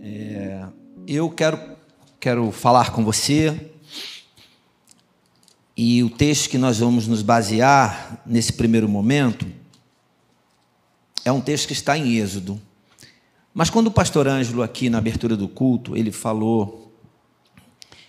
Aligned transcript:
É, 0.00 0.66
eu 1.06 1.30
quero, 1.30 1.58
quero 2.18 2.50
falar 2.50 2.92
com 2.92 3.04
você 3.04 3.70
e 5.76 6.02
o 6.02 6.10
texto 6.10 6.48
que 6.48 6.58
nós 6.58 6.78
vamos 6.78 7.06
nos 7.06 7.22
basear 7.22 8.22
nesse 8.26 8.52
primeiro 8.52 8.88
momento 8.88 9.46
é 11.24 11.30
um 11.30 11.40
texto 11.40 11.66
que 11.66 11.72
está 11.72 11.96
em 11.96 12.16
Êxodo. 12.16 12.60
Mas 13.54 13.68
quando 13.68 13.88
o 13.88 13.92
pastor 13.92 14.26
Ângelo, 14.26 14.62
aqui 14.62 14.88
na 14.88 14.98
abertura 14.98 15.36
do 15.36 15.48
culto, 15.48 15.96
ele 15.96 16.10
falou 16.10 16.81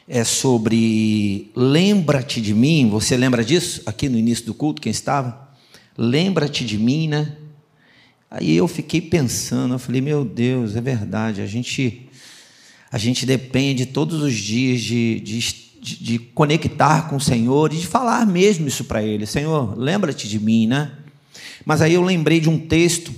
é, 0.08 0.24
sobre 0.24 1.52
lembra-te 1.56 2.42
de 2.42 2.54
mim, 2.54 2.90
você 2.90 3.16
lembra 3.16 3.44
disso? 3.44 3.82
Aqui 3.86 4.10
no 4.10 4.18
início 4.18 4.46
do 4.46 4.54
culto, 4.54 4.82
quem 4.82 4.92
estava? 4.92 5.50
Lembra-te 5.98 6.66
de 6.66 6.77
mim, 6.77 7.08
né? 7.08 7.38
Aí 8.30 8.55
eu 8.55 8.68
fiquei 8.68 9.00
pensando, 9.00 9.76
eu 9.76 9.80
falei, 9.80 10.02
meu 10.02 10.26
Deus, 10.26 10.76
é 10.76 10.82
verdade, 10.82 11.41
a 11.41 11.46
gente, 11.46 12.10
a 12.91 12.98
gente 12.98 13.26
depende 13.26 13.86
todos 13.86 14.22
os 14.22 14.34
dias 14.34 14.82
de, 14.82 15.20
de, 15.20 15.40
de 15.82 16.20
conectar 16.20 17.08
com 17.10 17.18
o 17.18 17.22
Senhor 17.22 17.72
e 17.72 17.77
de 17.77 17.88
falar 17.88 18.26
mesmo 18.26 18.68
isso 18.68 18.85
para 18.85 19.04
Ele. 19.04 19.26
Senhor, 19.26 19.77
lembra-te 19.77 20.27
de 20.27 20.40
mim, 20.40 20.68
né? 20.68 20.91
Mas 21.63 21.82
aí 21.82 21.94
eu 21.94 22.02
lembrei 22.02 22.40
de 22.40 22.49
um 22.49 22.58
texto 22.60 23.13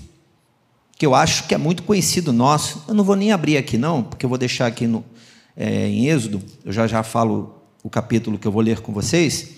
que 0.98 1.06
eu 1.06 1.16
acho 1.16 1.48
que 1.48 1.56
é 1.56 1.58
muito 1.58 1.84
conhecido 1.84 2.31
nosso. 2.31 2.84
Eu 2.88 2.94
não 2.94 3.04
vou 3.04 3.16
nem 3.16 3.31
abrir 3.31 3.58
aqui, 3.58 3.78
não, 3.78 4.04
porque 4.04 4.26
eu 4.26 4.30
vou 4.30 4.38
deixar 4.38 4.67
aqui 4.67 4.86
no, 4.86 5.04
é, 5.55 5.88
em 5.88 6.08
Êxodo, 6.08 6.41
eu 6.64 6.72
já 6.72 6.88
já 6.88 7.04
falo 7.04 7.62
o 7.84 7.90
capítulo 7.90 8.38
que 8.38 8.48
eu 8.48 8.52
vou 8.52 8.62
ler 8.62 8.82
com 8.82 8.91
vocês. 8.91 9.50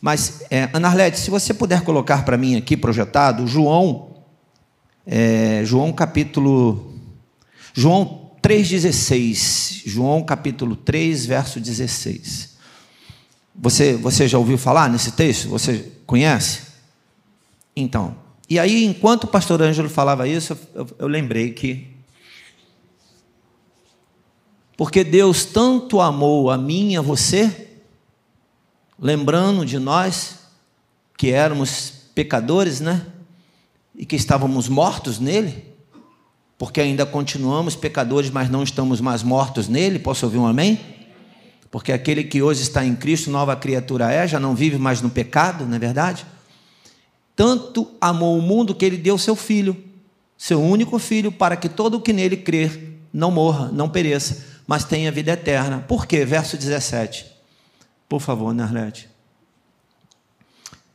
Mas, 0.00 0.42
é, 0.50 0.68
Ana 0.72 0.88
Arlete, 0.88 1.18
se 1.18 1.30
você 1.30 1.54
puder 1.54 1.82
colocar 1.82 2.24
para 2.24 2.36
mim 2.36 2.56
aqui 2.56 2.76
projetado, 2.76 3.46
João, 3.46 4.16
é, 5.06 5.62
João 5.64 5.92
capítulo. 5.92 6.92
João 7.72 8.32
3,16. 8.42 9.82
João 9.86 10.22
capítulo 10.22 10.76
3, 10.76 11.26
verso 11.26 11.60
16. 11.60 12.56
Você, 13.54 13.94
você 13.94 14.26
já 14.26 14.38
ouviu 14.38 14.58
falar 14.58 14.90
nesse 14.90 15.12
texto? 15.12 15.48
Você 15.48 15.92
conhece? 16.06 16.62
Então, 17.76 18.16
e 18.52 18.58
aí, 18.58 18.84
enquanto 18.84 19.24
o 19.24 19.28
pastor 19.28 19.62
Ângelo 19.62 19.88
falava 19.88 20.28
isso, 20.28 20.58
eu, 20.74 20.86
eu 20.98 21.08
lembrei 21.08 21.52
que. 21.52 21.91
Porque 24.82 25.04
Deus 25.04 25.44
tanto 25.44 26.00
amou 26.00 26.50
a 26.50 26.58
mim 26.58 26.94
e 26.94 26.96
a 26.96 27.00
você, 27.00 27.68
lembrando 28.98 29.64
de 29.64 29.78
nós 29.78 30.40
que 31.16 31.30
éramos 31.30 31.92
pecadores, 32.16 32.80
né? 32.80 33.06
E 33.94 34.04
que 34.04 34.16
estávamos 34.16 34.68
mortos 34.68 35.20
nele, 35.20 35.66
porque 36.58 36.80
ainda 36.80 37.06
continuamos 37.06 37.76
pecadores, 37.76 38.28
mas 38.28 38.50
não 38.50 38.64
estamos 38.64 39.00
mais 39.00 39.22
mortos 39.22 39.68
nele. 39.68 40.00
Posso 40.00 40.26
ouvir 40.26 40.38
um 40.38 40.48
amém? 40.48 40.80
Porque 41.70 41.92
aquele 41.92 42.24
que 42.24 42.42
hoje 42.42 42.62
está 42.62 42.84
em 42.84 42.96
Cristo, 42.96 43.30
nova 43.30 43.54
criatura 43.54 44.10
é, 44.10 44.26
já 44.26 44.40
não 44.40 44.52
vive 44.52 44.78
mais 44.78 45.00
no 45.00 45.10
pecado, 45.10 45.64
não 45.64 45.76
é 45.76 45.78
verdade? 45.78 46.26
Tanto 47.36 47.88
amou 48.00 48.36
o 48.36 48.42
mundo 48.42 48.74
que 48.74 48.84
ele 48.84 48.96
deu 48.96 49.16
seu 49.16 49.36
filho, 49.36 49.76
seu 50.36 50.60
único 50.60 50.98
filho, 50.98 51.30
para 51.30 51.54
que 51.54 51.68
todo 51.68 51.98
o 51.98 52.00
que 52.00 52.12
nele 52.12 52.36
crer 52.36 52.98
não 53.12 53.30
morra, 53.30 53.70
não 53.70 53.88
pereça, 53.88 54.50
mas 54.66 54.84
tenha 54.84 55.12
vida 55.12 55.32
eterna. 55.32 55.84
Por 55.86 56.06
quê? 56.06 56.24
Verso 56.24 56.56
17. 56.56 57.26
Por 58.08 58.20
favor, 58.20 58.54
Narlete. 58.54 59.08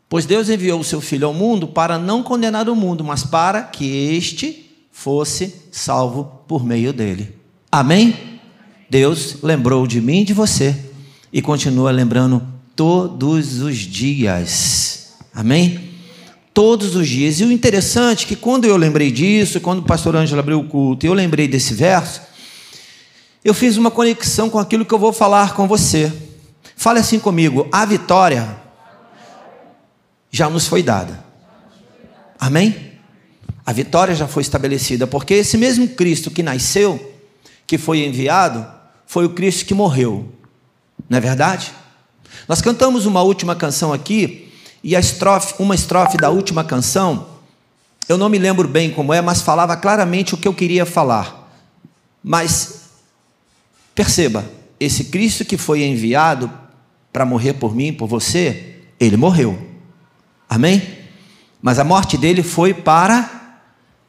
Pois 0.09 0.25
Deus 0.25 0.49
enviou 0.49 0.79
o 0.79 0.83
seu 0.83 1.01
filho 1.01 1.27
ao 1.27 1.33
mundo 1.33 1.67
para 1.67 1.97
não 1.99 2.23
condenar 2.23 2.69
o 2.69 2.75
mundo, 2.75 3.03
mas 3.03 3.23
para 3.23 3.63
que 3.63 4.15
este 4.15 4.71
fosse 4.91 5.53
salvo 5.71 6.43
por 6.47 6.65
meio 6.65 6.93
dele. 6.93 7.35
Amém? 7.71 8.39
Deus 8.89 9.41
lembrou 9.43 9.85
de 9.85 9.99
mim 9.99 10.21
e 10.21 10.25
de 10.25 10.33
você 10.33 10.75
e 11.31 11.41
continua 11.41 11.91
lembrando 11.91 12.41
todos 12.75 13.59
os 13.61 13.77
dias. 13.77 15.17
Amém? 15.33 15.87
todos 16.57 16.95
os 16.95 17.07
dias. 17.07 17.39
E 17.39 17.43
o 17.43 17.51
interessante 17.51 18.25
é 18.25 18.27
que 18.29 18.35
quando 18.35 18.65
eu 18.65 18.75
lembrei 18.77 19.11
disso, 19.11 19.61
quando 19.61 19.77
o 19.77 19.83
pastor 19.83 20.15
Ângelo 20.15 20.39
abriu 20.39 20.59
o 20.59 20.63
culto, 20.63 21.05
eu 21.05 21.13
lembrei 21.13 21.47
desse 21.47 21.75
verso, 21.75 22.19
eu 23.43 23.53
fiz 23.53 23.77
uma 23.77 23.91
conexão 23.91 24.49
com 24.49 24.59
aquilo 24.59 24.85
que 24.85 24.93
eu 24.93 24.99
vou 24.99 25.13
falar 25.13 25.53
com 25.53 25.67
você. 25.67 26.11
Fale 26.75 26.99
assim 26.99 27.19
comigo: 27.19 27.67
a 27.71 27.85
vitória 27.85 28.57
já 30.29 30.49
nos 30.49 30.67
foi 30.67 30.83
dada. 30.83 31.23
Amém? 32.39 32.93
A 33.65 33.73
vitória 33.73 34.15
já 34.15 34.27
foi 34.27 34.41
estabelecida, 34.41 35.05
porque 35.05 35.33
esse 35.33 35.57
mesmo 35.57 35.87
Cristo 35.89 36.31
que 36.31 36.43
nasceu, 36.43 37.13
que 37.65 37.77
foi 37.77 38.05
enviado, 38.05 38.65
foi 39.05 39.25
o 39.25 39.31
Cristo 39.31 39.65
que 39.65 39.73
morreu. 39.73 40.31
Não 41.09 41.17
é 41.17 41.21
verdade? 41.21 41.73
Nós 42.47 42.61
cantamos 42.61 43.05
uma 43.05 43.21
última 43.21 43.55
canção 43.55 43.91
aqui, 43.91 44.53
e 44.83 44.95
a 44.95 44.99
estrofe, 44.99 45.55
uma 45.59 45.75
estrofe 45.75 46.17
da 46.17 46.29
última 46.29 46.63
canção, 46.63 47.27
eu 48.07 48.17
não 48.17 48.29
me 48.29 48.37
lembro 48.37 48.67
bem 48.67 48.89
como 48.89 49.13
é, 49.13 49.21
mas 49.21 49.41
falava 49.41 49.75
claramente 49.75 50.33
o 50.33 50.37
que 50.37 50.47
eu 50.47 50.53
queria 50.53 50.85
falar. 50.85 51.51
Mas 52.23 52.76
perceba, 53.97 54.45
esse 54.79 55.05
Cristo 55.05 55.43
que 55.43 55.57
foi 55.57 55.83
enviado 55.83 56.51
para 57.11 57.25
morrer 57.25 57.53
por 57.53 57.75
mim, 57.75 57.91
por 57.91 58.05
você, 58.05 58.75
ele 58.99 59.17
morreu. 59.17 59.57
Amém? 60.47 60.83
Mas 61.59 61.79
a 61.79 61.83
morte 61.83 62.15
dele 62.15 62.43
foi 62.43 62.75
para 62.75 63.59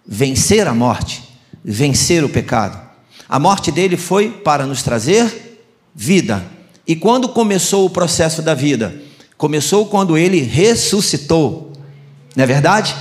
vencer 0.06 0.68
a 0.68 0.74
morte, 0.74 1.22
vencer 1.64 2.22
o 2.22 2.28
pecado. 2.28 2.78
A 3.26 3.38
morte 3.38 3.72
dele 3.72 3.96
foi 3.96 4.28
para 4.28 4.66
nos 4.66 4.82
trazer 4.82 5.58
vida. 5.94 6.44
E 6.86 6.94
quando 6.94 7.30
começou 7.30 7.86
o 7.86 7.90
processo 7.90 8.42
da 8.42 8.54
vida? 8.54 8.94
Começou 9.38 9.86
quando 9.86 10.18
ele 10.18 10.42
ressuscitou, 10.42 11.72
não 12.36 12.44
é 12.44 12.46
verdade? 12.46 12.94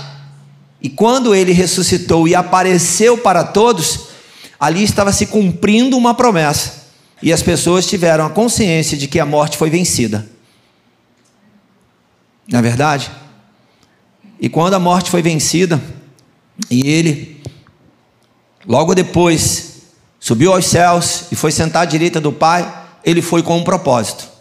E 0.81 0.87
quando 0.87 1.35
ele 1.35 1.51
ressuscitou 1.51 2.29
e 2.29 2.33
apareceu 2.33 3.17
para 3.17 3.43
todos, 3.43 4.06
ali 4.59 4.83
estava 4.83 5.11
se 5.11 5.27
cumprindo 5.27 5.97
uma 5.97 6.13
promessa. 6.13 6.87
E 7.21 7.33
as 7.33 7.41
pessoas 7.41 7.85
tiveram 7.85 8.25
a 8.25 8.29
consciência 8.29 8.97
de 8.97 9.07
que 9.07 9.19
a 9.19 9.25
morte 9.25 9.57
foi 9.57 9.69
vencida. 9.69 10.27
Não 12.47 12.59
é 12.59 12.61
verdade? 12.61 13.11
E 14.39 14.47
quando 14.47 14.75
a 14.75 14.79
morte 14.79 15.09
foi 15.09 15.21
vencida, 15.21 15.81
e 16.69 16.87
ele, 16.87 17.41
logo 18.65 18.93
depois, 18.93 19.81
subiu 20.19 20.53
aos 20.53 20.65
céus 20.65 21.25
e 21.31 21.35
foi 21.35 21.51
sentar 21.51 21.83
à 21.83 21.85
direita 21.85 22.21
do 22.21 22.31
Pai, 22.31 22.85
ele 23.03 23.21
foi 23.21 23.41
com 23.41 23.57
um 23.57 23.63
propósito 23.63 24.37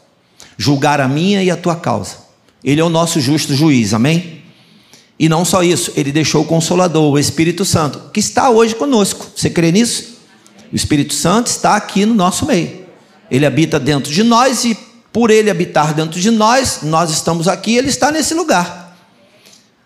julgar 0.57 1.01
a 1.01 1.09
minha 1.09 1.43
e 1.43 1.51
a 1.51 1.57
tua 1.57 1.77
causa. 1.77 2.17
Ele 2.65 2.81
é 2.81 2.85
o 2.85 2.89
nosso 2.89 3.21
justo 3.21 3.55
juiz, 3.55 3.93
amém? 3.93 4.36
E 5.19 5.29
não 5.29 5.45
só 5.45 5.63
isso, 5.63 5.93
ele 5.97 6.13
deixou 6.13 6.43
o 6.43 6.47
Consolador, 6.47 7.13
o 7.13 7.19
Espírito 7.19 7.65
Santo, 7.65 8.11
que 8.13 8.21
está 8.21 8.51
hoje 8.51 8.75
conosco. 8.75 9.27
Você 9.35 9.49
crê 9.49 9.73
nisso? 9.73 10.19
O 10.73 10.77
Espírito 10.77 11.15
Santo 11.15 11.47
está 11.47 11.75
aqui 11.75 12.05
no 12.05 12.15
nosso 12.15 12.45
meio. 12.45 12.85
Ele 13.31 13.47
habita 13.47 13.81
dentro 13.81 14.13
de 14.13 14.23
nós 14.23 14.65
e 14.65 14.77
por 15.13 15.31
ele 15.31 15.51
habitar 15.51 15.95
dentro 15.95 16.21
de 16.21 16.31
nós, 16.31 16.81
nós 16.83 17.11
estamos 17.11 17.49
aqui, 17.49 17.77
ele 17.77 17.89
está 17.89 18.13
nesse 18.13 18.35
lugar. 18.35 18.95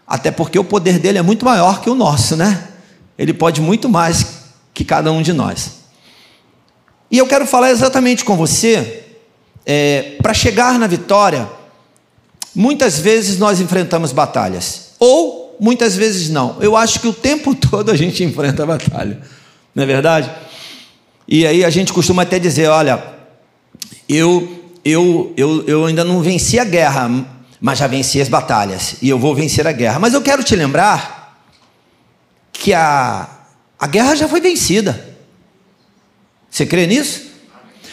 Até 0.04 0.32
porque 0.32 0.58
o 0.58 0.64
poder 0.64 0.98
dele 0.98 1.18
é 1.18 1.22
muito 1.22 1.44
maior 1.44 1.80
que 1.80 1.88
o 1.88 1.94
nosso, 1.94 2.34
né? 2.34 2.68
Ele 3.16 3.32
pode 3.32 3.60
muito 3.60 3.88
mais 3.88 4.26
que 4.74 4.84
cada 4.84 5.12
um 5.12 5.22
de 5.22 5.32
nós. 5.32 5.70
E 7.08 7.18
eu 7.18 7.26
quero 7.28 7.47
falar 7.47 7.70
exatamente 7.70 8.24
com 8.24 8.36
você 8.36 9.04
é, 9.64 10.16
para 10.20 10.34
chegar 10.34 10.78
na 10.78 10.88
vitória, 10.88 11.48
muitas 12.52 12.98
vezes 12.98 13.38
nós 13.38 13.60
enfrentamos 13.60 14.10
batalhas, 14.10 14.90
ou 15.00 15.57
muitas 15.59 15.97
vezes 15.97 16.28
não. 16.28 16.57
Eu 16.60 16.77
acho 16.77 17.01
que 17.01 17.09
o 17.09 17.13
tempo 17.13 17.54
todo 17.57 17.91
a 17.91 17.97
gente 17.97 18.22
enfrenta 18.22 18.63
a 18.63 18.66
batalha, 18.66 19.21
não 19.74 19.83
é 19.83 19.86
verdade? 19.86 20.30
E 21.27 21.47
aí 21.47 21.65
a 21.65 21.71
gente 21.71 21.92
costuma 21.92 22.22
até 22.22 22.39
dizer: 22.39 22.69
olha, 22.69 23.03
eu, 24.09 24.65
eu, 24.84 25.33
eu, 25.36 25.65
eu 25.66 25.86
ainda 25.86 26.04
não 26.04 26.21
venci 26.21 26.59
a 26.59 26.65
guerra, 26.65 27.27
mas 27.60 27.78
já 27.78 27.86
venci 27.86 28.21
as 28.21 28.28
batalhas, 28.28 28.97
e 29.01 29.09
eu 29.09 29.19
vou 29.19 29.34
vencer 29.34 29.66
a 29.66 29.72
guerra. 29.72 29.98
Mas 29.98 30.13
eu 30.13 30.21
quero 30.21 30.45
te 30.45 30.54
lembrar 30.54 31.42
que 32.53 32.74
a, 32.74 33.28
a 33.78 33.86
guerra 33.86 34.15
já 34.15 34.28
foi 34.28 34.41
vencida. 34.41 35.09
Você 36.51 36.66
crê 36.66 36.86
nisso? 36.86 37.30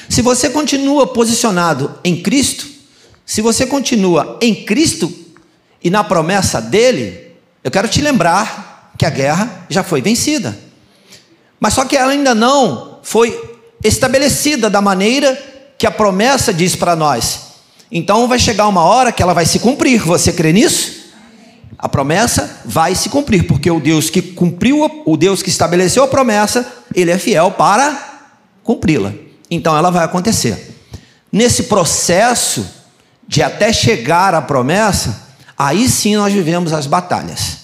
Se 0.10 0.22
você 0.22 0.50
continua 0.50 1.06
posicionado 1.06 2.00
em 2.04 2.22
Cristo, 2.22 2.68
se 3.26 3.42
você 3.42 3.68
continua 3.68 4.40
em 4.42 4.66
Cristo 4.66 5.14
e 5.84 5.90
na 5.90 6.04
promessa 6.04 6.62
dele, 6.62 7.36
eu 7.64 7.72
quero 7.72 7.88
te 7.88 8.02
lembrar 8.02 8.94
que 8.98 9.06
a 9.06 9.10
guerra 9.10 9.66
já 9.70 9.84
foi 9.84 10.02
vencida. 10.02 10.58
Mas 11.60 11.74
só 11.74 11.86
que 11.86 11.96
ela 11.96 12.12
ainda 12.12 12.34
não 12.34 13.00
foi 13.04 13.58
estabelecida 13.84 14.70
da 14.70 14.82
maneira 14.82 15.38
que 15.78 15.86
a 15.86 15.92
promessa 15.92 16.54
diz 16.54 16.76
para 16.76 16.96
nós. 16.96 17.48
Então 17.92 18.28
vai 18.28 18.40
chegar 18.40 18.68
uma 18.68 18.84
hora 18.84 19.12
que 19.12 19.22
ela 19.22 19.34
vai 19.34 19.46
se 19.46 19.60
cumprir. 19.60 20.02
Você 20.02 20.34
crê 20.34 20.52
nisso? 20.52 20.98
A 21.78 21.88
promessa 21.88 22.62
vai 22.66 22.96
se 22.96 23.08
cumprir, 23.08 23.46
porque 23.46 23.70
o 23.70 23.80
Deus 23.80 24.10
que 24.10 24.22
cumpriu, 24.22 25.04
o 25.06 25.16
Deus 25.16 25.44
que 25.44 25.50
estabeleceu 25.50 26.04
a 26.04 26.08
promessa, 26.08 26.66
ele 26.94 27.12
é 27.12 27.20
fiel 27.20 27.52
para 27.52 28.32
cumpri-la. 28.64 29.14
Então 29.50 29.78
ela 29.78 29.92
vai 29.92 30.04
acontecer. 30.04 30.76
Nesse 31.32 31.64
processo 31.64 32.66
de 33.28 33.44
até 33.44 33.72
chegar 33.72 34.34
à 34.34 34.42
promessa, 34.42 35.27
aí 35.58 35.90
sim 35.90 36.16
nós 36.16 36.32
vivemos 36.32 36.72
as 36.72 36.86
batalhas. 36.86 37.58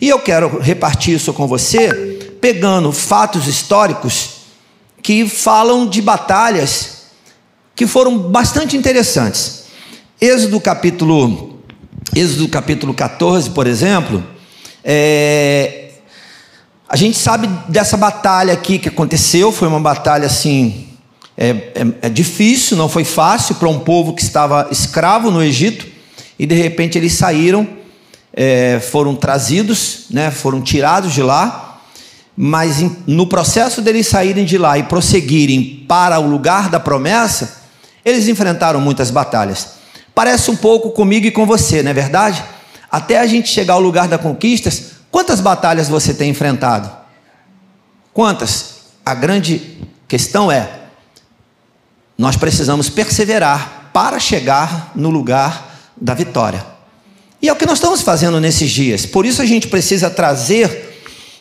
E 0.00 0.08
eu 0.08 0.18
quero 0.18 0.58
repartir 0.58 1.14
isso 1.14 1.32
com 1.32 1.46
você, 1.46 2.38
pegando 2.40 2.90
fatos 2.90 3.46
históricos 3.46 4.30
que 5.02 5.28
falam 5.28 5.86
de 5.86 6.00
batalhas 6.00 7.00
que 7.76 7.86
foram 7.86 8.18
bastante 8.18 8.76
interessantes. 8.76 9.64
Êxodo 10.20 10.60
capítulo, 10.60 11.60
Êxodo 12.14 12.48
capítulo 12.48 12.92
14, 12.92 13.50
por 13.50 13.66
exemplo, 13.66 14.22
é, 14.84 15.92
a 16.88 16.96
gente 16.96 17.16
sabe 17.16 17.48
dessa 17.68 17.96
batalha 17.96 18.52
aqui 18.52 18.78
que 18.78 18.88
aconteceu, 18.88 19.52
foi 19.52 19.68
uma 19.68 19.80
batalha 19.80 20.26
assim, 20.26 20.88
é, 21.36 21.48
é, 21.48 21.86
é 22.02 22.08
difícil, 22.08 22.76
não 22.76 22.88
foi 22.88 23.04
fácil 23.04 23.54
para 23.54 23.68
um 23.68 23.78
povo 23.78 24.12
que 24.12 24.22
estava 24.22 24.68
escravo 24.70 25.30
no 25.30 25.42
Egito, 25.42 25.86
e 26.40 26.46
de 26.46 26.54
repente 26.54 26.96
eles 26.96 27.12
saíram, 27.12 27.68
é, 28.32 28.80
foram 28.80 29.14
trazidos, 29.14 30.06
né, 30.10 30.30
foram 30.30 30.62
tirados 30.62 31.12
de 31.12 31.22
lá, 31.22 31.82
mas 32.34 32.82
no 33.06 33.26
processo 33.26 33.82
deles 33.82 34.06
saírem 34.06 34.46
de 34.46 34.56
lá 34.56 34.78
e 34.78 34.84
prosseguirem 34.84 35.84
para 35.86 36.18
o 36.18 36.26
lugar 36.26 36.70
da 36.70 36.80
promessa, 36.80 37.60
eles 38.02 38.26
enfrentaram 38.26 38.80
muitas 38.80 39.10
batalhas. 39.10 39.72
Parece 40.14 40.50
um 40.50 40.56
pouco 40.56 40.92
comigo 40.92 41.26
e 41.26 41.30
com 41.30 41.44
você, 41.44 41.82
não 41.82 41.90
é 41.90 41.94
verdade? 41.94 42.42
Até 42.90 43.18
a 43.18 43.26
gente 43.26 43.50
chegar 43.50 43.74
ao 43.74 43.80
lugar 43.80 44.08
das 44.08 44.22
conquistas, 44.22 44.92
quantas 45.10 45.42
batalhas 45.42 45.88
você 45.88 46.14
tem 46.14 46.30
enfrentado? 46.30 46.90
Quantas? 48.14 48.76
A 49.04 49.14
grande 49.14 49.78
questão 50.08 50.50
é: 50.50 50.70
nós 52.16 52.34
precisamos 52.34 52.88
perseverar 52.88 53.90
para 53.92 54.18
chegar 54.18 54.92
no 54.96 55.10
lugar 55.10 55.68
da 56.00 56.14
vitória. 56.14 56.64
E 57.42 57.48
é 57.48 57.52
o 57.52 57.56
que 57.56 57.66
nós 57.66 57.78
estamos 57.78 58.02
fazendo 58.02 58.40
nesses 58.40 58.70
dias. 58.70 59.06
Por 59.06 59.24
isso 59.24 59.40
a 59.40 59.46
gente 59.46 59.68
precisa 59.68 60.10
trazer 60.10 60.90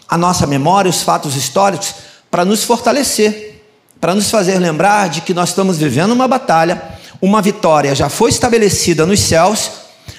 a 0.08 0.18
nossa 0.18 0.48
memória, 0.48 0.90
os 0.90 1.04
fatos 1.04 1.36
históricos, 1.36 1.94
para 2.32 2.46
nos 2.46 2.64
fortalecer, 2.64 3.64
para 4.00 4.16
nos 4.16 4.30
fazer 4.30 4.58
lembrar 4.60 5.10
de 5.10 5.22
que 5.22 5.34
nós 5.34 5.50
estamos 5.50 5.78
vivendo 5.78 6.12
uma 6.12 6.28
batalha, 6.28 6.82
uma 7.22 7.42
vitória 7.42 7.94
já 7.94 8.10
foi 8.10 8.30
estabelecida 8.30 9.06
nos 9.06 9.20
céus, 9.20 9.72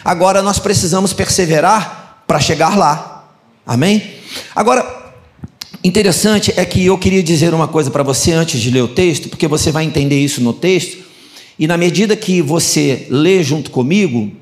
agora 0.04 0.42
nós 0.42 0.58
precisamos 0.58 1.12
perseverar 1.12 2.22
para 2.26 2.38
chegar 2.38 2.76
lá. 2.76 3.28
Amém? 3.66 4.16
Agora, 4.54 5.12
interessante 5.82 6.52
é 6.56 6.64
que 6.64 6.84
eu 6.84 6.98
queria 6.98 7.22
dizer 7.22 7.54
uma 7.54 7.66
coisa 7.66 7.90
para 7.90 8.02
você 8.02 8.32
antes 8.32 8.60
de 8.60 8.70
ler 8.70 8.82
o 8.82 8.88
texto, 8.88 9.28
porque 9.28 9.48
você 9.48 9.72
vai 9.72 9.84
entender 9.84 10.18
isso 10.18 10.42
no 10.42 10.52
texto, 10.52 11.09
e 11.60 11.66
na 11.66 11.76
medida 11.76 12.16
que 12.16 12.40
você 12.40 13.06
lê 13.10 13.42
junto 13.42 13.70
comigo, 13.70 14.32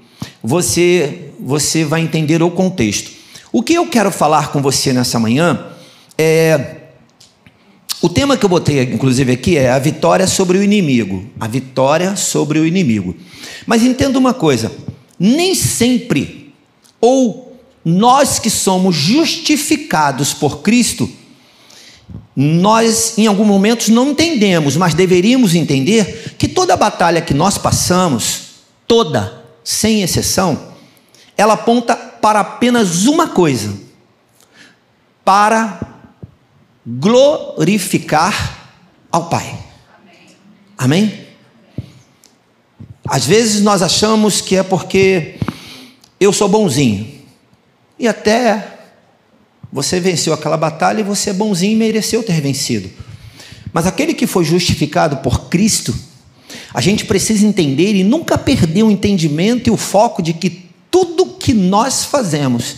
você 0.41 1.25
você 1.41 1.85
vai 1.85 2.01
entender 2.01 2.41
o 2.43 2.51
contexto. 2.51 3.11
O 3.53 3.61
que 3.61 3.75
eu 3.75 3.89
quero 3.89 4.13
falar 4.13 4.53
com 4.53 4.63
você 4.63 4.93
nessa 4.93 5.19
manhã 5.19 5.67
é. 6.17 6.77
O 8.01 8.09
tema 8.09 8.37
que 8.37 8.45
eu 8.45 8.49
botei, 8.49 8.81
inclusive, 8.83 9.33
aqui 9.33 9.57
é 9.57 9.71
a 9.71 9.79
vitória 9.81 10.29
sobre 10.29 10.59
o 10.59 10.63
inimigo. 10.63 11.27
A 11.41 11.49
vitória 11.49 12.15
sobre 12.15 12.61
o 12.61 12.67
inimigo. 12.67 13.17
Mas 13.67 13.83
entenda 13.83 14.17
uma 14.17 14.33
coisa: 14.33 14.71
nem 15.19 15.57
sempre, 15.57 16.55
ou 17.01 17.59
nós 17.85 18.39
que 18.39 18.49
somos 18.49 18.95
justificados 18.95 20.33
por 20.33 20.63
Cristo, 20.63 21.11
nós 22.41 23.19
em 23.19 23.27
alguns 23.27 23.49
momentos 23.49 23.89
não 23.89 24.11
entendemos, 24.11 24.77
mas 24.77 24.95
deveríamos 24.95 25.57
entender 25.57 26.37
que 26.39 26.47
toda 26.47 26.77
batalha 26.77 27.21
que 27.21 27.35
nós 27.35 27.59
passamos, 27.59 28.61
toda, 28.87 29.45
sem 29.65 30.03
exceção, 30.03 30.69
ela 31.37 31.55
aponta 31.55 31.97
para 31.97 32.39
apenas 32.39 33.07
uma 33.07 33.27
coisa: 33.27 33.77
para 35.25 35.81
glorificar 36.87 38.71
ao 39.11 39.29
Pai. 39.29 39.59
Amém? 40.79 41.27
Às 43.05 43.27
vezes 43.27 43.63
nós 43.63 43.83
achamos 43.83 44.41
que 44.41 44.55
é 44.55 44.63
porque 44.63 45.41
eu 46.21 46.33
sou 46.33 46.49
bonzinho. 46.49 47.19
E 47.99 48.07
até 48.07 48.78
você 49.73 50.01
venceu 50.01 50.33
aquela 50.33 50.57
batalha 50.57 51.01
e 51.01 51.05
você 51.05 51.31
é 51.31 51.33
bonzinho 51.33 51.73
e 51.73 51.77
mereceu 51.77 52.23
ter 52.23 52.41
vencido. 52.41 52.91
Mas 53.73 53.87
aquele 53.87 54.15
que 54.15 54.27
foi 54.27 54.45
justificado 54.45 55.19
por 55.19 55.49
Cristo, 55.49 55.95
a 56.73 56.81
gente 56.81 57.05
precisa 57.05 57.47
entender 57.47 57.95
e 57.95 58.05
nunca 58.05 58.39
perder 58.39 58.83
o 58.83 58.91
entendimento 58.91 59.69
e 59.69 59.71
o 59.71 59.77
foco 59.77 60.23
de 60.23 60.33
que 60.33 60.67
tudo 60.91 61.27
que 61.27 61.53
nós 61.53 62.05
fazemos 62.05 62.77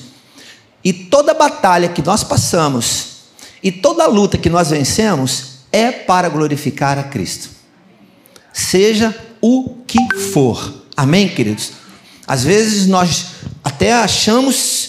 e 0.83 0.93
toda 0.93 1.35
batalha 1.35 1.89
que 1.89 2.03
nós 2.03 2.25
passamos 2.25 3.11
e 3.63 3.71
toda 3.71 4.07
luta 4.07 4.39
que 4.39 4.49
nós 4.49 4.71
vencemos 4.71 5.61
é 5.71 5.93
para 5.93 6.29
glorificar 6.29 6.99
a 6.99 7.05
Cristo. 7.05 7.51
Seja 8.53 9.17
o 9.41 9.77
que 9.87 9.99
for. 10.33 10.85
Amém, 10.97 11.29
queridos? 11.29 11.73
Às 12.27 12.45
vezes 12.45 12.87
nós 12.87 13.27
até 13.63 13.93
achamos, 13.93 14.80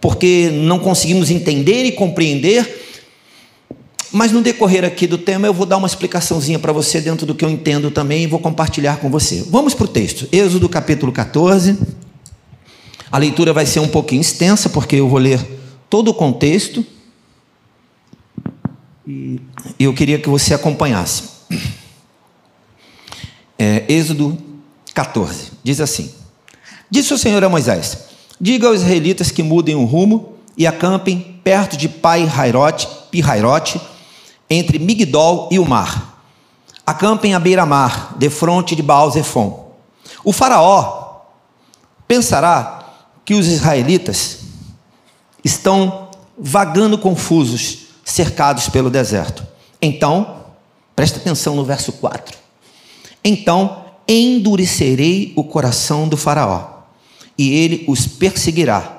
porque 0.00 0.50
não 0.52 0.78
conseguimos 0.78 1.30
entender 1.30 1.84
e 1.84 1.92
compreender, 1.92 2.80
mas 4.12 4.32
no 4.32 4.42
decorrer 4.42 4.84
aqui 4.84 5.06
do 5.06 5.18
tema 5.18 5.46
eu 5.46 5.54
vou 5.54 5.66
dar 5.66 5.76
uma 5.76 5.86
explicaçãozinha 5.86 6.58
para 6.58 6.72
você 6.72 7.00
dentro 7.00 7.24
do 7.24 7.34
que 7.34 7.44
eu 7.44 7.50
entendo 7.50 7.90
também 7.90 8.24
e 8.24 8.26
vou 8.26 8.40
compartilhar 8.40 8.96
com 8.96 9.08
você. 9.08 9.44
Vamos 9.48 9.72
para 9.74 9.84
o 9.84 9.88
texto. 9.88 10.28
Êxodo 10.32 10.68
capítulo 10.68 11.12
14. 11.12 11.78
A 13.12 13.18
leitura 13.18 13.52
vai 13.52 13.66
ser 13.66 13.80
um 13.80 13.88
pouquinho 13.88 14.20
extensa, 14.20 14.68
porque 14.68 14.96
eu 14.96 15.08
vou 15.08 15.18
ler 15.18 15.40
todo 15.88 16.08
o 16.08 16.14
contexto. 16.14 16.84
E 19.06 19.40
eu 19.78 19.92
queria 19.94 20.18
que 20.18 20.28
você 20.28 20.54
acompanhasse. 20.54 21.24
É, 23.58 23.84
Êxodo 23.88 24.38
14 24.94 25.52
diz 25.62 25.80
assim: 25.80 26.10
Disse 26.90 27.12
o 27.12 27.18
Senhor 27.18 27.44
a 27.44 27.48
Moisés: 27.48 28.09
Diga 28.40 28.68
aos 28.68 28.80
israelitas 28.80 29.30
que 29.30 29.42
mudem 29.42 29.74
o 29.74 29.84
rumo 29.84 30.34
e 30.56 30.66
acampem 30.66 31.40
perto 31.44 31.76
de 31.76 31.88
Pai 31.88 32.26
Hairote, 32.28 32.88
Pirairote, 33.10 33.80
entre 34.48 34.78
Migdol 34.78 35.48
e 35.50 35.58
o 35.58 35.64
mar. 35.64 36.24
Acampem 36.86 37.34
à 37.34 37.38
beira-mar, 37.38 38.16
defronte 38.16 38.74
de 38.74 38.82
Baal 38.82 39.10
Zephon. 39.10 39.72
O 40.24 40.32
faraó 40.32 41.20
pensará 42.08 42.94
que 43.24 43.34
os 43.34 43.46
israelitas 43.46 44.38
estão 45.44 46.08
vagando 46.38 46.98
confusos, 46.98 47.88
cercados 48.04 48.68
pelo 48.68 48.90
deserto. 48.90 49.46
Então, 49.80 50.36
presta 50.96 51.18
atenção 51.18 51.54
no 51.54 51.64
verso 51.64 51.92
4. 51.92 52.36
Então 53.22 53.84
endurecerei 54.08 55.32
o 55.36 55.44
coração 55.44 56.08
do 56.08 56.16
Faraó, 56.16 56.79
e 57.40 57.54
ele 57.54 57.84
os 57.88 58.06
perseguirá. 58.06 58.98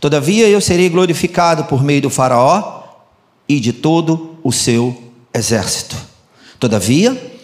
Todavia 0.00 0.48
eu 0.48 0.58
serei 0.58 0.88
glorificado 0.88 1.64
por 1.64 1.84
meio 1.84 2.00
do 2.00 2.08
Faraó 2.08 2.84
e 3.46 3.60
de 3.60 3.74
todo 3.74 4.38
o 4.42 4.50
seu 4.50 4.96
exército. 5.34 5.94
Todavia 6.58 7.36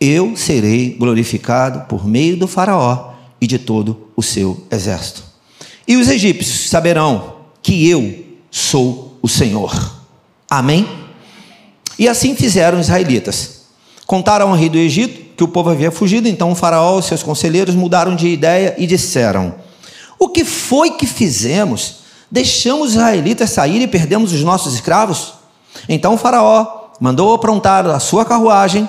eu 0.00 0.36
serei 0.36 0.90
glorificado 0.90 1.80
por 1.88 2.06
meio 2.06 2.36
do 2.36 2.46
Faraó 2.46 3.14
e 3.40 3.46
de 3.48 3.58
todo 3.58 4.06
o 4.14 4.22
seu 4.22 4.64
exército. 4.70 5.24
E 5.88 5.96
os 5.96 6.08
egípcios 6.08 6.70
saberão 6.70 7.38
que 7.60 7.88
eu 7.88 8.24
sou 8.52 9.18
o 9.20 9.26
Senhor. 9.26 10.00
Amém? 10.48 10.88
E 11.98 12.06
assim 12.08 12.36
fizeram 12.36 12.78
os 12.78 12.86
israelitas. 12.86 13.62
Contaram 14.06 14.50
ao 14.50 14.54
rei 14.54 14.68
do 14.68 14.78
Egito 14.78 15.34
que 15.36 15.42
o 15.42 15.48
povo 15.48 15.70
havia 15.70 15.90
fugido, 15.90 16.28
então 16.28 16.52
o 16.52 16.54
faraó 16.54 17.00
e 17.00 17.02
seus 17.02 17.22
conselheiros 17.22 17.74
mudaram 17.74 18.14
de 18.14 18.28
ideia 18.28 18.76
e 18.78 18.86
disseram: 18.86 19.54
O 20.22 20.28
que 20.28 20.44
foi 20.44 20.92
que 20.92 21.04
fizemos? 21.04 21.96
Deixamos 22.30 22.90
os 22.90 22.94
israelitas 22.94 23.50
sair 23.50 23.82
e 23.82 23.88
perdemos 23.88 24.32
os 24.32 24.44
nossos 24.44 24.72
escravos? 24.72 25.32
Então 25.88 26.16
faraó 26.16 26.92
mandou 27.00 27.34
aprontar 27.34 27.84
a 27.86 27.98
sua 27.98 28.24
carruagem 28.24 28.88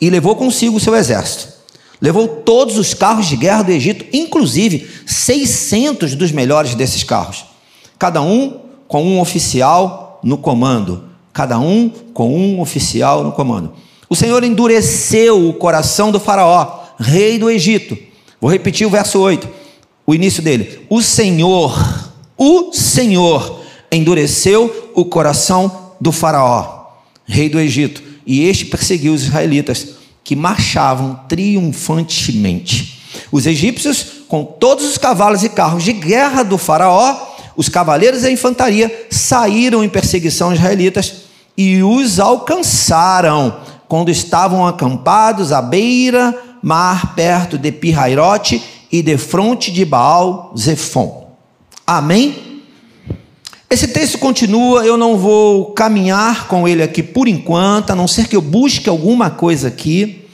e 0.00 0.08
levou 0.08 0.34
consigo 0.34 0.78
o 0.78 0.80
seu 0.80 0.96
exército. 0.96 1.52
Levou 2.00 2.26
todos 2.26 2.78
os 2.78 2.94
carros 2.94 3.26
de 3.26 3.36
guerra 3.36 3.60
do 3.60 3.72
Egito, 3.72 4.06
inclusive 4.10 4.90
600 5.04 6.14
dos 6.14 6.32
melhores 6.32 6.74
desses 6.74 7.04
carros. 7.04 7.44
Cada 7.98 8.22
um 8.22 8.60
com 8.88 9.04
um 9.04 9.20
oficial 9.20 10.18
no 10.22 10.38
comando. 10.38 11.04
Cada 11.30 11.58
um 11.58 11.90
com 12.14 12.34
um 12.34 12.58
oficial 12.58 13.22
no 13.22 13.32
comando. 13.32 13.74
O 14.08 14.16
Senhor 14.16 14.42
endureceu 14.42 15.46
o 15.46 15.52
coração 15.52 16.10
do 16.10 16.18
Faraó, 16.18 16.84
rei 16.98 17.38
do 17.38 17.50
Egito. 17.50 17.98
Vou 18.40 18.50
repetir 18.50 18.86
o 18.86 18.90
verso 18.90 19.20
8. 19.20 19.63
O 20.06 20.14
início 20.14 20.42
dele. 20.42 20.80
O 20.88 21.02
Senhor, 21.02 22.10
o 22.36 22.72
Senhor 22.72 23.60
endureceu 23.90 24.92
o 24.94 25.04
coração 25.04 25.92
do 26.00 26.12
Faraó, 26.12 26.88
rei 27.24 27.48
do 27.48 27.60
Egito, 27.60 28.02
e 28.26 28.44
este 28.44 28.64
perseguiu 28.64 29.12
os 29.12 29.22
israelitas 29.22 29.88
que 30.22 30.34
marchavam 30.34 31.20
triunfantemente. 31.28 33.02
Os 33.30 33.46
egípcios, 33.46 34.06
com 34.28 34.44
todos 34.44 34.84
os 34.84 34.98
cavalos 34.98 35.44
e 35.44 35.48
carros 35.48 35.84
de 35.84 35.92
guerra 35.92 36.42
do 36.42 36.58
Faraó, 36.58 37.34
os 37.56 37.68
cavaleiros 37.68 38.22
e 38.22 38.26
a 38.26 38.30
infantaria 38.30 39.06
saíram 39.10 39.84
em 39.84 39.88
perseguição 39.88 40.48
aos 40.48 40.58
israelitas 40.58 41.14
e 41.56 41.82
os 41.82 42.18
alcançaram 42.18 43.56
quando 43.86 44.10
estavam 44.10 44.66
acampados 44.66 45.52
à 45.52 45.62
beira 45.62 46.36
mar 46.62 47.14
perto 47.14 47.56
de 47.58 47.70
Pirrairote 47.70 48.62
e 48.94 49.02
de 49.02 49.18
fronte 49.18 49.72
de 49.72 49.84
Baal 49.84 50.54
Zefon. 50.56 51.34
Amém? 51.84 52.62
Esse 53.68 53.88
texto 53.88 54.18
continua, 54.18 54.86
eu 54.86 54.96
não 54.96 55.16
vou 55.16 55.72
caminhar 55.72 56.46
com 56.46 56.68
ele 56.68 56.80
aqui 56.80 57.02
por 57.02 57.26
enquanto, 57.26 57.90
a 57.90 57.96
não 57.96 58.06
ser 58.06 58.28
que 58.28 58.36
eu 58.36 58.40
busque 58.40 58.88
alguma 58.88 59.30
coisa 59.30 59.66
aqui. 59.66 60.26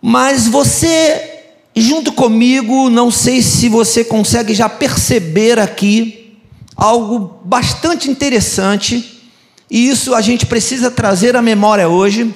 Mas 0.00 0.46
você, 0.46 1.40
junto 1.74 2.12
comigo, 2.12 2.88
não 2.88 3.10
sei 3.10 3.42
se 3.42 3.68
você 3.68 4.04
consegue 4.04 4.54
já 4.54 4.68
perceber 4.68 5.58
aqui 5.58 6.38
algo 6.76 7.40
bastante 7.44 8.08
interessante, 8.08 9.20
e 9.68 9.88
isso 9.88 10.14
a 10.14 10.20
gente 10.20 10.46
precisa 10.46 10.92
trazer 10.92 11.34
à 11.34 11.42
memória 11.42 11.88
hoje 11.88 12.32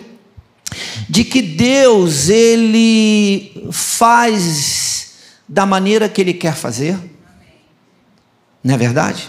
de 1.08 1.24
que 1.24 1.42
Deus 1.42 2.28
ele 2.28 3.68
faz 3.70 5.14
da 5.48 5.66
maneira 5.66 6.08
que 6.08 6.20
ele 6.20 6.34
quer 6.34 6.54
fazer. 6.54 6.98
Não 8.62 8.74
é 8.74 8.78
verdade? 8.78 9.28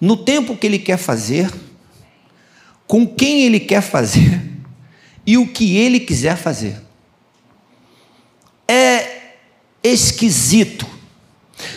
No 0.00 0.16
tempo 0.16 0.56
que 0.56 0.66
ele 0.66 0.78
quer 0.78 0.98
fazer, 0.98 1.50
com 2.86 3.06
quem 3.06 3.42
ele 3.42 3.60
quer 3.60 3.80
fazer 3.80 4.40
e 5.26 5.36
o 5.36 5.46
que 5.48 5.76
ele 5.76 6.00
quiser 6.00 6.36
fazer. 6.36 6.80
É 8.68 9.34
esquisito 9.82 10.86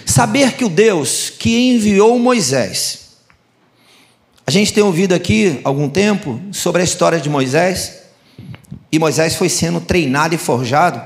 saber 0.06 0.54
que 0.54 0.66
o 0.66 0.70
Deus 0.70 1.30
que 1.30 1.72
enviou 1.72 2.18
Moisés, 2.20 3.10
a 4.46 4.52
gente 4.52 4.74
tem 4.74 4.84
ouvido 4.84 5.14
aqui 5.14 5.60
algum 5.64 5.88
tempo 5.88 6.42
sobre 6.52 6.82
a 6.82 6.84
história 6.84 7.20
de 7.20 7.30
Moisés, 7.30 7.99
e 8.92 8.98
Moisés 8.98 9.36
foi 9.36 9.50
sendo 9.50 9.80
treinado 9.80 10.34
e 10.34 10.38
forjado 10.38 11.02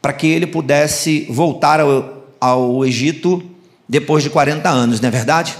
para 0.00 0.12
que 0.12 0.26
ele 0.26 0.46
pudesse 0.46 1.26
voltar 1.30 1.80
ao, 1.80 2.24
ao 2.40 2.84
Egito 2.84 3.42
depois 3.88 4.22
de 4.22 4.30
40 4.30 4.68
anos, 4.68 5.00
não 5.00 5.08
é 5.08 5.12
verdade? 5.12 5.56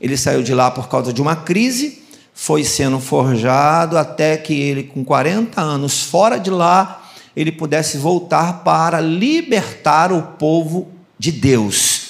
Ele 0.00 0.16
saiu 0.16 0.42
de 0.42 0.52
lá 0.52 0.70
por 0.70 0.88
causa 0.88 1.12
de 1.12 1.22
uma 1.22 1.36
crise, 1.36 2.02
foi 2.34 2.64
sendo 2.64 3.00
forjado 3.00 3.96
até 3.96 4.36
que 4.36 4.52
ele, 4.52 4.82
com 4.82 5.04
40 5.04 5.60
anos 5.60 6.02
fora 6.02 6.38
de 6.38 6.50
lá, 6.50 7.02
ele 7.34 7.52
pudesse 7.52 7.96
voltar 7.96 8.64
para 8.64 9.00
libertar 9.00 10.12
o 10.12 10.22
povo 10.22 10.88
de 11.18 11.32
Deus. 11.32 12.02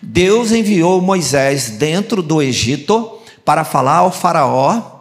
Deus 0.00 0.52
enviou 0.52 1.00
Moisés 1.00 1.70
dentro 1.70 2.22
do 2.22 2.40
Egito 2.40 3.18
para 3.44 3.64
falar 3.64 3.96
ao 3.96 4.12
Faraó 4.12 4.97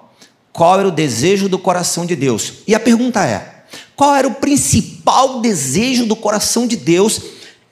qual 0.58 0.80
era 0.80 0.88
o 0.88 0.92
desejo 0.92 1.48
do 1.48 1.60
coração 1.60 2.04
de 2.04 2.16
Deus. 2.16 2.54
E 2.66 2.74
a 2.74 2.80
pergunta 2.80 3.24
é: 3.24 3.66
qual 3.96 4.16
era 4.16 4.28
o 4.28 4.34
principal 4.34 5.40
desejo 5.40 6.08
do 6.08 6.16
coração 6.16 6.66
de 6.66 6.76
Deus 6.76 7.22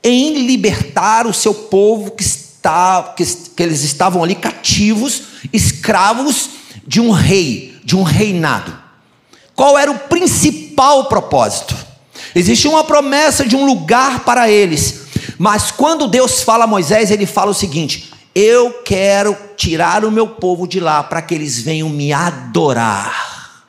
em 0.04 0.46
libertar 0.46 1.26
o 1.26 1.34
seu 1.34 1.52
povo 1.52 2.12
que, 2.12 2.22
está, 2.22 3.16
que, 3.18 3.26
que 3.26 3.64
eles 3.64 3.82
estavam 3.82 4.24
ali 4.24 4.36
cativos, 4.36 5.24
escravos 5.52 6.50
de 6.86 7.02
um 7.02 7.10
rei, 7.10 7.76
de 7.84 7.96
um 7.96 8.04
reinado? 8.04 8.78
Qual 9.56 9.80
era 9.80 9.90
o 9.90 9.98
principal 9.98 11.06
propósito? 11.06 11.76
Existia 12.36 12.70
uma 12.70 12.84
promessa 12.84 13.48
de 13.48 13.56
um 13.56 13.66
lugar 13.66 14.20
para 14.20 14.48
eles, 14.48 15.06
mas 15.40 15.72
quando 15.72 16.08
Deus 16.08 16.44
fala 16.44 16.66
a 16.66 16.68
Moisés, 16.68 17.10
ele 17.10 17.26
fala 17.26 17.50
o 17.50 17.56
seguinte: 17.56 18.14
eu 18.36 18.84
quero 18.84 19.38
tirar 19.56 20.04
o 20.04 20.12
meu 20.12 20.28
povo 20.28 20.68
de 20.68 20.82
lá 20.82 21.02
para 21.02 21.22
que 21.22 21.34
eles 21.34 21.62
venham 21.62 21.88
me 21.88 22.12
adorar. 22.12 23.64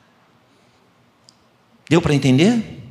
Deu 1.89 2.03
para 2.03 2.13
entender? 2.13 2.83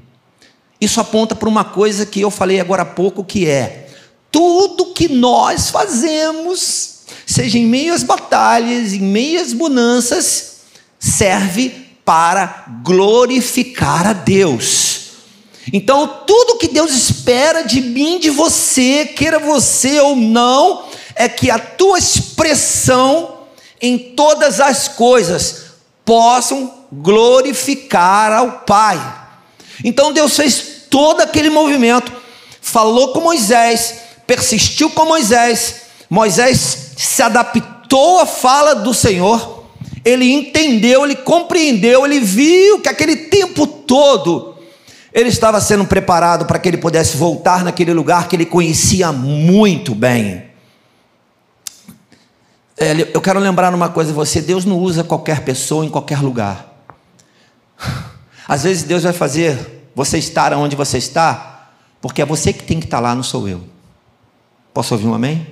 Isso 0.79 1.01
aponta 1.01 1.35
para 1.35 1.49
uma 1.49 1.65
coisa 1.65 2.05
que 2.05 2.21
eu 2.21 2.31
falei 2.31 2.61
agora 2.61 2.83
há 2.83 2.85
pouco, 2.85 3.25
que 3.25 3.45
é 3.45 3.89
tudo 4.31 4.93
que 4.93 5.09
nós 5.09 5.69
fazemos, 5.69 7.01
seja 7.25 7.57
em 7.57 7.65
meio 7.65 7.93
às 7.93 8.03
batalhas, 8.03 8.93
em 8.93 9.01
meio 9.01 9.41
às 9.41 9.51
bonanças, 9.51 10.61
serve 10.99 11.69
para 12.05 12.65
glorificar 12.83 14.07
a 14.07 14.13
Deus. 14.13 15.05
Então, 15.73 16.21
tudo 16.27 16.57
que 16.57 16.67
Deus 16.67 16.91
espera 16.93 17.63
de 17.63 17.81
mim, 17.81 18.19
de 18.19 18.29
você, 18.29 19.05
queira 19.05 19.39
você 19.39 19.99
ou 19.99 20.15
não, 20.15 20.85
é 21.15 21.29
que 21.29 21.49
a 21.49 21.57
tua 21.57 21.97
expressão 21.97 23.39
em 23.81 23.97
todas 23.97 24.59
as 24.59 24.87
coisas 24.87 25.65
possam 26.03 26.71
glorificar 26.91 28.31
ao 28.31 28.51
Pai. 28.59 28.99
Então 29.83 30.13
Deus 30.13 30.35
fez 30.35 30.85
todo 30.89 31.21
aquele 31.21 31.49
movimento, 31.49 32.11
falou 32.61 33.13
com 33.13 33.21
Moisés, 33.21 33.95
persistiu 34.27 34.89
com 34.89 35.05
Moisés, 35.05 35.81
Moisés 36.09 36.93
se 36.97 37.21
adaptou 37.21 38.19
à 38.19 38.25
fala 38.25 38.75
do 38.75 38.93
Senhor, 38.93 39.65
ele 40.03 40.31
entendeu, 40.31 41.03
ele 41.03 41.15
compreendeu, 41.15 42.05
ele 42.05 42.19
viu 42.19 42.79
que 42.79 42.89
aquele 42.89 43.15
tempo 43.15 43.65
todo 43.65 44.55
ele 45.13 45.29
estava 45.29 45.61
sendo 45.61 45.85
preparado 45.85 46.45
para 46.45 46.59
que 46.59 46.67
ele 46.67 46.77
pudesse 46.77 47.15
voltar 47.15 47.63
naquele 47.63 47.93
lugar 47.93 48.27
que 48.27 48.35
ele 48.35 48.45
conhecia 48.45 49.13
muito 49.13 49.95
bem. 49.95 50.54
É, 52.77 52.91
eu 53.13 53.21
quero 53.21 53.39
lembrar 53.39 53.73
uma 53.73 53.89
coisa 53.89 54.11
você: 54.11 54.41
Deus 54.41 54.65
não 54.65 54.77
usa 54.77 55.03
qualquer 55.03 55.41
pessoa 55.45 55.85
em 55.85 55.89
qualquer 55.89 56.21
lugar. 56.21 56.83
Às 58.47 58.63
vezes 58.63 58.83
Deus 58.83 59.03
vai 59.03 59.13
fazer 59.13 59.89
você 59.95 60.17
estar 60.17 60.53
onde 60.53 60.75
você 60.75 60.97
está, 60.97 61.69
porque 62.01 62.21
é 62.21 62.25
você 62.25 62.51
que 62.51 62.63
tem 62.63 62.79
que 62.79 62.85
estar 62.85 62.99
lá, 62.99 63.15
não 63.15 63.23
sou 63.23 63.47
eu. 63.47 63.61
Posso 64.73 64.93
ouvir 64.93 65.07
um 65.07 65.13
amém? 65.13 65.47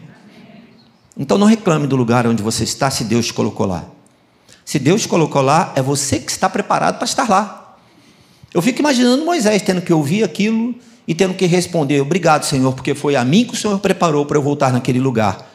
Então 1.17 1.37
não 1.37 1.47
reclame 1.47 1.87
do 1.87 1.95
lugar 1.95 2.27
onde 2.27 2.43
você 2.43 2.63
está 2.63 2.91
se 2.91 3.05
Deus 3.05 3.27
te 3.27 3.33
colocou 3.33 3.65
lá. 3.65 3.85
Se 4.65 4.77
Deus 4.77 5.03
te 5.03 5.07
colocou 5.07 5.41
lá, 5.41 5.71
é 5.75 5.81
você 5.81 6.19
que 6.19 6.31
está 6.31 6.49
preparado 6.49 6.97
para 6.97 7.05
estar 7.05 7.29
lá. 7.29 7.77
Eu 8.53 8.61
fico 8.61 8.79
imaginando 8.79 9.23
Moisés 9.23 9.61
tendo 9.61 9.81
que 9.81 9.93
ouvir 9.93 10.23
aquilo 10.23 10.75
e 11.07 11.15
tendo 11.15 11.33
que 11.33 11.45
responder: 11.45 12.01
Obrigado, 12.01 12.43
Senhor, 12.43 12.73
porque 12.73 12.93
foi 12.93 13.15
a 13.15 13.23
mim 13.23 13.45
que 13.45 13.53
o 13.53 13.57
Senhor 13.57 13.79
preparou 13.79 14.25
para 14.25 14.37
eu 14.37 14.41
voltar 14.41 14.73
naquele 14.73 14.99
lugar. 14.99 15.52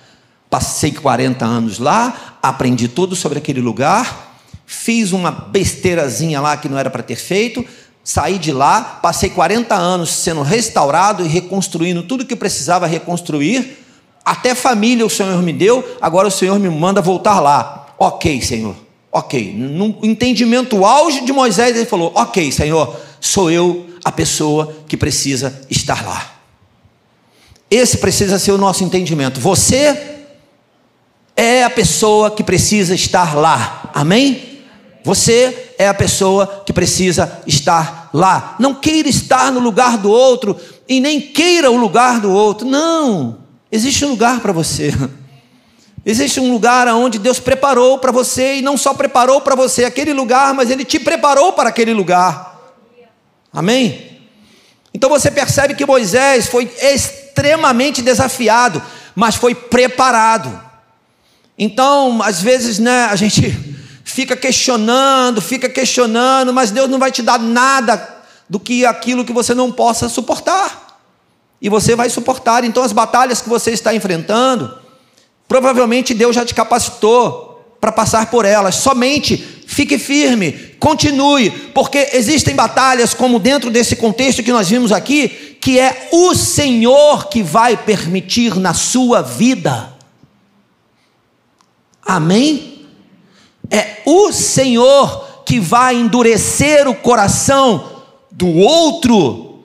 Passei 0.50 0.92
40 0.92 1.44
anos 1.44 1.78
lá, 1.78 2.38
aprendi 2.42 2.88
tudo 2.88 3.14
sobre 3.14 3.38
aquele 3.38 3.60
lugar, 3.60 4.36
fiz 4.64 5.12
uma 5.12 5.30
besteirazinha 5.30 6.40
lá 6.40 6.56
que 6.56 6.68
não 6.68 6.78
era 6.78 6.88
para 6.88 7.02
ter 7.02 7.16
feito, 7.16 7.64
saí 8.02 8.38
de 8.38 8.52
lá, 8.52 8.80
passei 9.02 9.28
40 9.28 9.74
anos 9.74 10.10
sendo 10.10 10.40
restaurado 10.40 11.24
e 11.24 11.28
reconstruindo 11.28 12.02
tudo 12.02 12.24
que 12.24 12.34
precisava 12.34 12.86
reconstruir, 12.86 13.78
até 14.24 14.54
família 14.54 15.04
o 15.04 15.10
Senhor 15.10 15.42
me 15.42 15.52
deu, 15.52 15.96
agora 16.00 16.28
o 16.28 16.30
Senhor 16.30 16.58
me 16.58 16.68
manda 16.68 17.00
voltar 17.00 17.40
lá. 17.40 17.94
Ok, 17.98 18.40
Senhor, 18.42 18.76
ok. 19.10 19.54
No 19.54 19.98
entendimento 20.02 20.84
auge 20.84 21.24
de 21.24 21.32
Moisés, 21.32 21.74
ele 21.74 21.86
falou: 21.86 22.12
Ok, 22.14 22.52
Senhor, 22.52 22.94
sou 23.20 23.50
eu 23.50 23.86
a 24.04 24.12
pessoa 24.12 24.74
que 24.86 24.96
precisa 24.96 25.62
estar 25.70 26.06
lá. 26.06 26.34
Esse 27.70 27.98
precisa 27.98 28.38
ser 28.38 28.52
o 28.52 28.58
nosso 28.58 28.84
entendimento. 28.84 29.40
Você 29.40 30.17
é 31.38 31.62
a 31.62 31.70
pessoa 31.70 32.32
que 32.32 32.42
precisa 32.42 32.96
estar 32.96 33.36
lá. 33.36 33.92
Amém? 33.94 34.58
Você 35.04 35.72
é 35.78 35.86
a 35.86 35.94
pessoa 35.94 36.64
que 36.66 36.72
precisa 36.72 37.40
estar 37.46 38.10
lá. 38.12 38.56
Não 38.58 38.74
queira 38.74 39.08
estar 39.08 39.52
no 39.52 39.60
lugar 39.60 39.98
do 39.98 40.10
outro 40.10 40.58
e 40.88 40.98
nem 40.98 41.20
queira 41.20 41.70
o 41.70 41.76
lugar 41.76 42.18
do 42.20 42.28
outro. 42.28 42.66
Não. 42.66 43.38
Existe 43.70 44.04
um 44.04 44.10
lugar 44.10 44.40
para 44.40 44.50
você. 44.50 44.92
Existe 46.04 46.40
um 46.40 46.50
lugar 46.50 46.88
onde 46.88 47.20
Deus 47.20 47.38
preparou 47.38 47.98
para 47.98 48.10
você 48.10 48.56
e 48.56 48.62
não 48.62 48.76
só 48.76 48.92
preparou 48.92 49.40
para 49.40 49.54
você 49.54 49.84
aquele 49.84 50.12
lugar, 50.12 50.52
mas 50.54 50.70
Ele 50.70 50.84
te 50.84 50.98
preparou 50.98 51.52
para 51.52 51.68
aquele 51.68 51.94
lugar. 51.94 52.58
Amém? 53.52 54.18
Então 54.92 55.08
você 55.08 55.30
percebe 55.30 55.76
que 55.76 55.86
Moisés 55.86 56.48
foi 56.48 56.68
extremamente 56.82 58.02
desafiado, 58.02 58.82
mas 59.14 59.36
foi 59.36 59.54
preparado. 59.54 60.67
Então, 61.58 62.22
às 62.22 62.40
vezes, 62.40 62.78
né, 62.78 63.06
a 63.06 63.16
gente 63.16 63.50
fica 64.04 64.36
questionando, 64.36 65.40
fica 65.40 65.68
questionando, 65.68 66.52
mas 66.52 66.70
Deus 66.70 66.88
não 66.88 66.98
vai 66.98 67.10
te 67.10 67.20
dar 67.20 67.38
nada 67.38 68.16
do 68.48 68.60
que 68.60 68.86
aquilo 68.86 69.24
que 69.24 69.32
você 69.32 69.54
não 69.54 69.72
possa 69.72 70.08
suportar. 70.08 71.00
E 71.60 71.68
você 71.68 71.96
vai 71.96 72.08
suportar. 72.08 72.62
Então, 72.62 72.84
as 72.84 72.92
batalhas 72.92 73.42
que 73.42 73.48
você 73.48 73.72
está 73.72 73.92
enfrentando, 73.92 74.78
provavelmente 75.48 76.14
Deus 76.14 76.36
já 76.36 76.44
te 76.44 76.54
capacitou 76.54 77.76
para 77.80 77.90
passar 77.90 78.30
por 78.30 78.44
elas. 78.44 78.76
Somente 78.76 79.36
fique 79.66 79.98
firme, 79.98 80.52
continue, 80.78 81.50
porque 81.74 82.10
existem 82.12 82.54
batalhas, 82.54 83.12
como 83.12 83.38
dentro 83.38 83.70
desse 83.70 83.96
contexto 83.96 84.42
que 84.42 84.52
nós 84.52 84.68
vimos 84.68 84.92
aqui, 84.92 85.56
que 85.60 85.78
é 85.78 86.08
o 86.12 86.34
Senhor 86.34 87.28
que 87.28 87.42
vai 87.42 87.76
permitir 87.76 88.56
na 88.56 88.72
sua 88.72 89.22
vida. 89.22 89.97
Amém? 92.08 92.86
É 93.70 94.00
o 94.06 94.32
Senhor 94.32 95.42
que 95.44 95.60
vai 95.60 95.94
endurecer 95.94 96.88
o 96.88 96.94
coração 96.94 98.02
do 98.30 98.48
outro 98.48 99.62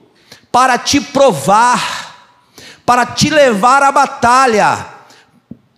para 0.52 0.76
te 0.76 1.00
provar, 1.00 2.36
para 2.84 3.06
te 3.06 3.30
levar 3.30 3.82
à 3.82 3.90
batalha. 3.90 4.86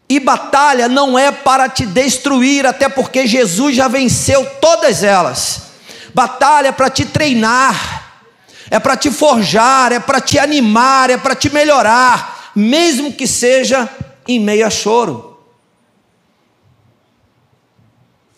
E 0.09 0.19
batalha 0.19 0.89
não 0.89 1.17
é 1.17 1.31
para 1.31 1.69
te 1.69 1.87
destruir, 1.87 2.67
até 2.67 2.89
porque 2.89 3.29
Jesus 3.29 3.77
já 3.77 3.87
venceu 3.87 4.45
todas 4.61 5.05
elas. 5.05 5.63
Batalha 6.13 6.69
é 6.69 6.73
para 6.73 6.91
te 6.91 7.05
treinar, 7.05 8.25
é 8.69 8.81
para 8.81 8.97
te 8.97 9.11
forjar, 9.13 9.93
é 9.93 10.01
para 10.01 10.21
te 10.21 10.37
animar, 10.37 11.11
é 11.11 11.17
para 11.17 11.37
te 11.37 11.49
melhorar, 11.49 12.51
mesmo 12.57 13.13
que 13.13 13.27
seja 13.27 13.89
em 14.27 14.41
meio 14.41 14.67
a 14.67 14.71
choro. 14.71 15.25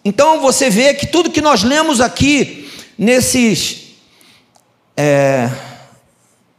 Então 0.05 0.41
você 0.41 0.71
vê 0.71 0.95
que 0.95 1.07
tudo 1.07 1.31
que 1.31 1.41
nós 1.41 1.63
lemos 1.63 2.01
aqui, 2.01 2.71
nesses 2.97 3.95
é, 4.97 5.51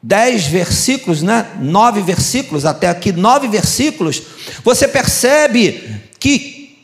dez 0.01 0.45
versículos, 0.45 1.21
né? 1.21 1.51
nove 1.59 2.01
versículos, 2.01 2.65
até 2.65 2.87
aqui 2.87 3.11
nove 3.11 3.47
versículos, 3.47 4.21
você 4.63 4.87
percebe 4.87 6.01
que 6.19 6.77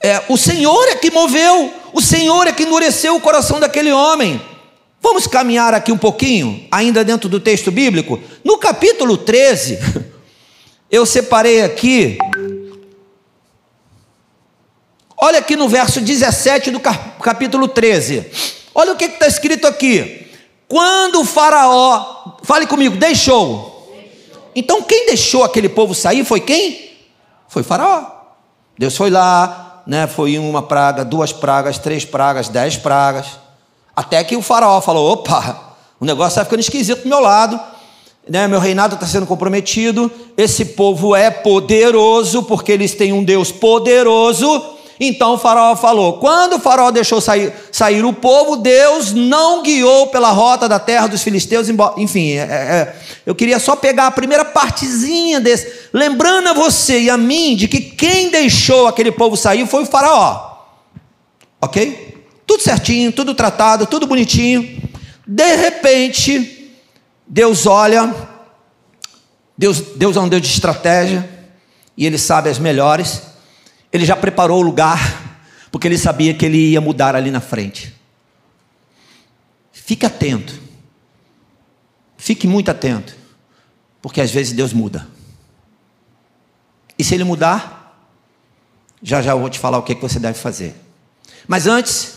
é, 0.00 0.22
o 0.28 0.36
Senhor 0.36 0.86
é 0.88 0.96
que 0.96 1.10
moveu, 1.10 1.72
o 1.92 2.00
Senhor 2.00 2.46
é 2.46 2.52
que 2.52 2.64
endureceu 2.64 3.16
o 3.16 3.20
coração 3.20 3.58
daquele 3.58 3.90
homem. 3.90 4.40
Vamos 5.00 5.26
caminhar 5.26 5.74
aqui 5.74 5.92
um 5.92 5.98
pouquinho, 5.98 6.66
ainda 6.70 7.04
dentro 7.04 7.28
do 7.28 7.40
texto 7.40 7.70
bíblico. 7.70 8.20
No 8.42 8.58
capítulo 8.58 9.16
13, 9.16 9.78
eu 10.90 11.04
separei 11.06 11.62
aqui 11.62 12.18
Olha 15.24 15.38
aqui 15.38 15.56
no 15.56 15.70
verso 15.70 16.02
17 16.02 16.70
do 16.70 16.78
capítulo 16.78 17.66
13. 17.66 18.26
Olha 18.74 18.92
o 18.92 18.96
que 18.96 19.06
está 19.06 19.26
escrito 19.26 19.66
aqui. 19.66 20.30
Quando 20.68 21.22
o 21.22 21.24
Faraó, 21.24 22.36
fale 22.42 22.66
comigo, 22.66 22.98
deixou. 22.98 23.90
Então 24.54 24.82
quem 24.82 25.06
deixou 25.06 25.42
aquele 25.42 25.70
povo 25.70 25.94
sair 25.94 26.26
foi 26.26 26.40
quem? 26.40 26.90
Foi 27.48 27.62
Faraó. 27.62 28.04
Deus 28.78 28.94
foi 28.94 29.08
lá, 29.08 29.82
né? 29.86 30.06
Foi 30.06 30.38
uma 30.38 30.60
praga, 30.60 31.02
duas 31.06 31.32
pragas, 31.32 31.78
três 31.78 32.04
pragas, 32.04 32.50
dez 32.50 32.76
pragas. 32.76 33.24
Até 33.96 34.22
que 34.24 34.36
o 34.36 34.42
Faraó 34.42 34.82
falou: 34.82 35.10
opa, 35.10 35.74
o 35.98 36.04
negócio 36.04 36.32
está 36.32 36.44
ficando 36.44 36.60
esquisito 36.60 37.04
do 37.04 37.08
meu 37.08 37.20
lado. 37.20 37.58
Né, 38.28 38.46
meu 38.46 38.60
reinado 38.60 38.96
está 38.96 39.06
sendo 39.06 39.24
comprometido. 39.24 40.12
Esse 40.36 40.66
povo 40.66 41.16
é 41.16 41.30
poderoso, 41.30 42.42
porque 42.42 42.72
eles 42.72 42.94
têm 42.94 43.14
um 43.14 43.24
Deus 43.24 43.50
poderoso. 43.50 44.73
Então 44.98 45.34
o 45.34 45.38
faraó 45.38 45.74
falou: 45.76 46.14
quando 46.14 46.54
o 46.54 46.60
faraó 46.60 46.90
deixou 46.90 47.20
sair, 47.20 47.52
sair 47.72 48.04
o 48.04 48.12
povo, 48.12 48.56
Deus 48.56 49.12
não 49.12 49.62
guiou 49.62 50.08
pela 50.08 50.30
rota 50.30 50.68
da 50.68 50.78
terra 50.78 51.06
dos 51.06 51.22
filisteus. 51.22 51.68
Enfim, 51.96 52.32
é, 52.32 52.38
é, 52.38 52.42
é, 52.42 52.96
eu 53.26 53.34
queria 53.34 53.58
só 53.58 53.74
pegar 53.74 54.06
a 54.06 54.10
primeira 54.10 54.44
partezinha 54.44 55.40
desse, 55.40 55.88
lembrando 55.92 56.48
a 56.48 56.52
você 56.52 57.00
e 57.00 57.10
a 57.10 57.16
mim 57.16 57.56
de 57.56 57.66
que 57.66 57.80
quem 57.80 58.30
deixou 58.30 58.86
aquele 58.86 59.10
povo 59.10 59.36
sair 59.36 59.66
foi 59.66 59.82
o 59.82 59.86
faraó. 59.86 60.52
Ok? 61.60 62.24
Tudo 62.46 62.62
certinho, 62.62 63.10
tudo 63.10 63.34
tratado, 63.34 63.86
tudo 63.86 64.06
bonitinho. 64.06 64.82
De 65.26 65.56
repente, 65.56 66.72
Deus 67.26 67.66
olha, 67.66 68.14
Deus, 69.56 69.80
Deus 69.96 70.16
é 70.16 70.20
um 70.20 70.28
Deus 70.28 70.42
de 70.42 70.48
estratégia, 70.48 71.28
e 71.96 72.04
Ele 72.04 72.18
sabe 72.18 72.50
as 72.50 72.58
melhores. 72.58 73.33
Ele 73.94 74.04
já 74.04 74.16
preparou 74.16 74.58
o 74.58 74.62
lugar, 74.62 75.38
porque 75.70 75.86
ele 75.86 75.96
sabia 75.96 76.34
que 76.34 76.44
ele 76.44 76.72
ia 76.72 76.80
mudar 76.80 77.14
ali 77.14 77.30
na 77.30 77.40
frente. 77.40 77.94
Fique 79.72 80.04
atento. 80.04 80.60
Fique 82.18 82.48
muito 82.48 82.72
atento. 82.72 83.14
Porque 84.02 84.20
às 84.20 84.32
vezes 84.32 84.52
Deus 84.52 84.72
muda. 84.72 85.06
E 86.98 87.04
se 87.04 87.14
ele 87.14 87.22
mudar, 87.22 88.04
já 89.00 89.22
já 89.22 89.30
eu 89.30 89.38
vou 89.38 89.48
te 89.48 89.60
falar 89.60 89.78
o 89.78 89.84
que, 89.84 89.92
é 89.92 89.94
você 89.94 90.18
deve 90.18 90.40
fazer. 90.40 90.74
Mas 91.46 91.68
antes, 91.68 92.16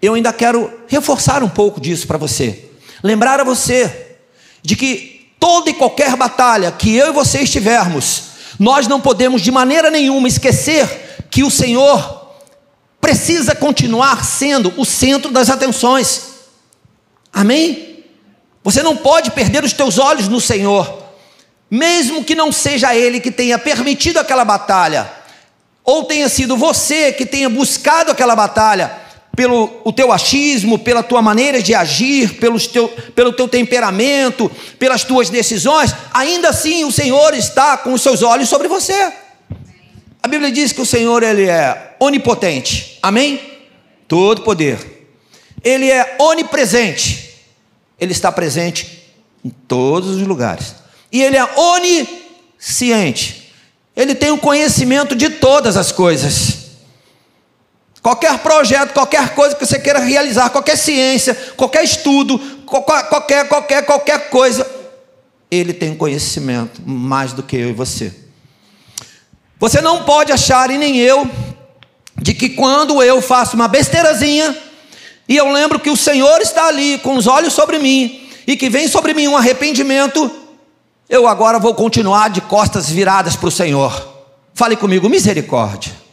eu 0.00 0.14
ainda 0.14 0.32
quero 0.32 0.80
reforçar 0.88 1.42
um 1.42 1.48
pouco 1.50 1.78
disso 1.78 2.06
para 2.06 2.16
você. 2.16 2.70
Lembrar 3.02 3.38
a 3.38 3.44
você 3.44 4.16
de 4.62 4.74
que 4.74 5.30
toda 5.38 5.68
e 5.68 5.74
qualquer 5.74 6.16
batalha 6.16 6.72
que 6.72 6.96
eu 6.96 7.08
e 7.08 7.12
você 7.12 7.42
estivermos, 7.42 8.35
nós 8.58 8.86
não 8.86 9.00
podemos 9.00 9.42
de 9.42 9.50
maneira 9.50 9.90
nenhuma 9.90 10.28
esquecer 10.28 11.24
que 11.30 11.42
o 11.42 11.50
Senhor 11.50 12.32
precisa 13.00 13.54
continuar 13.54 14.24
sendo 14.24 14.72
o 14.76 14.84
centro 14.84 15.30
das 15.30 15.50
atenções. 15.50 16.22
Amém? 17.32 18.04
Você 18.64 18.82
não 18.82 18.96
pode 18.96 19.30
perder 19.30 19.62
os 19.62 19.72
teus 19.72 19.98
olhos 19.98 20.26
no 20.26 20.40
Senhor, 20.40 21.04
mesmo 21.70 22.24
que 22.24 22.34
não 22.34 22.50
seja 22.50 22.96
Ele 22.96 23.20
que 23.20 23.30
tenha 23.30 23.58
permitido 23.58 24.18
aquela 24.18 24.44
batalha, 24.44 25.10
ou 25.84 26.04
tenha 26.04 26.28
sido 26.28 26.56
você 26.56 27.12
que 27.12 27.24
tenha 27.24 27.48
buscado 27.48 28.10
aquela 28.10 28.34
batalha 28.34 29.05
pelo 29.36 29.82
o 29.84 29.92
teu 29.92 30.10
achismo, 30.10 30.78
pela 30.78 31.02
tua 31.02 31.20
maneira 31.20 31.62
de 31.62 31.74
agir, 31.74 32.40
pelos 32.40 32.66
teu, 32.66 32.88
pelo 33.14 33.32
teu 33.32 33.46
temperamento, 33.46 34.50
pelas 34.78 35.04
tuas 35.04 35.28
decisões, 35.28 35.94
ainda 36.12 36.48
assim 36.48 36.84
o 36.84 36.90
Senhor 36.90 37.34
está 37.34 37.76
com 37.76 37.92
os 37.92 38.00
seus 38.00 38.22
olhos 38.22 38.48
sobre 38.48 38.66
você. 38.66 39.12
A 40.22 40.26
Bíblia 40.26 40.50
diz 40.50 40.72
que 40.72 40.80
o 40.80 40.86
Senhor 40.86 41.22
ele 41.22 41.44
é 41.44 41.94
onipotente, 42.00 42.98
amém? 43.02 43.38
Todo 44.08 44.42
poder. 44.42 45.06
Ele 45.62 45.90
é 45.90 46.16
onipresente, 46.18 47.34
ele 48.00 48.12
está 48.12 48.32
presente 48.32 49.04
em 49.44 49.50
todos 49.50 50.16
os 50.16 50.26
lugares. 50.26 50.74
E 51.12 51.22
ele 51.22 51.36
é 51.36 51.44
onisciente, 51.44 53.52
ele 53.94 54.14
tem 54.14 54.30
o 54.30 54.38
conhecimento 54.38 55.14
de 55.14 55.30
todas 55.30 55.76
as 55.76 55.92
coisas. 55.92 56.65
Qualquer 58.06 58.38
projeto, 58.38 58.92
qualquer 58.92 59.34
coisa 59.34 59.56
que 59.56 59.66
você 59.66 59.80
queira 59.80 59.98
realizar, 59.98 60.48
qualquer 60.50 60.78
ciência, 60.78 61.34
qualquer 61.56 61.82
estudo, 61.82 62.38
qualquer, 62.64 63.48
qualquer, 63.48 63.84
qualquer, 63.84 64.30
coisa, 64.30 64.64
ele 65.50 65.72
tem 65.72 65.92
conhecimento 65.92 66.80
mais 66.86 67.32
do 67.32 67.42
que 67.42 67.56
eu 67.56 67.68
e 67.68 67.72
você. 67.72 68.14
Você 69.58 69.80
não 69.80 70.04
pode 70.04 70.30
achar, 70.30 70.70
e 70.70 70.78
nem 70.78 70.98
eu, 70.98 71.28
de 72.16 72.32
que 72.32 72.50
quando 72.50 73.02
eu 73.02 73.20
faço 73.20 73.56
uma 73.56 73.66
besteirazinha, 73.66 74.56
e 75.28 75.36
eu 75.36 75.50
lembro 75.50 75.80
que 75.80 75.90
o 75.90 75.96
Senhor 75.96 76.40
está 76.40 76.68
ali 76.68 76.98
com 76.98 77.16
os 77.16 77.26
olhos 77.26 77.54
sobre 77.54 77.76
mim, 77.80 78.28
e 78.46 78.56
que 78.56 78.70
vem 78.70 78.86
sobre 78.86 79.14
mim 79.14 79.26
um 79.26 79.36
arrependimento, 79.36 80.30
eu 81.10 81.26
agora 81.26 81.58
vou 81.58 81.74
continuar 81.74 82.30
de 82.30 82.40
costas 82.40 82.88
viradas 82.88 83.34
para 83.34 83.48
o 83.48 83.50
Senhor. 83.50 84.14
Fale 84.54 84.76
comigo, 84.76 85.08
misericórdia. 85.08 86.05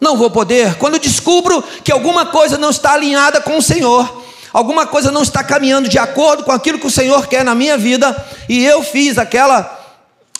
Não 0.00 0.16
vou 0.16 0.30
poder. 0.30 0.76
Quando 0.76 0.98
descubro 0.98 1.62
que 1.82 1.90
alguma 1.90 2.26
coisa 2.26 2.58
não 2.58 2.70
está 2.70 2.92
alinhada 2.92 3.40
com 3.40 3.56
o 3.56 3.62
Senhor, 3.62 4.24
alguma 4.52 4.86
coisa 4.86 5.10
não 5.10 5.22
está 5.22 5.42
caminhando 5.42 5.88
de 5.88 5.98
acordo 5.98 6.44
com 6.44 6.52
aquilo 6.52 6.78
que 6.78 6.86
o 6.86 6.90
Senhor 6.90 7.26
quer 7.26 7.44
na 7.44 7.54
minha 7.54 7.78
vida, 7.78 8.14
e 8.48 8.64
eu 8.64 8.82
fiz 8.82 9.18
aquela 9.18 9.84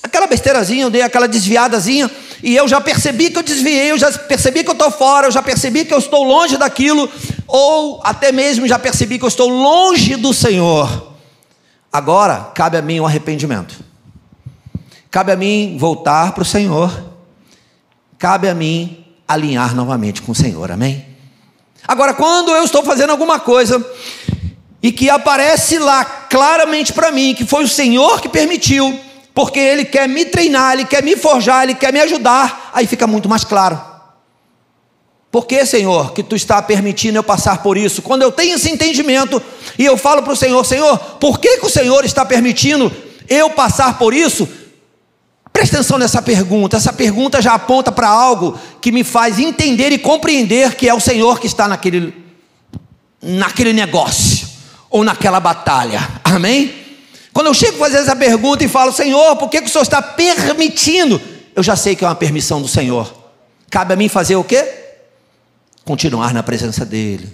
aquela 0.03 0.29
besteirazinha, 0.29 0.85
eu 0.85 0.91
dei 0.91 1.03
aquela 1.03 1.27
desviadazinha, 1.27 2.09
e 2.41 2.55
eu 2.55 2.69
já 2.69 2.81
percebi 2.81 3.31
que 3.31 3.39
eu 3.39 3.43
desviei, 3.43 3.91
eu 3.91 3.99
já 3.99 4.13
percebi 4.13 4.63
que 4.63 4.71
eu 4.71 4.75
estou 4.75 4.91
fora, 4.91 5.27
eu 5.27 5.33
já 5.33 5.43
percebi 5.43 5.85
que 5.85 5.93
eu 5.93 5.99
estou 5.99 6.23
longe 6.23 6.57
daquilo, 6.57 7.11
ou 7.47 8.01
até 8.05 8.31
mesmo 8.31 8.69
já 8.69 8.79
percebi 8.79 9.19
que 9.19 9.25
eu 9.25 9.29
estou 9.29 9.49
longe 9.49 10.15
do 10.15 10.33
Senhor. 10.33 11.13
Agora 11.93 12.53
cabe 12.55 12.77
a 12.77 12.83
mim 12.83 13.01
o 13.01 13.07
arrependimento. 13.07 13.75
Cabe 15.11 15.33
a 15.33 15.37
mim 15.37 15.77
voltar 15.79 16.33
para 16.33 16.43
o 16.43 16.47
Senhor. 16.47 16.93
Cabe 18.19 18.49
a 18.49 18.55
mim 18.55 19.06
alinhar 19.27 19.75
novamente 19.75 20.23
com 20.23 20.33
o 20.33 20.35
Senhor, 20.35 20.71
amém? 20.71 21.05
Agora, 21.87 22.15
quando 22.15 22.51
eu 22.51 22.65
estou 22.65 22.83
fazendo 22.83 23.11
alguma 23.11 23.39
coisa 23.39 23.85
e 24.83 24.93
que 24.93 25.09
aparece 25.09 25.79
lá 25.79 26.05
claramente 26.05 26.93
para 26.93 27.13
mim 27.13 27.35
que 27.35 27.45
foi 27.45 27.65
o 27.65 27.69
Senhor 27.69 28.21
que 28.21 28.29
permitiu, 28.29 28.99
porque 29.35 29.59
Ele 29.59 29.85
quer 29.85 30.09
me 30.09 30.25
treinar, 30.25 30.73
Ele 30.75 30.85
quer 30.85 31.03
me 31.03 31.17
forjar, 31.17 31.65
Ele 31.65 31.75
quer 31.75 31.93
me 31.93 32.01
ajudar, 32.01 32.71
aí 32.73 32.87
fica 32.87 33.07
muito 33.07 33.29
mais 33.29 33.45
claro. 33.45 33.81
Por 35.31 35.47
que, 35.47 35.67
Senhor, 35.67 36.13
que 36.13 36.23
Tu 36.23 36.35
está 36.35 36.63
permitindo 36.63 37.19
eu 37.19 37.23
passar 37.23 37.63
por 37.63 37.77
isso? 37.77 38.01
Quando 38.01 38.23
eu 38.23 38.33
tenho 38.33 38.55
esse 38.55 38.71
entendimento 38.71 39.43
e 39.79 39.85
eu 39.85 39.97
falo 39.97 40.23
para 40.23 40.33
o 40.33 40.37
Senhor, 40.37 40.65
Senhor, 40.65 40.97
por 41.21 41.39
que, 41.39 41.59
que 41.59 41.67
o 41.67 41.71
Senhor 41.71 42.05
está 42.05 42.25
permitindo 42.25 42.91
eu 43.29 43.51
passar 43.51 43.99
por 43.99 44.15
isso? 44.15 44.49
Presta 45.57 45.77
atenção 45.77 45.97
nessa 45.97 46.21
pergunta. 46.21 46.77
Essa 46.77 46.93
pergunta 46.93 47.41
já 47.41 47.55
aponta 47.55 47.91
para 47.91 48.07
algo 48.07 48.61
que 48.79 48.93
me 48.93 49.03
faz 49.03 49.39
entender 49.39 49.91
e 49.91 49.97
compreender 49.97 50.75
que 50.75 50.87
é 50.87 50.93
o 50.93 51.01
Senhor 51.01 51.41
que 51.41 51.47
está 51.47 51.67
naquele, 51.67 52.13
naquele 53.23 53.73
negócio 53.73 54.47
ou 54.91 55.03
naquela 55.03 55.41
batalha. 55.41 56.07
Amém? 56.23 56.75
Quando 57.33 57.47
eu 57.47 57.55
chego 57.55 57.77
a 57.77 57.87
fazer 57.87 57.97
essa 57.97 58.15
pergunta 58.15 58.65
e 58.65 58.69
falo, 58.69 58.93
Senhor, 58.93 59.35
por 59.37 59.49
que, 59.49 59.63
que 59.63 59.69
o 59.69 59.71
Senhor 59.71 59.85
está 59.85 60.03
permitindo? 60.03 61.19
Eu 61.55 61.63
já 61.63 61.75
sei 61.75 61.97
que 61.97 62.05
é 62.05 62.07
uma 62.07 62.15
permissão 62.15 62.61
do 62.61 62.69
Senhor. 62.69 63.11
Cabe 63.71 63.95
a 63.95 63.97
mim 63.97 64.11
fazer 64.11 64.37
o 64.37 64.45
quê? 64.45 64.63
Continuar 65.87 66.35
na 66.35 66.43
presença 66.43 66.85
dEle, 66.85 67.33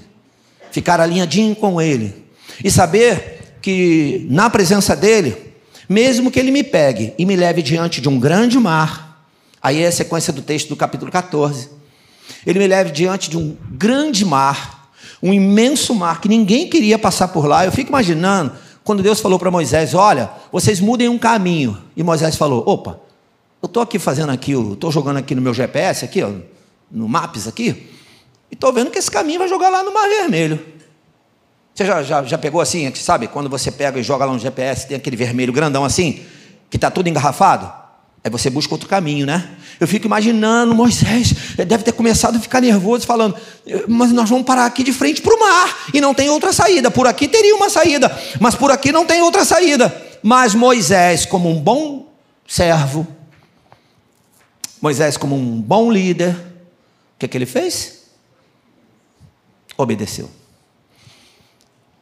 ficar 0.70 1.00
alinhadinho 1.00 1.56
com 1.56 1.82
Ele 1.82 2.24
e 2.62 2.70
saber 2.70 3.56
que 3.60 4.28
na 4.30 4.48
presença 4.48 4.94
dEle, 4.94 5.51
mesmo 5.88 6.30
que 6.30 6.38
Ele 6.38 6.50
me 6.50 6.62
pegue 6.62 7.14
e 7.18 7.24
me 7.24 7.36
leve 7.36 7.62
diante 7.62 8.00
de 8.00 8.08
um 8.08 8.18
grande 8.18 8.58
mar, 8.58 9.26
aí 9.62 9.82
é 9.82 9.86
a 9.86 9.92
sequência 9.92 10.32
do 10.32 10.42
texto 10.42 10.68
do 10.68 10.76
capítulo 10.76 11.10
14, 11.10 11.68
Ele 12.46 12.58
me 12.58 12.66
leve 12.66 12.90
diante 12.90 13.30
de 13.30 13.36
um 13.36 13.56
grande 13.70 14.24
mar, 14.24 14.90
um 15.22 15.32
imenso 15.32 15.94
mar 15.94 16.20
que 16.20 16.28
ninguém 16.28 16.68
queria 16.68 16.98
passar 16.98 17.28
por 17.28 17.46
lá. 17.46 17.64
Eu 17.64 17.72
fico 17.72 17.90
imaginando 17.90 18.52
quando 18.84 19.02
Deus 19.02 19.20
falou 19.20 19.38
para 19.38 19.50
Moisés: 19.50 19.94
Olha, 19.94 20.30
vocês 20.50 20.80
mudem 20.80 21.08
um 21.08 21.18
caminho. 21.18 21.78
E 21.96 22.02
Moisés 22.02 22.36
falou: 22.36 22.64
Opa, 22.66 23.00
eu 23.62 23.66
estou 23.66 23.82
aqui 23.82 23.98
fazendo 23.98 24.30
aqui, 24.30 24.52
estou 24.52 24.90
jogando 24.90 25.18
aqui 25.18 25.34
no 25.34 25.42
meu 25.42 25.54
GPS, 25.54 26.04
aqui, 26.04 26.22
ó, 26.22 26.30
no 26.90 27.08
Maps 27.08 27.46
aqui, 27.46 27.88
e 28.50 28.54
estou 28.54 28.72
vendo 28.72 28.90
que 28.90 28.98
esse 28.98 29.10
caminho 29.10 29.38
vai 29.38 29.48
jogar 29.48 29.70
lá 29.70 29.82
no 29.82 29.94
Mar 29.94 30.08
Vermelho. 30.08 30.58
Você 31.74 31.86
já, 31.86 32.02
já, 32.02 32.22
já 32.22 32.38
pegou 32.38 32.60
assim, 32.60 32.94
sabe? 32.94 33.28
Quando 33.28 33.48
você 33.48 33.70
pega 33.70 33.98
e 33.98 34.02
joga 34.02 34.24
lá 34.24 34.32
no 34.32 34.38
GPS, 34.38 34.86
tem 34.86 34.96
aquele 34.96 35.16
vermelho 35.16 35.52
grandão 35.52 35.84
assim, 35.84 36.20
que 36.68 36.76
está 36.76 36.90
tudo 36.90 37.08
engarrafado. 37.08 37.72
Aí 38.24 38.30
você 38.30 38.48
busca 38.50 38.72
outro 38.72 38.88
caminho, 38.88 39.26
né? 39.26 39.56
Eu 39.80 39.88
fico 39.88 40.06
imaginando 40.06 40.74
Moisés, 40.74 41.32
deve 41.56 41.82
ter 41.82 41.92
começado 41.92 42.36
a 42.36 42.40
ficar 42.40 42.60
nervoso, 42.60 43.04
falando: 43.04 43.34
Mas 43.88 44.12
nós 44.12 44.30
vamos 44.30 44.44
parar 44.44 44.64
aqui 44.66 44.84
de 44.84 44.92
frente 44.92 45.20
para 45.20 45.34
o 45.34 45.40
mar, 45.40 45.86
e 45.92 46.00
não 46.00 46.14
tem 46.14 46.30
outra 46.30 46.52
saída. 46.52 46.88
Por 46.88 47.06
aqui 47.06 47.26
teria 47.26 47.56
uma 47.56 47.68
saída, 47.68 48.16
mas 48.38 48.54
por 48.54 48.70
aqui 48.70 48.92
não 48.92 49.04
tem 49.04 49.22
outra 49.22 49.44
saída. 49.44 49.92
Mas 50.22 50.54
Moisés, 50.54 51.26
como 51.26 51.50
um 51.50 51.60
bom 51.60 52.12
servo, 52.46 53.04
Moisés, 54.80 55.16
como 55.16 55.34
um 55.34 55.60
bom 55.60 55.90
líder, 55.90 56.30
o 56.30 57.18
que, 57.18 57.26
é 57.26 57.28
que 57.28 57.36
ele 57.36 57.46
fez? 57.46 58.02
Obedeceu. 59.76 60.41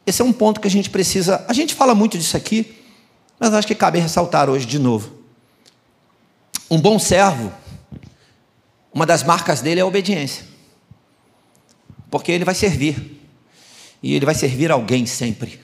Esse 0.05 0.21
é 0.21 0.25
um 0.25 0.33
ponto 0.33 0.59
que 0.59 0.67
a 0.67 0.71
gente 0.71 0.89
precisa. 0.89 1.45
A 1.47 1.53
gente 1.53 1.73
fala 1.73 1.93
muito 1.93 2.17
disso 2.17 2.35
aqui, 2.35 2.77
mas 3.39 3.53
acho 3.53 3.67
que 3.67 3.75
cabe 3.75 3.99
ressaltar 3.99 4.49
hoje 4.49 4.65
de 4.65 4.79
novo. 4.79 5.11
Um 6.69 6.79
bom 6.79 6.97
servo, 6.97 7.51
uma 8.93 9.05
das 9.05 9.23
marcas 9.23 9.61
dele 9.61 9.79
é 9.79 9.83
a 9.83 9.85
obediência, 9.85 10.45
porque 12.09 12.31
ele 12.31 12.45
vai 12.45 12.55
servir, 12.55 13.19
e 14.01 14.15
ele 14.15 14.25
vai 14.25 14.33
servir 14.35 14.71
alguém 14.71 15.05
sempre, 15.05 15.59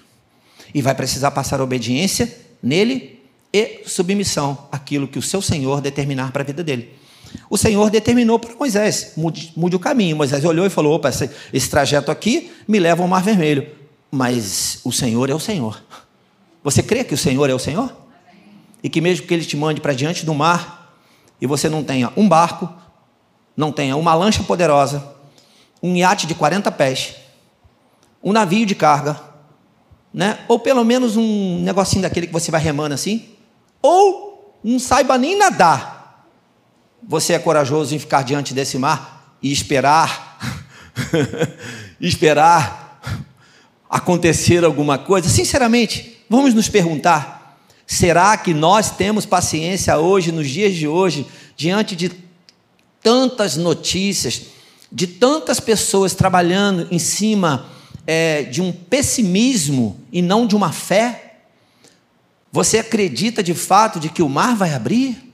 e 0.74 0.82
vai 0.82 0.94
precisar 0.94 1.32
passar 1.32 1.62
obediência 1.62 2.36
nele 2.62 3.22
e 3.54 3.84
submissão 3.86 4.68
àquilo 4.72 5.08
que 5.08 5.18
o 5.18 5.22
seu 5.22 5.42
Senhor 5.42 5.80
determinar 5.82 6.32
para 6.32 6.44
a 6.44 6.46
vida 6.46 6.64
dele. 6.64 6.94
O 7.50 7.58
Senhor 7.58 7.90
determinou 7.90 8.40
para 8.40 8.56
Moisés: 8.56 9.14
mude, 9.16 9.54
mude, 9.56 9.76
o 9.76 9.80
caminho. 9.80 10.16
Moisés 10.16 10.44
olhou 10.44 10.66
e 10.66 10.70
falou: 10.70 10.96
opa, 10.96 11.10
esse, 11.10 11.30
esse 11.54 11.70
trajeto 11.70 12.12
aqui 12.12 12.52
me 12.68 12.80
leva 12.80 13.02
ao 13.02 13.08
Mar 13.08 13.24
Vermelho. 13.24 13.77
Mas 14.12 14.80
o 14.84 14.92
Senhor 14.92 15.30
é 15.30 15.34
o 15.34 15.40
Senhor. 15.40 15.82
Você 16.64 16.82
crê 16.82 17.04
que 17.04 17.14
o 17.14 17.18
Senhor 17.18 17.50
é 17.50 17.54
o 17.54 17.60
Senhor? 17.60 17.96
E 18.84 18.90
que 18.90 19.02
mesmo 19.02 19.26
que 19.26 19.34
Ele 19.34 19.46
te 19.46 19.58
mande 19.58 19.82
para 19.82 19.94
diante 19.94 20.26
do 20.26 20.34
mar, 20.34 20.96
e 21.40 21.48
você 21.48 21.70
não 21.70 21.84
tenha 21.84 22.12
um 22.16 22.28
barco, 22.28 22.72
não 23.56 23.72
tenha 23.72 23.96
uma 23.96 24.14
lancha 24.14 24.44
poderosa, 24.44 25.16
um 25.82 25.96
iate 25.96 26.28
de 26.28 26.36
40 26.36 26.72
pés, 26.72 27.16
um 28.24 28.32
navio 28.32 28.66
de 28.66 28.76
carga, 28.76 29.20
né? 30.14 30.40
ou 30.48 30.60
pelo 30.60 30.84
menos 30.84 31.16
um 31.16 31.62
negocinho 31.62 32.02
daquele 32.02 32.28
que 32.28 32.34
você 32.34 32.50
vai 32.50 32.62
remando 32.62 32.96
assim, 32.96 33.30
ou 33.82 34.56
não 34.64 34.80
saiba 34.80 35.18
nem 35.18 35.38
nadar, 35.38 36.28
você 37.08 37.34
é 37.34 37.40
corajoso 37.40 37.96
em 37.96 38.00
ficar 38.00 38.24
diante 38.24 38.54
desse 38.54 38.78
mar 38.78 39.38
e 39.42 39.52
esperar, 39.52 40.38
esperar 42.02 42.87
acontecer 43.90 44.64
alguma 44.64 44.98
coisa? 44.98 45.30
Sinceramente, 45.30 46.18
vamos 46.30 46.54
nos 46.54 46.70
perguntar: 46.70 47.58
será 47.86 48.38
que 48.38 48.54
nós 48.54 48.92
temos 48.92 49.26
paciência 49.26 49.98
hoje, 49.98 50.32
nos 50.32 50.50
dias 50.50 50.76
de 50.76 50.88
hoje, 50.88 51.26
diante 51.56 51.96
de 51.96 52.12
tantas 53.02 53.56
notícias, 53.56 54.44
de 54.92 55.08
tantas 55.08 55.60
pessoas 55.60 56.14
trabalhando 56.14 56.88
em 56.92 57.00
cima 57.00 57.68
é, 58.06 58.44
de 58.44 58.62
um 58.62 58.72
pessimismo 58.72 60.00
e 60.12 60.22
não 60.22 60.46
de 60.48 60.56
uma 60.56 60.72
fé? 60.72 61.40
Você 62.52 62.80
acredita 62.80 63.44
de 63.44 63.54
fato 63.54 64.00
de 64.00 64.10
que 64.10 64.22
o 64.22 64.30
mar 64.30 64.56
vai 64.56 64.74
abrir? 64.74 65.34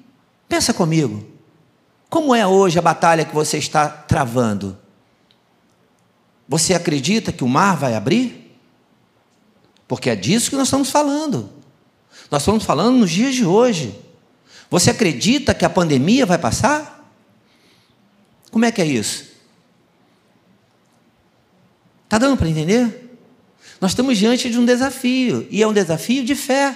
Pensa 0.49 0.73
comigo. 0.73 1.25
Como 2.09 2.35
é 2.35 2.45
hoje 2.45 2.77
a 2.77 2.81
batalha 2.81 3.25
que 3.25 3.33
você 3.33 3.57
está 3.57 3.87
travando? 3.87 4.77
Você 6.47 6.73
acredita 6.73 7.31
que 7.31 7.43
o 7.43 7.47
mar 7.47 7.75
vai 7.75 7.95
abrir? 7.95 8.42
Porque 9.87 10.09
é 10.09 10.15
disso 10.15 10.49
que 10.49 10.55
nós 10.55 10.67
estamos 10.67 10.89
falando. 10.89 11.49
Nós 12.29 12.41
estamos 12.41 12.63
falando 12.63 12.97
nos 12.97 13.11
dias 13.11 13.35
de 13.35 13.45
hoje. 13.45 13.99
Você 14.69 14.89
acredita 14.89 15.53
que 15.53 15.65
a 15.65 15.69
pandemia 15.69 16.25
vai 16.25 16.37
passar? 16.37 17.11
Como 18.51 18.65
é 18.65 18.71
que 18.71 18.81
é 18.81 18.85
isso? 18.85 19.25
Está 22.05 22.17
dando 22.17 22.37
para 22.37 22.49
entender? 22.49 23.17
Nós 23.81 23.91
estamos 23.91 24.17
diante 24.17 24.49
de 24.49 24.57
um 24.57 24.65
desafio, 24.65 25.47
e 25.51 25.61
é 25.61 25.67
um 25.67 25.73
desafio 25.73 26.23
de 26.23 26.35
fé. 26.35 26.75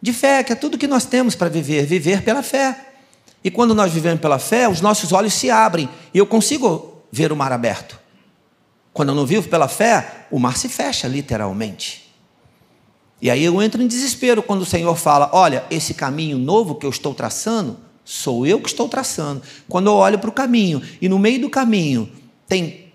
De 0.00 0.12
fé, 0.12 0.42
que 0.42 0.52
é 0.52 0.56
tudo 0.56 0.78
que 0.78 0.86
nós 0.86 1.04
temos 1.04 1.34
para 1.34 1.48
viver, 1.48 1.84
viver 1.86 2.22
pela 2.22 2.42
fé. 2.42 2.92
E 3.42 3.50
quando 3.50 3.74
nós 3.74 3.92
vivemos 3.92 4.20
pela 4.20 4.38
fé, 4.38 4.68
os 4.68 4.80
nossos 4.80 5.12
olhos 5.12 5.34
se 5.34 5.50
abrem 5.50 5.88
e 6.14 6.18
eu 6.18 6.26
consigo 6.26 7.02
ver 7.12 7.30
o 7.32 7.36
mar 7.36 7.52
aberto. 7.52 7.98
Quando 8.94 9.08
eu 9.08 9.14
não 9.16 9.26
vivo 9.26 9.48
pela 9.48 9.66
fé, 9.66 10.26
o 10.30 10.38
mar 10.38 10.56
se 10.56 10.68
fecha 10.68 11.08
literalmente. 11.08 12.04
E 13.20 13.28
aí 13.28 13.42
eu 13.42 13.60
entro 13.60 13.82
em 13.82 13.88
desespero 13.88 14.40
quando 14.40 14.62
o 14.62 14.66
Senhor 14.66 14.94
fala: 14.94 15.28
Olha, 15.32 15.64
esse 15.68 15.94
caminho 15.94 16.38
novo 16.38 16.76
que 16.76 16.86
eu 16.86 16.90
estou 16.90 17.12
traçando, 17.12 17.76
sou 18.04 18.46
eu 18.46 18.60
que 18.60 18.68
estou 18.68 18.88
traçando. 18.88 19.42
Quando 19.68 19.88
eu 19.88 19.94
olho 19.94 20.18
para 20.18 20.30
o 20.30 20.32
caminho 20.32 20.80
e 21.02 21.08
no 21.08 21.18
meio 21.18 21.40
do 21.40 21.50
caminho 21.50 22.08
tem 22.46 22.92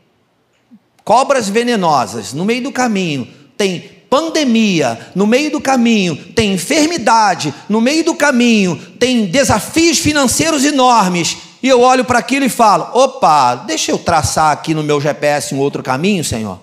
cobras 1.04 1.50
venenosas, 1.50 2.32
no 2.32 2.46
meio 2.46 2.64
do 2.64 2.72
caminho 2.72 3.28
tem 3.58 4.00
pandemia, 4.10 5.12
no 5.14 5.28
meio 5.28 5.52
do 5.52 5.60
caminho 5.60 6.16
tem 6.34 6.54
enfermidade, 6.54 7.54
no 7.68 7.82
meio 7.82 8.06
do 8.06 8.16
caminho 8.16 8.78
tem 8.98 9.26
desafios 9.26 10.00
financeiros 10.00 10.64
enormes, 10.64 11.38
e 11.62 11.68
eu 11.68 11.82
olho 11.82 12.06
para 12.06 12.20
aquilo 12.20 12.46
e 12.46 12.50
falo: 12.50 12.90
opa, 12.94 13.56
deixa 13.56 13.92
eu 13.92 13.98
traçar 13.98 14.52
aqui 14.52 14.74
no 14.74 14.84
meu 14.84 15.00
GPS 15.00 15.54
um 15.54 15.60
outro 15.60 15.84
caminho, 15.84 16.24
Senhor. 16.24 16.60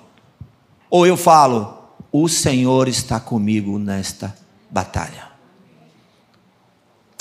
Ou 0.90 1.06
eu 1.06 1.16
falo: 1.16 1.76
o 2.10 2.28
Senhor 2.28 2.88
está 2.88 3.20
comigo 3.20 3.78
nesta 3.78 4.34
batalha. 4.70 5.26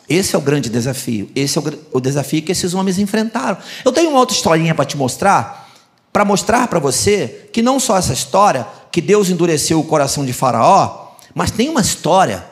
Esse 0.07 0.35
é 0.35 0.38
o 0.38 0.41
grande 0.41 0.69
desafio. 0.69 1.29
Esse 1.35 1.57
é 1.57 1.61
o, 1.91 1.99
desafio 1.99 2.41
que 2.43 2.51
esses 2.51 2.73
homens 2.73 2.99
enfrentaram. 2.99 3.57
Eu 3.83 3.91
tenho 3.91 4.09
uma 4.09 4.19
outra 4.19 4.35
historinha 4.35 4.75
para 4.75 4.85
te 4.85 4.95
mostrar, 4.95 5.69
para 6.13 6.23
mostrar 6.23 6.67
para 6.67 6.79
você 6.79 7.49
que 7.51 7.61
não 7.61 7.79
só 7.79 7.97
essa 7.97 8.13
história 8.13 8.67
que 8.91 9.01
Deus 9.01 9.29
endureceu 9.29 9.79
o 9.79 9.83
coração 9.83 10.23
de 10.23 10.31
Faraó, 10.31 11.15
mas 11.33 11.51
tem 11.51 11.69
uma 11.69 11.81
história 11.81 12.45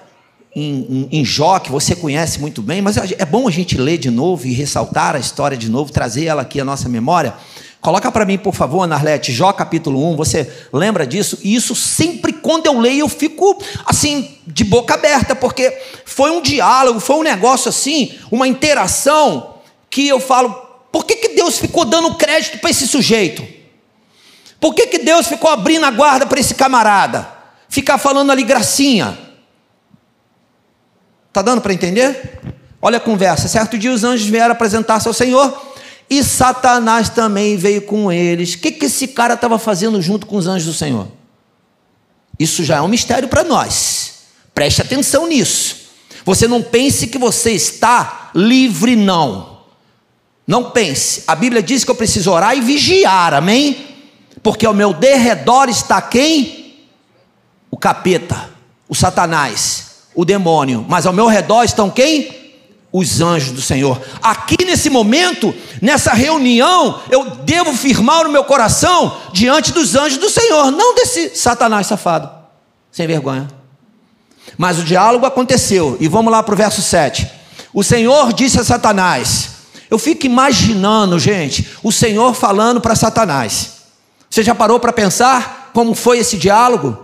em, 0.55 1.07
em, 1.11 1.19
em, 1.19 1.25
Jó 1.25 1.59
que 1.59 1.71
você 1.71 1.95
conhece 1.95 2.39
muito 2.39 2.61
bem, 2.61 2.81
mas 2.81 2.97
é 2.97 3.25
bom 3.25 3.47
a 3.47 3.51
gente 3.51 3.77
ler 3.77 3.97
de 3.97 4.11
novo 4.11 4.45
e 4.45 4.53
ressaltar 4.53 5.15
a 5.15 5.19
história 5.19 5.57
de 5.57 5.69
novo, 5.69 5.91
trazer 5.91 6.25
ela 6.25 6.43
aqui 6.43 6.59
à 6.59 6.65
nossa 6.65 6.87
memória. 6.87 7.33
Coloca 7.81 8.09
para 8.11 8.23
mim, 8.23 8.37
por 8.37 8.53
favor, 8.53 8.87
Narlete, 8.87 9.33
Jó 9.33 9.51
capítulo 9.51 10.09
1, 10.13 10.15
você 10.15 10.49
lembra 10.71 11.05
disso? 11.05 11.37
E 11.43 11.53
isso 11.53 11.75
sempre 11.75 12.31
quando 12.31 12.67
eu 12.67 12.79
leio 12.79 13.01
eu 13.01 13.09
fico 13.09 13.61
assim, 13.85 14.37
de 14.47 14.63
boca 14.63 14.93
aberta, 14.93 15.35
porque 15.35 15.75
foi 16.05 16.31
um 16.31 16.41
diálogo, 16.41 16.99
foi 17.01 17.17
um 17.17 17.23
negócio 17.23 17.67
assim, 17.67 18.13
uma 18.31 18.47
interação 18.47 19.55
que 19.89 20.07
eu 20.07 20.19
falo, 20.19 20.51
por 20.91 21.05
que, 21.05 21.15
que 21.15 21.29
Deus 21.29 21.57
ficou 21.57 21.83
dando 21.83 22.15
crédito 22.15 22.59
para 22.59 22.69
esse 22.69 22.87
sujeito? 22.87 23.45
Por 24.61 24.73
que, 24.73 24.87
que 24.87 24.99
Deus 24.99 25.27
ficou 25.27 25.49
abrindo 25.49 25.85
a 25.85 25.91
guarda 25.91 26.25
para 26.25 26.39
esse 26.39 26.55
camarada? 26.55 27.27
Ficar 27.67 27.97
falando 27.97 28.31
ali 28.31 28.43
gracinha. 28.43 29.17
Está 31.33 31.41
dando 31.41 31.61
para 31.61 31.73
entender? 31.73 32.39
Olha 32.79 32.97
a 32.97 33.01
conversa. 33.01 33.47
Certo 33.47 33.75
dia 33.75 33.91
os 33.91 34.03
anjos 34.03 34.27
vieram 34.27 34.51
apresentar-se 34.51 35.07
ao 35.07 35.13
Senhor 35.15 35.73
e 36.07 36.23
Satanás 36.23 37.09
também 37.09 37.57
veio 37.57 37.81
com 37.81 38.11
eles. 38.11 38.53
O 38.53 38.59
que, 38.59 38.71
que 38.71 38.85
esse 38.85 39.07
cara 39.07 39.33
estava 39.33 39.57
fazendo 39.57 39.99
junto 39.99 40.27
com 40.27 40.35
os 40.35 40.45
anjos 40.45 40.67
do 40.67 40.73
Senhor? 40.75 41.07
Isso 42.37 42.63
já 42.63 42.75
é 42.75 42.81
um 42.81 42.87
mistério 42.87 43.27
para 43.27 43.43
nós. 43.43 44.13
Preste 44.53 44.83
atenção 44.83 45.25
nisso. 45.25 45.87
Você 46.23 46.47
não 46.47 46.61
pense 46.61 47.07
que 47.07 47.17
você 47.17 47.53
está 47.53 48.29
livre, 48.35 48.95
não. 48.95 49.57
Não 50.45 50.69
pense. 50.69 51.23
A 51.25 51.33
Bíblia 51.33 51.63
diz 51.63 51.83
que 51.83 51.89
eu 51.89 51.95
preciso 51.95 52.29
orar 52.29 52.55
e 52.55 52.61
vigiar, 52.61 53.33
amém? 53.33 53.87
Porque 54.43 54.67
ao 54.67 54.73
meu 54.75 54.93
derredor 54.93 55.67
está 55.67 55.99
quem? 55.99 56.85
O 57.71 57.77
capeta, 57.77 58.51
o 58.87 58.93
Satanás, 58.93 59.82
o 60.15 60.25
demônio. 60.25 60.85
Mas 60.87 61.05
ao 61.05 61.13
meu 61.13 61.27
redor 61.27 61.63
estão 61.63 61.89
quem? 61.89 62.43
os 62.93 63.21
anjos 63.21 63.51
do 63.51 63.61
Senhor. 63.61 63.99
Aqui 64.21 64.63
nesse 64.63 64.87
momento, 64.87 65.51
nessa 65.81 66.13
reunião, 66.13 67.01
eu 67.09 67.31
devo 67.37 67.73
firmar 67.73 68.27
o 68.27 68.31
meu 68.31 68.43
coração 68.43 69.17
diante 69.33 69.71
dos 69.71 69.95
anjos 69.95 70.19
do 70.19 70.29
Senhor, 70.29 70.69
não 70.69 70.93
desse 70.93 71.35
Satanás 71.35 71.87
safado, 71.87 72.29
sem 72.91 73.07
vergonha. 73.07 73.47
Mas 74.59 74.77
o 74.77 74.83
diálogo 74.83 75.25
aconteceu, 75.25 75.97
e 75.99 76.07
vamos 76.07 76.31
lá 76.31 76.43
para 76.43 76.53
o 76.53 76.57
verso 76.57 76.83
7. 76.83 77.27
O 77.73 77.83
Senhor 77.83 78.31
disse 78.31 78.59
a 78.59 78.63
Satanás: 78.63 79.49
Eu 79.89 79.97
fico 79.97 80.27
imaginando, 80.27 81.17
gente, 81.17 81.67
o 81.81 81.91
Senhor 81.91 82.35
falando 82.35 82.79
para 82.79 82.95
Satanás. 82.95 83.71
Você 84.29 84.43
já 84.43 84.53
parou 84.53 84.79
para 84.79 84.93
pensar 84.93 85.71
como 85.73 85.95
foi 85.95 86.19
esse 86.19 86.37
diálogo? 86.37 87.03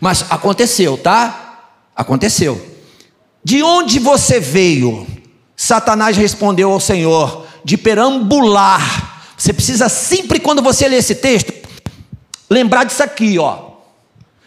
Mas 0.00 0.24
aconteceu, 0.30 0.96
tá? 0.96 1.43
Aconteceu. 1.94 2.74
De 3.42 3.62
onde 3.62 3.98
você 3.98 4.40
veio? 4.40 5.06
Satanás 5.56 6.16
respondeu 6.16 6.70
ao 6.70 6.80
Senhor: 6.80 7.46
de 7.64 7.76
perambular. 7.76 9.32
Você 9.36 9.52
precisa 9.52 9.88
sempre, 9.88 10.40
quando 10.40 10.62
você 10.62 10.88
lê 10.88 10.96
esse 10.96 11.16
texto, 11.16 11.52
lembrar 12.48 12.84
disso 12.84 13.02
aqui, 13.02 13.38
ó. 13.38 13.72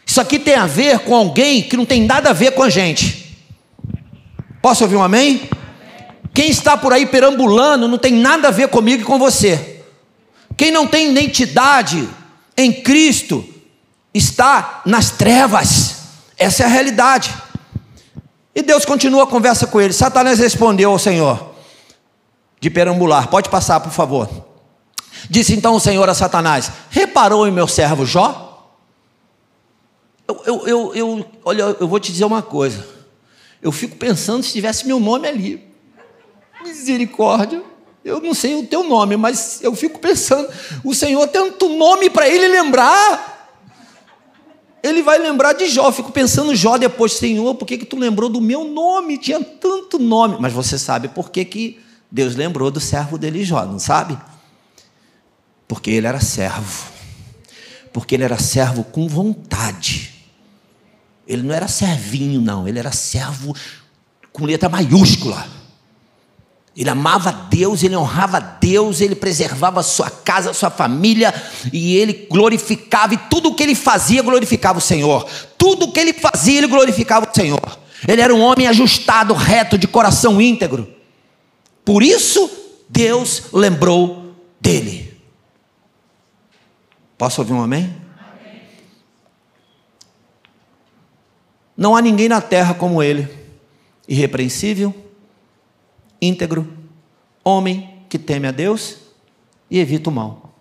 Isso 0.06 0.22
aqui 0.22 0.40
tem 0.40 0.56
a 0.56 0.66
ver 0.66 1.00
com 1.00 1.14
alguém 1.14 1.62
que 1.62 1.76
não 1.76 1.86
tem 1.86 2.04
nada 2.04 2.30
a 2.30 2.34
ver 2.34 2.52
com 2.52 2.64
a 2.64 2.70
gente. 2.70 3.38
Posso 4.62 4.84
ouvir 4.84 4.96
um 4.96 5.04
amém? 5.04 5.50
Quem 6.34 6.50
está 6.50 6.78
por 6.78 6.94
aí 6.94 7.06
perambulando 7.06 7.88
não 7.88 7.98
tem 7.98 8.14
nada 8.14 8.48
a 8.48 8.52
ver 8.52 8.70
comigo 8.70 9.02
e 9.02 9.06
com 9.06 9.20
você. 9.20 9.84
Quem 10.56 10.72
não 10.72 10.88
tem 10.88 11.12
identidade 11.12 12.08
em 12.56 12.72
Cristo 12.72 13.48
está 14.14 14.82
nas 14.86 15.12
trevas. 15.12 15.97
Essa 16.38 16.64
é 16.64 16.66
a 16.66 16.70
realidade. 16.70 17.34
E 18.54 18.62
Deus 18.62 18.86
continua 18.86 19.24
a 19.24 19.28
conversa 19.28 19.68
com 19.68 19.82
ele. 19.82 19.94
Satanás 19.94 20.40
respondeu 20.40 20.92
ao 20.92 21.00
Senhor, 21.00 21.54
de 22.60 22.70
perambular: 22.70 23.28
Pode 23.30 23.50
passar, 23.50 23.80
por 23.80 23.92
favor. 23.92 24.30
Disse 25.30 25.54
então 25.54 25.76
o 25.76 25.80
Senhor 25.80 26.08
a 26.08 26.14
Satanás: 26.14 26.72
Reparou 26.90 27.48
em 27.48 27.52
meu 27.52 27.68
servo 27.68 28.06
Jó? 28.06 28.46
Eu, 30.28 30.42
eu, 30.46 30.68
eu, 30.68 30.96
eu, 30.96 31.26
olha, 31.46 31.62
eu 31.80 31.88
vou 31.88 32.00
te 32.00 32.12
dizer 32.12 32.26
uma 32.26 32.42
coisa. 32.42 32.86
Eu 33.62 33.72
fico 33.72 33.96
pensando 33.96 34.44
se 34.44 34.52
tivesse 34.52 34.86
meu 34.86 35.00
nome 35.00 35.28
ali. 35.28 35.68
Misericórdia. 36.64 37.64
Eu 38.04 38.22
não 38.22 38.34
sei 38.34 38.56
o 38.56 38.66
teu 38.66 38.84
nome, 38.84 39.18
mas 39.18 39.62
eu 39.62 39.76
fico 39.76 40.00
pensando. 40.00 40.50
O 40.84 40.94
Senhor 40.94 41.28
tem 41.28 41.42
tanto 41.42 41.70
nome 41.70 42.10
para 42.10 42.28
ele 42.28 42.48
lembrar 42.48 43.37
ele 44.88 45.04
vai 45.04 45.18
lembrar 45.18 45.54
de 45.54 45.68
Jó. 45.70 45.88
Eu 45.88 45.92
fico 45.92 46.12
pensando 46.12 46.56
Jó 46.56 46.78
depois, 46.78 47.14
Senhor, 47.14 47.54
por 47.56 47.66
que, 47.66 47.78
que 47.78 47.86
tu 47.86 47.98
lembrou 47.98 48.30
do 48.30 48.42
meu 48.42 48.64
nome? 48.64 49.18
Tinha 49.18 49.44
tanto 49.44 50.00
nome. 50.00 50.38
Mas 50.40 50.54
você 50.54 50.78
sabe 50.78 51.08
por 51.08 51.30
que, 51.30 51.46
que 51.46 51.80
Deus 52.12 52.36
lembrou 52.36 52.72
do 52.72 52.80
servo 52.80 53.18
dele 53.18 53.44
Jó, 53.44 53.66
não 53.66 53.80
sabe? 53.80 54.18
Porque 55.68 55.92
ele 55.92 56.08
era 56.08 56.20
servo. 56.20 56.92
Porque 57.92 58.16
ele 58.16 58.24
era 58.24 58.38
servo 58.38 58.84
com 58.84 59.08
vontade. 59.08 60.14
Ele 61.28 61.44
não 61.44 61.54
era 61.54 61.68
servinho, 61.68 62.40
não. 62.40 62.68
Ele 62.68 62.80
era 62.80 62.92
servo 62.92 63.56
com 64.32 64.46
letra 64.46 64.70
maiúscula. 64.70 65.57
Ele 66.78 66.92
amava 66.92 67.32
Deus, 67.32 67.82
ele 67.82 67.98
honrava 67.98 68.40
Deus, 68.40 69.02
ele 69.02 69.16
preservava 69.16 69.82
sua 69.82 70.12
casa, 70.12 70.54
sua 70.54 70.70
família, 70.70 71.34
e 71.74 71.98
ele 71.98 72.28
glorificava, 72.30 73.16
e 73.16 73.18
tudo 73.18 73.50
o 73.50 73.56
que 73.56 73.64
ele 73.64 73.74
fazia 73.74 74.22
glorificava 74.22 74.78
o 74.78 74.82
Senhor. 74.82 75.28
Tudo 75.58 75.86
o 75.86 75.92
que 75.92 76.00
ele 76.00 76.14
fazia, 76.14 76.60
ele 76.60 76.68
glorificava 76.68 77.28
o 77.28 77.34
Senhor. 77.34 77.80
Ele 78.08 78.22
era 78.22 78.34
um 78.34 78.40
homem 78.40 78.68
ajustado, 78.68 79.34
reto, 79.34 79.76
de 79.76 79.88
coração 79.88 80.40
íntegro. 80.40 80.88
Por 81.84 82.04
isso, 82.04 82.48
Deus 82.88 83.46
lembrou 83.52 84.36
dele. 84.62 85.20
Posso 87.18 87.42
ouvir 87.42 87.54
um 87.54 87.64
amém? 87.64 87.92
amém? 88.20 88.62
Não 91.76 91.96
há 91.96 92.04
ninguém 92.04 92.30
na 92.30 92.40
terra 92.40 92.76
como 92.76 93.02
ele, 93.02 93.28
irrepreensível 94.08 95.07
íntegro, 96.22 96.72
homem 97.44 98.04
que 98.10 98.18
teme 98.18 98.48
a 98.48 98.52
Deus 98.52 98.98
e 99.70 99.80
evita 99.80 100.10
o 100.10 100.14
mal. 100.14 100.54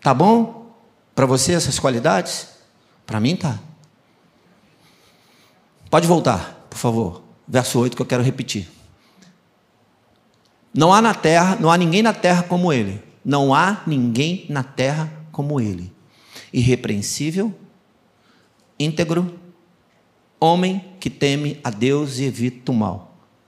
Tá 0.00 0.14
bom 0.14 0.72
para 1.14 1.26
você 1.26 1.52
essas 1.52 1.78
qualidades? 1.78 2.48
Para 3.04 3.20
mim 3.20 3.36
tá. 3.36 3.58
Pode 5.90 6.06
voltar, 6.06 6.66
por 6.68 6.78
favor. 6.78 7.22
Verso 7.46 7.78
8 7.78 7.96
que 7.96 8.02
eu 8.02 8.06
quero 8.06 8.22
repetir. 8.22 8.68
Não 10.74 10.92
há 10.92 11.00
na 11.00 11.14
terra, 11.14 11.56
não 11.58 11.70
há 11.70 11.76
ninguém 11.76 12.02
na 12.02 12.12
terra 12.12 12.42
como 12.42 12.72
ele. 12.72 13.02
Não 13.24 13.54
há 13.54 13.82
ninguém 13.86 14.46
na 14.48 14.62
terra 14.62 15.10
como 15.32 15.60
ele. 15.60 15.92
Irrepreensível, 16.52 17.54
íntegro, 18.78 19.38
homem 20.38 20.84
que 21.00 21.08
teme 21.08 21.58
a 21.64 21.70
Deus 21.70 22.18
e 22.18 22.24
evita 22.24 22.72
o 22.72 22.74
mal. 22.74 23.05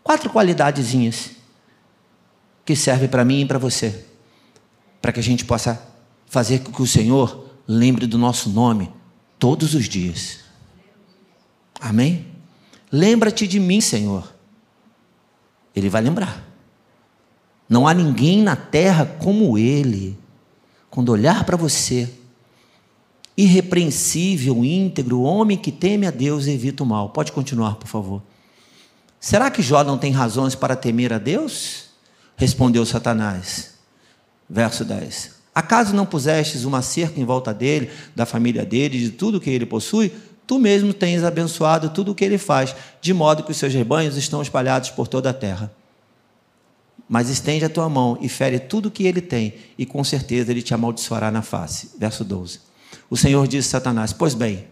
Quatro 0.08 0.30
qualidadezinhas 0.30 1.32
que 2.64 2.74
servem 2.74 3.10
para 3.10 3.26
mim 3.26 3.42
e 3.42 3.44
para 3.44 3.58
você, 3.58 4.06
para 5.02 5.12
que 5.12 5.20
a 5.20 5.22
gente 5.22 5.44
possa 5.44 5.86
fazer 6.24 6.60
com 6.60 6.72
que 6.72 6.80
o 6.80 6.86
Senhor 6.86 7.44
lembre 7.68 8.06
do 8.06 8.16
nosso 8.16 8.48
nome 8.48 8.90
todos 9.38 9.74
os 9.74 9.86
dias. 9.86 10.38
Amém? 11.78 12.26
Lembra-te 12.90 13.46
de 13.46 13.60
mim, 13.60 13.82
Senhor. 13.82 14.32
Ele 15.76 15.90
vai 15.90 16.00
lembrar. 16.00 16.42
Não 17.68 17.86
há 17.86 17.92
ninguém 17.92 18.40
na 18.40 18.56
terra 18.56 19.04
como 19.04 19.58
Ele. 19.58 20.18
Quando 20.88 21.10
olhar 21.10 21.44
para 21.44 21.54
você, 21.54 22.08
irrepreensível, 23.36 24.64
íntegro, 24.64 25.20
homem 25.20 25.58
que 25.58 25.70
teme 25.70 26.06
a 26.06 26.10
Deus 26.10 26.46
e 26.46 26.52
evita 26.52 26.82
o 26.82 26.86
mal. 26.86 27.10
Pode 27.10 27.30
continuar, 27.30 27.74
por 27.74 27.88
favor. 27.88 28.22
Será 29.20 29.50
que 29.50 29.62
Jó 29.62 29.82
não 29.82 29.98
tem 29.98 30.12
razões 30.12 30.54
para 30.54 30.76
temer 30.76 31.12
a 31.12 31.18
Deus? 31.18 31.84
Respondeu 32.36 32.86
Satanás. 32.86 33.74
Verso 34.48 34.84
10. 34.84 35.38
Acaso 35.54 35.94
não 35.94 36.06
pusestes 36.06 36.64
uma 36.64 36.82
cerca 36.82 37.20
em 37.20 37.24
volta 37.24 37.52
dele, 37.52 37.90
da 38.14 38.24
família 38.24 38.64
dele, 38.64 38.98
de 38.98 39.10
tudo 39.10 39.40
que 39.40 39.50
ele 39.50 39.66
possui? 39.66 40.12
Tu 40.46 40.58
mesmo 40.58 40.94
tens 40.94 41.24
abençoado 41.24 41.90
tudo 41.90 42.12
o 42.12 42.14
que 42.14 42.24
ele 42.24 42.38
faz, 42.38 42.74
de 43.00 43.12
modo 43.12 43.42
que 43.42 43.50
os 43.50 43.56
seus 43.56 43.74
rebanhos 43.74 44.16
estão 44.16 44.40
espalhados 44.40 44.90
por 44.90 45.08
toda 45.08 45.30
a 45.30 45.34
terra. 45.34 45.70
Mas 47.08 47.28
estende 47.28 47.64
a 47.64 47.68
tua 47.68 47.88
mão 47.88 48.16
e 48.20 48.28
fere 48.28 48.58
tudo 48.58 48.86
o 48.86 48.90
que 48.90 49.06
ele 49.06 49.20
tem, 49.20 49.54
e 49.76 49.84
com 49.84 50.04
certeza 50.04 50.50
ele 50.52 50.62
te 50.62 50.72
amaldiçoará 50.72 51.30
na 51.30 51.42
face. 51.42 51.90
Verso 51.98 52.24
12. 52.24 52.60
O 53.10 53.16
Senhor 53.16 53.46
disse 53.48 53.68
a 53.68 53.70
Satanás: 53.72 54.12
Pois 54.12 54.32
bem, 54.34 54.66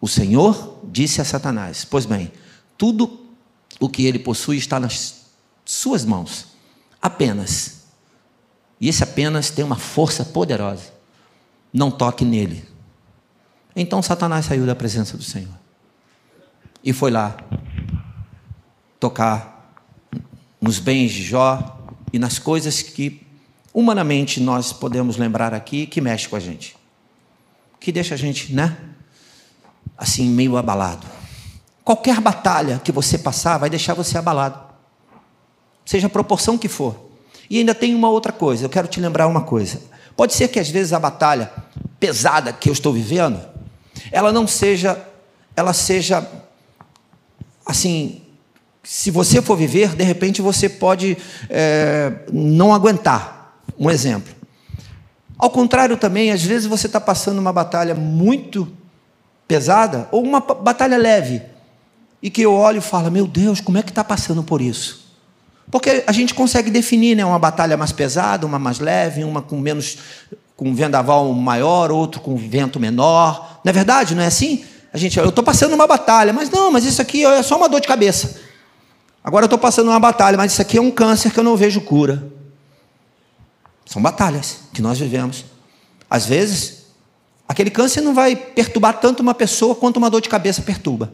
o 0.00 0.06
Senhor 0.06 0.80
disse 0.84 1.20
a 1.20 1.24
Satanás: 1.24 1.84
Pois 1.84 2.04
bem, 2.04 2.30
tudo 2.76 3.23
o 3.84 3.88
que 3.88 4.06
ele 4.06 4.18
possui 4.18 4.56
está 4.56 4.80
nas 4.80 5.26
suas 5.64 6.04
mãos. 6.04 6.46
Apenas. 7.00 7.84
E 8.80 8.88
esse 8.88 9.02
apenas 9.02 9.50
tem 9.50 9.64
uma 9.64 9.76
força 9.76 10.24
poderosa. 10.24 10.92
Não 11.72 11.90
toque 11.90 12.24
nele. 12.24 12.66
Então 13.76 14.02
Satanás 14.02 14.46
saiu 14.46 14.66
da 14.66 14.74
presença 14.74 15.16
do 15.16 15.22
Senhor. 15.22 15.54
E 16.82 16.92
foi 16.92 17.10
lá 17.10 17.36
tocar 19.00 19.74
nos 20.60 20.78
bens 20.78 21.12
de 21.12 21.22
Jó 21.22 21.78
e 22.12 22.18
nas 22.18 22.38
coisas 22.38 22.80
que 22.82 23.26
humanamente 23.72 24.40
nós 24.40 24.72
podemos 24.72 25.16
lembrar 25.16 25.52
aqui 25.52 25.86
que 25.86 26.00
mexe 26.00 26.28
com 26.28 26.36
a 26.36 26.40
gente. 26.40 26.76
Que 27.80 27.90
deixa 27.90 28.14
a 28.14 28.18
gente, 28.18 28.54
né? 28.54 28.76
Assim, 29.96 30.28
meio 30.28 30.56
abalado. 30.56 31.06
Qualquer 31.84 32.18
batalha 32.18 32.80
que 32.82 32.90
você 32.90 33.18
passar 33.18 33.58
vai 33.58 33.68
deixar 33.68 33.92
você 33.92 34.16
abalado, 34.16 34.58
seja 35.84 36.06
a 36.06 36.10
proporção 36.10 36.56
que 36.56 36.68
for. 36.68 37.10
E 37.50 37.58
ainda 37.58 37.74
tem 37.74 37.94
uma 37.94 38.08
outra 38.08 38.32
coisa, 38.32 38.64
eu 38.64 38.70
quero 38.70 38.88
te 38.88 38.98
lembrar 38.98 39.26
uma 39.26 39.42
coisa. 39.42 39.82
Pode 40.16 40.32
ser 40.32 40.48
que 40.48 40.58
às 40.58 40.70
vezes 40.70 40.94
a 40.94 40.98
batalha 40.98 41.52
pesada 42.00 42.54
que 42.54 42.70
eu 42.70 42.72
estou 42.72 42.92
vivendo, 42.92 43.38
ela 44.10 44.32
não 44.32 44.46
seja, 44.46 44.98
ela 45.54 45.74
seja 45.74 46.26
assim, 47.66 48.22
se 48.82 49.10
você 49.10 49.42
for 49.42 49.56
viver, 49.56 49.94
de 49.94 50.04
repente 50.04 50.40
você 50.40 50.70
pode 50.70 51.18
é, 51.50 52.12
não 52.32 52.72
aguentar. 52.72 53.60
Um 53.78 53.90
exemplo. 53.90 54.32
Ao 55.36 55.50
contrário 55.50 55.96
também, 55.96 56.30
às 56.30 56.42
vezes 56.42 56.66
você 56.66 56.86
está 56.86 57.00
passando 57.00 57.38
uma 57.38 57.52
batalha 57.52 57.94
muito 57.94 58.68
pesada 59.48 60.08
ou 60.12 60.22
uma 60.22 60.40
batalha 60.40 60.96
leve 60.96 61.42
e 62.24 62.30
que 62.30 62.40
eu 62.40 62.54
olho 62.54 62.78
e 62.78 62.80
falo, 62.80 63.10
meu 63.10 63.26
Deus, 63.26 63.60
como 63.60 63.76
é 63.76 63.82
que 63.82 63.90
está 63.90 64.02
passando 64.02 64.42
por 64.42 64.62
isso? 64.62 65.04
Porque 65.70 66.02
a 66.06 66.10
gente 66.10 66.32
consegue 66.32 66.70
definir, 66.70 67.14
né, 67.14 67.22
uma 67.22 67.38
batalha 67.38 67.76
mais 67.76 67.92
pesada, 67.92 68.46
uma 68.46 68.58
mais 68.58 68.78
leve, 68.78 69.22
uma 69.22 69.42
com 69.42 69.60
menos 69.60 69.98
com 70.56 70.74
vendaval 70.74 71.30
maior, 71.34 71.90
outro 71.90 72.22
com 72.22 72.34
vento 72.34 72.80
menor. 72.80 73.60
Não 73.62 73.68
é 73.68 73.72
verdade? 73.74 74.14
Não 74.14 74.22
é 74.22 74.26
assim? 74.26 74.64
A 74.90 74.96
gente, 74.96 75.18
eu 75.18 75.28
estou 75.28 75.44
passando 75.44 75.74
uma 75.74 75.86
batalha, 75.86 76.32
mas 76.32 76.48
não, 76.48 76.70
mas 76.72 76.86
isso 76.86 77.02
aqui 77.02 77.26
é 77.26 77.42
só 77.42 77.58
uma 77.58 77.68
dor 77.68 77.82
de 77.82 77.88
cabeça. 77.88 78.40
Agora 79.22 79.44
eu 79.44 79.46
estou 79.46 79.58
passando 79.58 79.88
uma 79.88 80.00
batalha, 80.00 80.38
mas 80.38 80.52
isso 80.52 80.62
aqui 80.62 80.78
é 80.78 80.80
um 80.80 80.90
câncer 80.90 81.30
que 81.30 81.38
eu 81.38 81.44
não 81.44 81.58
vejo 81.58 81.82
cura. 81.82 82.26
São 83.84 84.00
batalhas 84.00 84.60
que 84.72 84.80
nós 84.80 84.98
vivemos. 84.98 85.44
Às 86.08 86.24
vezes, 86.24 86.86
aquele 87.46 87.68
câncer 87.68 88.00
não 88.00 88.14
vai 88.14 88.34
perturbar 88.34 88.98
tanto 88.98 89.20
uma 89.20 89.34
pessoa 89.34 89.74
quanto 89.74 89.98
uma 89.98 90.08
dor 90.08 90.22
de 90.22 90.30
cabeça 90.30 90.62
perturba, 90.62 91.12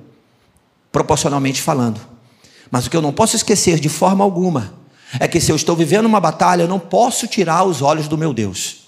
proporcionalmente 0.92 1.60
falando. 1.60 2.00
Mas 2.70 2.86
o 2.86 2.90
que 2.90 2.96
eu 2.96 3.02
não 3.02 3.12
posso 3.12 3.36
esquecer 3.36 3.78
de 3.78 3.88
forma 3.88 4.24
alguma 4.24 4.74
é 5.18 5.26
que 5.26 5.40
se 5.40 5.50
eu 5.50 5.56
estou 5.56 5.74
vivendo 5.74 6.06
uma 6.06 6.20
batalha, 6.20 6.62
eu 6.62 6.68
não 6.68 6.78
posso 6.78 7.26
tirar 7.26 7.64
os 7.64 7.82
olhos 7.82 8.06
do 8.06 8.16
meu 8.16 8.32
Deus. 8.32 8.80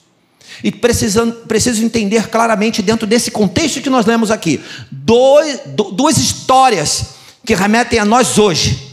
E 0.62 0.70
precisando, 0.70 1.32
preciso 1.46 1.84
entender 1.84 2.28
claramente, 2.28 2.82
dentro 2.82 3.06
desse 3.06 3.30
contexto 3.30 3.80
que 3.80 3.90
nós 3.90 4.06
lemos 4.06 4.30
aqui, 4.30 4.60
dois, 4.90 5.60
duas 5.92 6.18
histórias 6.18 7.06
que 7.44 7.54
remetem 7.54 7.98
a 7.98 8.04
nós 8.04 8.38
hoje. 8.38 8.92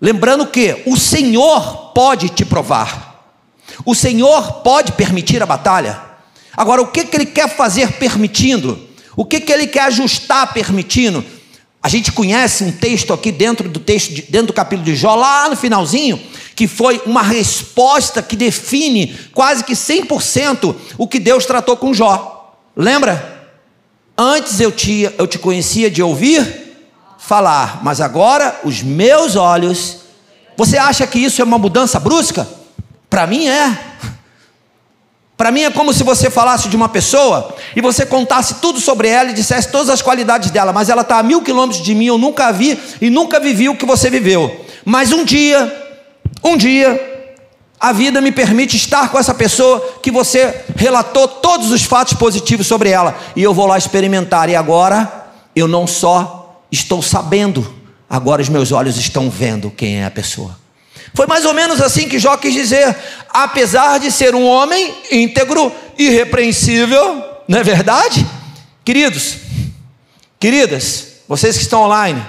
Lembrando 0.00 0.46
que 0.46 0.82
o 0.86 0.96
Senhor 0.96 1.92
pode 1.94 2.30
te 2.30 2.44
provar, 2.44 3.32
o 3.84 3.94
Senhor 3.94 4.62
pode 4.62 4.92
permitir 4.92 5.42
a 5.42 5.46
batalha. 5.46 6.00
Agora, 6.56 6.82
o 6.82 6.86
que, 6.86 7.04
que 7.04 7.16
Ele 7.16 7.26
quer 7.26 7.48
fazer 7.48 7.92
permitindo? 7.92 8.78
O 9.16 9.24
que, 9.24 9.40
que 9.40 9.52
Ele 9.52 9.66
quer 9.66 9.84
ajustar 9.84 10.52
permitindo? 10.52 11.24
A 11.84 11.88
gente 11.90 12.10
conhece 12.12 12.64
um 12.64 12.72
texto 12.72 13.12
aqui 13.12 13.30
dentro 13.30 13.68
do 13.68 13.78
texto, 13.78 14.10
dentro 14.30 14.46
do 14.46 14.52
capítulo 14.54 14.86
de 14.86 14.96
Jó, 14.96 15.14
lá 15.14 15.50
no 15.50 15.54
finalzinho, 15.54 16.18
que 16.56 16.66
foi 16.66 17.02
uma 17.04 17.20
resposta 17.20 18.22
que 18.22 18.34
define 18.34 19.14
quase 19.34 19.62
que 19.62 19.74
100% 19.74 20.74
o 20.96 21.06
que 21.06 21.20
Deus 21.20 21.44
tratou 21.44 21.76
com 21.76 21.92
Jó. 21.92 22.56
Lembra? 22.74 23.50
Antes 24.16 24.60
eu 24.60 24.72
te, 24.72 25.12
eu 25.18 25.26
te 25.26 25.38
conhecia 25.38 25.90
de 25.90 26.02
ouvir 26.02 26.74
falar, 27.18 27.80
mas 27.84 28.00
agora 28.00 28.60
os 28.64 28.82
meus 28.82 29.36
olhos. 29.36 29.98
Você 30.56 30.78
acha 30.78 31.06
que 31.06 31.18
isso 31.18 31.42
é 31.42 31.44
uma 31.44 31.58
mudança 31.58 32.00
brusca? 32.00 32.48
Para 33.10 33.26
mim 33.26 33.46
é. 33.46 33.93
Para 35.36 35.50
mim 35.50 35.62
é 35.62 35.70
como 35.70 35.92
se 35.92 36.04
você 36.04 36.30
falasse 36.30 36.68
de 36.68 36.76
uma 36.76 36.88
pessoa 36.88 37.54
e 37.74 37.80
você 37.80 38.06
contasse 38.06 38.56
tudo 38.56 38.80
sobre 38.80 39.08
ela 39.08 39.30
e 39.30 39.34
dissesse 39.34 39.68
todas 39.68 39.90
as 39.90 40.00
qualidades 40.00 40.50
dela, 40.50 40.72
mas 40.72 40.88
ela 40.88 41.02
está 41.02 41.18
a 41.18 41.22
mil 41.22 41.42
quilômetros 41.42 41.82
de 41.82 41.94
mim, 41.94 42.06
eu 42.06 42.18
nunca 42.18 42.52
vi 42.52 42.78
e 43.00 43.10
nunca 43.10 43.40
vivi 43.40 43.68
o 43.68 43.76
que 43.76 43.84
você 43.84 44.08
viveu. 44.08 44.64
Mas 44.84 45.10
um 45.12 45.24
dia 45.24 45.84
um 46.44 46.58
dia, 46.58 47.32
a 47.80 47.90
vida 47.90 48.20
me 48.20 48.30
permite 48.30 48.76
estar 48.76 49.10
com 49.10 49.18
essa 49.18 49.32
pessoa 49.32 49.98
que 50.02 50.10
você 50.10 50.62
relatou 50.76 51.26
todos 51.26 51.70
os 51.70 51.84
fatos 51.84 52.12
positivos 52.12 52.66
sobre 52.66 52.90
ela, 52.90 53.18
e 53.34 53.42
eu 53.42 53.54
vou 53.54 53.66
lá 53.66 53.78
experimentar, 53.78 54.50
e 54.50 54.54
agora 54.54 55.24
eu 55.56 55.66
não 55.66 55.86
só 55.86 56.60
estou 56.70 57.00
sabendo, 57.00 57.74
agora 58.10 58.42
os 58.42 58.50
meus 58.50 58.72
olhos 58.72 58.98
estão 58.98 59.30
vendo 59.30 59.70
quem 59.70 60.02
é 60.02 60.04
a 60.04 60.10
pessoa. 60.10 60.63
Foi 61.14 61.28
mais 61.28 61.44
ou 61.44 61.54
menos 61.54 61.80
assim 61.80 62.08
que 62.08 62.18
Jó 62.18 62.36
quis 62.36 62.52
dizer, 62.52 62.94
apesar 63.30 63.98
de 64.00 64.10
ser 64.10 64.34
um 64.34 64.44
homem 64.44 64.92
íntegro, 65.12 65.72
irrepreensível, 65.96 67.22
não 67.46 67.58
é 67.60 67.62
verdade? 67.62 68.26
Queridos, 68.84 69.36
queridas, 70.40 71.20
vocês 71.28 71.56
que 71.56 71.62
estão 71.62 71.82
online, 71.82 72.20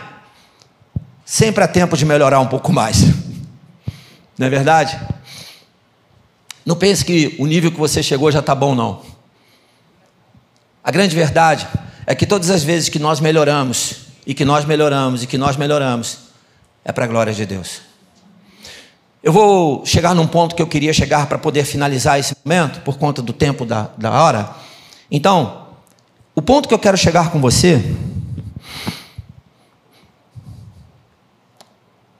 sempre 1.25 1.63
há 1.63 1.67
tempo 1.67 1.97
de 1.97 2.05
melhorar 2.05 2.39
um 2.39 2.45
pouco 2.47 2.71
mais. 2.71 2.97
Não 4.37 4.45
é 4.45 4.49
verdade? 4.49 4.99
Não 6.63 6.75
pense 6.75 7.03
que 7.03 7.35
o 7.39 7.47
nível 7.47 7.71
que 7.71 7.79
você 7.79 8.03
chegou 8.03 8.31
já 8.31 8.39
está 8.39 8.53
bom, 8.53 8.75
não. 8.75 9.01
A 10.83 10.91
grande 10.91 11.15
verdade 11.15 11.67
é 12.05 12.13
que 12.13 12.27
todas 12.27 12.51
as 12.51 12.63
vezes 12.63 12.89
que 12.89 12.99
nós 12.99 13.19
melhoramos, 13.19 13.95
e 14.27 14.35
que 14.35 14.45
nós 14.45 14.63
melhoramos, 14.63 15.23
e 15.23 15.27
que 15.27 15.39
nós 15.39 15.57
melhoramos, 15.57 16.19
é 16.83 16.91
para 16.91 17.05
a 17.05 17.07
glória 17.07 17.33
de 17.33 17.45
Deus. 17.47 17.94
Eu 19.25 19.33
vou 19.33 19.83
chegar 19.83 20.13
num 20.13 20.27
ponto 20.27 20.53
que 20.53 20.61
eu 20.61 20.67
queria 20.67 20.93
chegar 20.93 21.25
para 21.25 21.39
poder 21.39 21.65
finalizar 21.65 22.19
esse 22.19 22.35
momento, 22.45 22.81
por 22.81 22.99
conta 22.99 23.23
do 23.23 23.33
tempo 23.33 23.65
da, 23.65 23.89
da 23.97 24.11
hora. 24.11 24.51
Então, 25.09 25.65
o 26.35 26.43
ponto 26.43 26.67
que 26.69 26.75
eu 26.75 26.77
quero 26.77 26.95
chegar 26.95 27.31
com 27.31 27.41
você. 27.41 27.83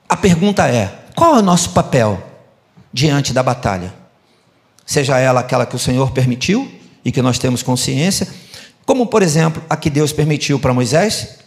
A 0.08 0.16
pergunta 0.16 0.66
é: 0.66 1.04
qual 1.14 1.36
é 1.36 1.38
o 1.38 1.42
nosso 1.42 1.70
papel 1.70 2.20
diante 2.92 3.32
da 3.32 3.40
batalha? 3.40 3.94
Seja 4.84 5.16
ela 5.16 5.38
aquela 5.38 5.64
que 5.64 5.76
o 5.76 5.78
Senhor 5.78 6.10
permitiu 6.10 6.68
e 7.04 7.12
que 7.12 7.22
nós 7.22 7.38
temos 7.38 7.62
consciência, 7.62 8.26
como 8.84 9.06
por 9.06 9.22
exemplo 9.22 9.62
a 9.70 9.76
que 9.76 9.90
Deus 9.90 10.12
permitiu 10.12 10.58
para 10.58 10.74
Moisés, 10.74 11.38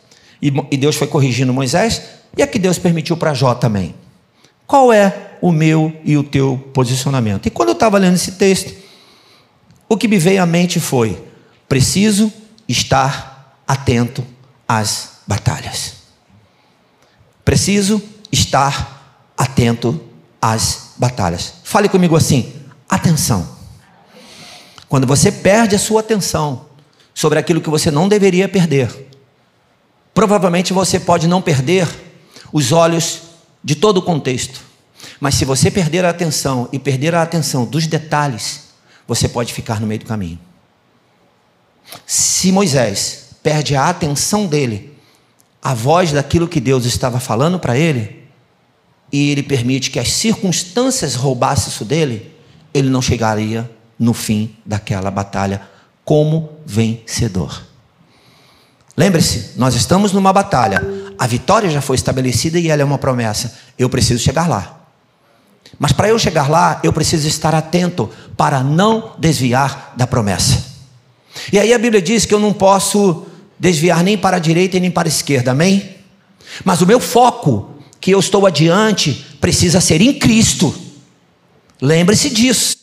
e 0.41 0.77
Deus 0.77 0.95
foi 0.95 1.07
corrigindo 1.07 1.53
Moisés, 1.53 2.01
e 2.37 2.41
a 2.41 2.47
que 2.47 2.57
Deus 2.57 2.79
permitiu 2.79 3.17
para 3.17 3.33
Jó 3.33 3.53
também. 3.53 3.93
Qual 4.69 4.93
é 4.93 5.31
o 5.41 5.51
meu 5.51 5.99
e 6.05 6.15
o 6.15 6.23
teu 6.23 6.69
posicionamento? 6.75 7.47
E 7.47 7.49
quando 7.49 7.69
eu 7.69 7.73
estava 7.73 7.97
lendo 7.97 8.13
esse 8.13 8.33
texto, 8.33 8.71
o 9.89 9.97
que 9.97 10.07
me 10.07 10.19
veio 10.19 10.43
à 10.43 10.45
mente 10.45 10.79
foi: 10.79 11.19
preciso 11.67 12.31
estar 12.67 13.63
atento 13.67 14.23
às 14.67 15.21
batalhas. 15.25 15.93
Preciso 17.43 17.99
estar 18.31 19.31
atento 19.35 19.99
às 20.39 20.91
batalhas. 20.97 21.55
Fale 21.63 21.89
comigo 21.89 22.15
assim: 22.15 22.53
atenção. 22.87 23.49
Quando 24.87 25.07
você 25.07 25.31
perde 25.31 25.75
a 25.75 25.79
sua 25.79 26.01
atenção 26.01 26.67
sobre 27.11 27.39
aquilo 27.39 27.59
que 27.59 27.71
você 27.71 27.89
não 27.89 28.07
deveria 28.07 28.47
perder, 28.47 29.09
provavelmente 30.13 30.73
você 30.73 30.99
pode 30.99 31.27
não 31.27 31.41
perder 31.41 31.87
os 32.53 32.71
olhos 32.71 33.28
de 33.63 33.75
todo 33.75 33.97
o 33.97 34.01
contexto. 34.01 34.61
Mas 35.19 35.35
se 35.35 35.45
você 35.45 35.69
perder 35.69 36.05
a 36.05 36.09
atenção 36.09 36.69
e 36.71 36.79
perder 36.79 37.15
a 37.15 37.21
atenção 37.21 37.65
dos 37.65 37.87
detalhes, 37.87 38.69
você 39.07 39.27
pode 39.27 39.53
ficar 39.53 39.79
no 39.79 39.87
meio 39.87 39.99
do 39.99 40.05
caminho. 40.05 40.39
Se 42.05 42.51
Moisés 42.51 43.29
perde 43.41 43.75
a 43.75 43.89
atenção 43.89 44.45
dele, 44.45 44.97
a 45.61 45.73
voz 45.73 46.11
daquilo 46.11 46.47
que 46.47 46.59
Deus 46.59 46.85
estava 46.85 47.19
falando 47.19 47.59
para 47.59 47.77
ele, 47.77 48.23
e 49.11 49.31
ele 49.31 49.41
permite 49.41 49.89
que 49.89 49.99
as 49.99 50.11
circunstâncias 50.11 51.15
roubassem 51.15 51.69
isso 51.69 51.83
dele, 51.83 52.33
ele 52.73 52.89
não 52.89 53.01
chegaria 53.01 53.69
no 53.97 54.13
fim 54.13 54.55
daquela 54.65 55.09
batalha 55.09 55.61
como 56.05 56.49
vencedor. 56.65 57.63
Lembre-se, 58.95 59.57
nós 59.57 59.75
estamos 59.75 60.11
numa 60.11 60.31
batalha, 60.31 60.83
a 61.19 61.27
vitória 61.27 61.69
já 61.69 61.81
foi 61.81 61.97
estabelecida 61.97 62.57
e 62.57 62.69
ela 62.69 62.81
é 62.81 62.85
uma 62.85 62.97
promessa. 62.97 63.53
Eu 63.77 63.89
preciso 63.89 64.23
chegar 64.23 64.47
lá. 64.47 64.79
Mas 65.77 65.91
para 65.91 66.07
eu 66.07 66.17
chegar 66.17 66.49
lá, 66.49 66.79
eu 66.81 66.93
preciso 66.93 67.27
estar 67.27 67.53
atento 67.53 68.09
para 68.37 68.63
não 68.63 69.11
desviar 69.17 69.93
da 69.97 70.07
promessa. 70.07 70.63
E 71.51 71.59
aí 71.59 71.73
a 71.73 71.77
Bíblia 71.77 72.01
diz 72.01 72.25
que 72.25 72.33
eu 72.33 72.39
não 72.39 72.53
posso 72.53 73.25
desviar 73.59 74.01
nem 74.01 74.17
para 74.17 74.37
a 74.37 74.39
direita 74.39 74.77
e 74.77 74.79
nem 74.79 74.89
para 74.89 75.09
a 75.09 75.11
esquerda, 75.11 75.51
amém? 75.51 75.97
Mas 76.63 76.81
o 76.81 76.87
meu 76.87 77.01
foco 77.01 77.71
que 77.99 78.11
eu 78.11 78.19
estou 78.19 78.47
adiante 78.47 79.25
precisa 79.41 79.81
ser 79.81 80.01
em 80.01 80.13
Cristo. 80.13 80.73
Lembre-se 81.81 82.29
disso. 82.29 82.77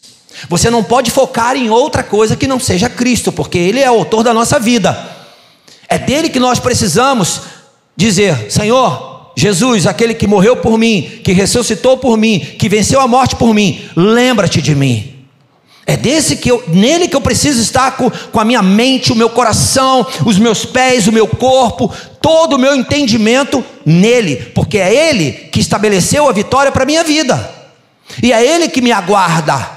Você 0.50 0.68
não 0.68 0.84
pode 0.84 1.10
focar 1.10 1.56
em 1.56 1.70
outra 1.70 2.02
coisa 2.02 2.36
que 2.36 2.46
não 2.46 2.60
seja 2.60 2.90
Cristo, 2.90 3.32
porque 3.32 3.56
Ele 3.56 3.80
é 3.80 3.90
o 3.90 3.94
autor 3.94 4.22
da 4.22 4.34
nossa 4.34 4.60
vida. 4.60 5.16
É 5.88 5.98
dele 5.98 6.28
que 6.28 6.38
nós 6.38 6.60
precisamos 6.60 7.55
dizer: 7.96 8.50
Senhor, 8.50 9.32
Jesus, 9.36 9.86
aquele 9.86 10.14
que 10.14 10.26
morreu 10.26 10.56
por 10.56 10.78
mim, 10.78 11.20
que 11.22 11.32
ressuscitou 11.32 11.98
por 11.98 12.16
mim, 12.16 12.38
que 12.38 12.68
venceu 12.68 13.00
a 13.00 13.08
morte 13.08 13.36
por 13.36 13.54
mim, 13.54 13.80
lembra-te 13.94 14.62
de 14.62 14.74
mim. 14.74 15.14
É 15.88 15.96
desse 15.96 16.36
que 16.36 16.50
eu, 16.50 16.64
nele 16.66 17.06
que 17.06 17.14
eu 17.14 17.20
preciso 17.20 17.62
estar 17.62 17.92
com, 17.92 18.10
com 18.10 18.40
a 18.40 18.44
minha 18.44 18.60
mente, 18.60 19.12
o 19.12 19.16
meu 19.16 19.30
coração, 19.30 20.04
os 20.24 20.36
meus 20.36 20.64
pés, 20.64 21.06
o 21.06 21.12
meu 21.12 21.28
corpo, 21.28 21.94
todo 22.20 22.54
o 22.54 22.58
meu 22.58 22.74
entendimento 22.74 23.64
nele, 23.84 24.36
porque 24.52 24.78
é 24.78 25.10
ele 25.10 25.32
que 25.32 25.60
estabeleceu 25.60 26.28
a 26.28 26.32
vitória 26.32 26.72
para 26.72 26.82
a 26.82 26.86
minha 26.86 27.04
vida. 27.04 27.54
E 28.20 28.32
é 28.32 28.44
ele 28.44 28.68
que 28.68 28.80
me 28.80 28.90
aguarda. 28.90 29.76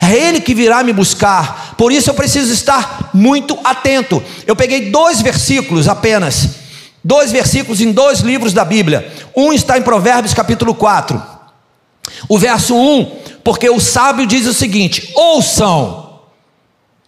É 0.00 0.12
ele 0.12 0.40
que 0.40 0.54
virá 0.54 0.82
me 0.82 0.92
buscar. 0.92 1.74
Por 1.76 1.92
isso 1.92 2.08
eu 2.08 2.14
preciso 2.14 2.52
estar 2.52 3.10
muito 3.12 3.58
atento. 3.64 4.22
Eu 4.46 4.56
peguei 4.56 4.90
dois 4.90 5.20
versículos 5.20 5.88
apenas. 5.88 6.63
Dois 7.04 7.30
versículos 7.30 7.80
em 7.82 7.92
dois 7.92 8.20
livros 8.20 8.54
da 8.54 8.64
Bíblia. 8.64 9.12
Um 9.36 9.52
está 9.52 9.76
em 9.76 9.82
Provérbios 9.82 10.32
capítulo 10.32 10.74
4. 10.74 11.22
O 12.28 12.38
verso 12.38 12.74
1 12.74 13.24
porque 13.44 13.68
o 13.68 13.78
sábio 13.78 14.26
diz 14.26 14.46
o 14.46 14.54
seguinte: 14.54 15.12
ouçam, 15.14 16.20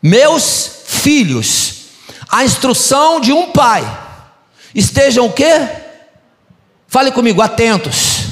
meus 0.02 0.82
filhos, 0.84 1.86
a 2.28 2.44
instrução 2.44 3.18
de 3.18 3.32
um 3.32 3.50
pai. 3.50 4.04
Estejam 4.74 5.24
o 5.24 5.32
quê? 5.32 5.66
Fale 6.86 7.10
comigo, 7.10 7.40
atentos. 7.40 8.26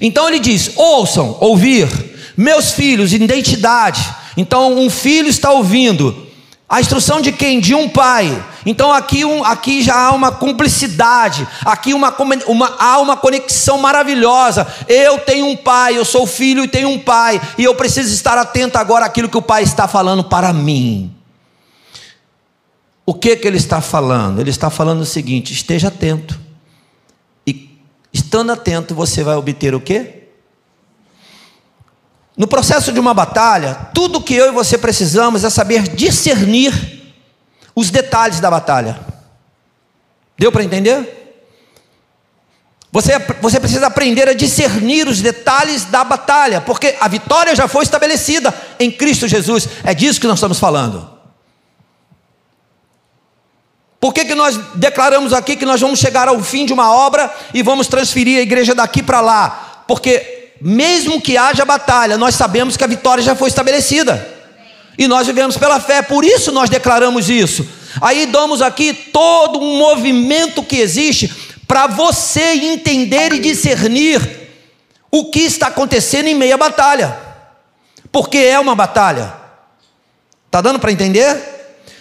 Então 0.00 0.28
ele 0.28 0.40
diz: 0.40 0.72
ouçam, 0.76 1.36
ouvir, 1.40 1.88
meus 2.36 2.72
filhos, 2.72 3.12
identidade. 3.12 4.02
Então 4.36 4.76
um 4.76 4.90
filho 4.90 5.28
está 5.28 5.52
ouvindo. 5.52 6.21
A 6.72 6.80
instrução 6.80 7.20
de 7.20 7.32
quem? 7.32 7.60
De 7.60 7.74
um 7.74 7.86
pai. 7.86 8.42
Então 8.64 8.90
aqui, 8.90 9.26
um, 9.26 9.44
aqui 9.44 9.82
já 9.82 10.06
há 10.06 10.12
uma 10.12 10.32
cumplicidade, 10.32 11.46
aqui 11.66 11.92
uma, 11.92 12.16
uma, 12.46 12.76
há 12.78 12.98
uma 12.98 13.14
conexão 13.14 13.76
maravilhosa. 13.76 14.66
Eu 14.88 15.18
tenho 15.18 15.48
um 15.48 15.54
pai, 15.54 15.98
eu 15.98 16.04
sou 16.06 16.26
filho 16.26 16.64
e 16.64 16.68
tenho 16.68 16.88
um 16.88 16.98
pai, 16.98 17.38
e 17.58 17.64
eu 17.64 17.74
preciso 17.74 18.14
estar 18.14 18.38
atento 18.38 18.78
agora 18.78 19.04
àquilo 19.04 19.28
que 19.28 19.36
o 19.36 19.42
pai 19.42 19.62
está 19.62 19.86
falando 19.86 20.24
para 20.24 20.50
mim. 20.50 21.14
O 23.04 23.12
que 23.12 23.36
que 23.36 23.46
ele 23.46 23.58
está 23.58 23.82
falando? 23.82 24.40
Ele 24.40 24.48
está 24.48 24.70
falando 24.70 25.02
o 25.02 25.06
seguinte: 25.06 25.52
esteja 25.52 25.88
atento. 25.88 26.40
E 27.46 27.68
estando 28.10 28.50
atento, 28.50 28.94
você 28.94 29.22
vai 29.22 29.36
obter 29.36 29.74
o 29.74 29.80
quê? 29.80 30.21
No 32.36 32.46
processo 32.46 32.92
de 32.92 32.98
uma 32.98 33.12
batalha, 33.12 33.74
tudo 33.94 34.20
que 34.20 34.34
eu 34.34 34.48
e 34.48 34.52
você 34.52 34.78
precisamos 34.78 35.44
é 35.44 35.50
saber 35.50 35.82
discernir 35.88 36.72
os 37.74 37.90
detalhes 37.90 38.40
da 38.40 38.50
batalha. 38.50 38.98
Deu 40.38 40.50
para 40.50 40.64
entender? 40.64 41.22
Você, 42.90 43.18
você 43.40 43.58
precisa 43.58 43.86
aprender 43.86 44.28
a 44.28 44.34
discernir 44.34 45.08
os 45.08 45.22
detalhes 45.22 45.86
da 45.86 46.04
batalha, 46.04 46.60
porque 46.60 46.94
a 47.00 47.08
vitória 47.08 47.56
já 47.56 47.66
foi 47.66 47.84
estabelecida 47.84 48.54
em 48.78 48.90
Cristo 48.90 49.26
Jesus. 49.26 49.66
É 49.82 49.94
disso 49.94 50.20
que 50.20 50.26
nós 50.26 50.38
estamos 50.38 50.58
falando. 50.58 51.10
Por 53.98 54.12
que, 54.12 54.24
que 54.24 54.34
nós 54.34 54.58
declaramos 54.74 55.32
aqui 55.32 55.56
que 55.56 55.64
nós 55.64 55.80
vamos 55.80 56.00
chegar 56.00 56.28
ao 56.28 56.42
fim 56.42 56.66
de 56.66 56.72
uma 56.72 56.92
obra 56.92 57.32
e 57.54 57.62
vamos 57.62 57.86
transferir 57.86 58.38
a 58.38 58.42
igreja 58.42 58.74
daqui 58.74 59.02
para 59.02 59.20
lá? 59.20 59.84
Porque, 59.86 60.41
mesmo 60.64 61.20
que 61.20 61.36
haja 61.36 61.64
batalha, 61.64 62.16
nós 62.16 62.36
sabemos 62.36 62.76
que 62.76 62.84
a 62.84 62.86
vitória 62.86 63.22
já 63.22 63.34
foi 63.34 63.48
estabelecida. 63.48 64.26
E 64.96 65.08
nós 65.08 65.26
vivemos 65.26 65.56
pela 65.56 65.80
fé, 65.80 66.02
por 66.02 66.24
isso 66.24 66.52
nós 66.52 66.70
declaramos 66.70 67.28
isso. 67.28 67.66
Aí 68.00 68.26
damos 68.26 68.62
aqui 68.62 68.92
todo 68.92 69.58
um 69.58 69.78
movimento 69.78 70.62
que 70.62 70.76
existe 70.76 71.28
para 71.66 71.86
você 71.86 72.52
entender 72.54 73.32
e 73.32 73.40
discernir 73.40 74.20
o 75.10 75.30
que 75.30 75.40
está 75.40 75.66
acontecendo 75.66 76.28
em 76.28 76.34
meio 76.34 76.54
à 76.54 76.58
batalha. 76.58 77.16
Porque 78.12 78.38
é 78.38 78.60
uma 78.60 78.74
batalha. 78.74 79.34
Tá 80.50 80.60
dando 80.60 80.78
para 80.78 80.92
entender? 80.92 81.52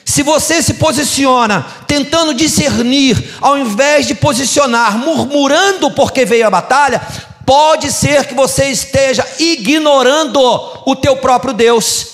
Se 0.05 0.23
você 0.23 0.61
se 0.61 0.75
posiciona 0.75 1.65
tentando 1.87 2.33
discernir, 2.33 3.17
ao 3.39 3.57
invés 3.57 4.05
de 4.05 4.13
posicionar 4.13 4.97
murmurando 4.97 5.89
porque 5.91 6.25
veio 6.25 6.45
a 6.45 6.49
batalha, 6.49 7.01
pode 7.45 7.91
ser 7.91 8.25
que 8.25 8.33
você 8.33 8.65
esteja 8.65 9.25
ignorando 9.39 10.39
o 10.85 10.95
teu 10.95 11.17
próprio 11.17 11.53
Deus 11.53 12.11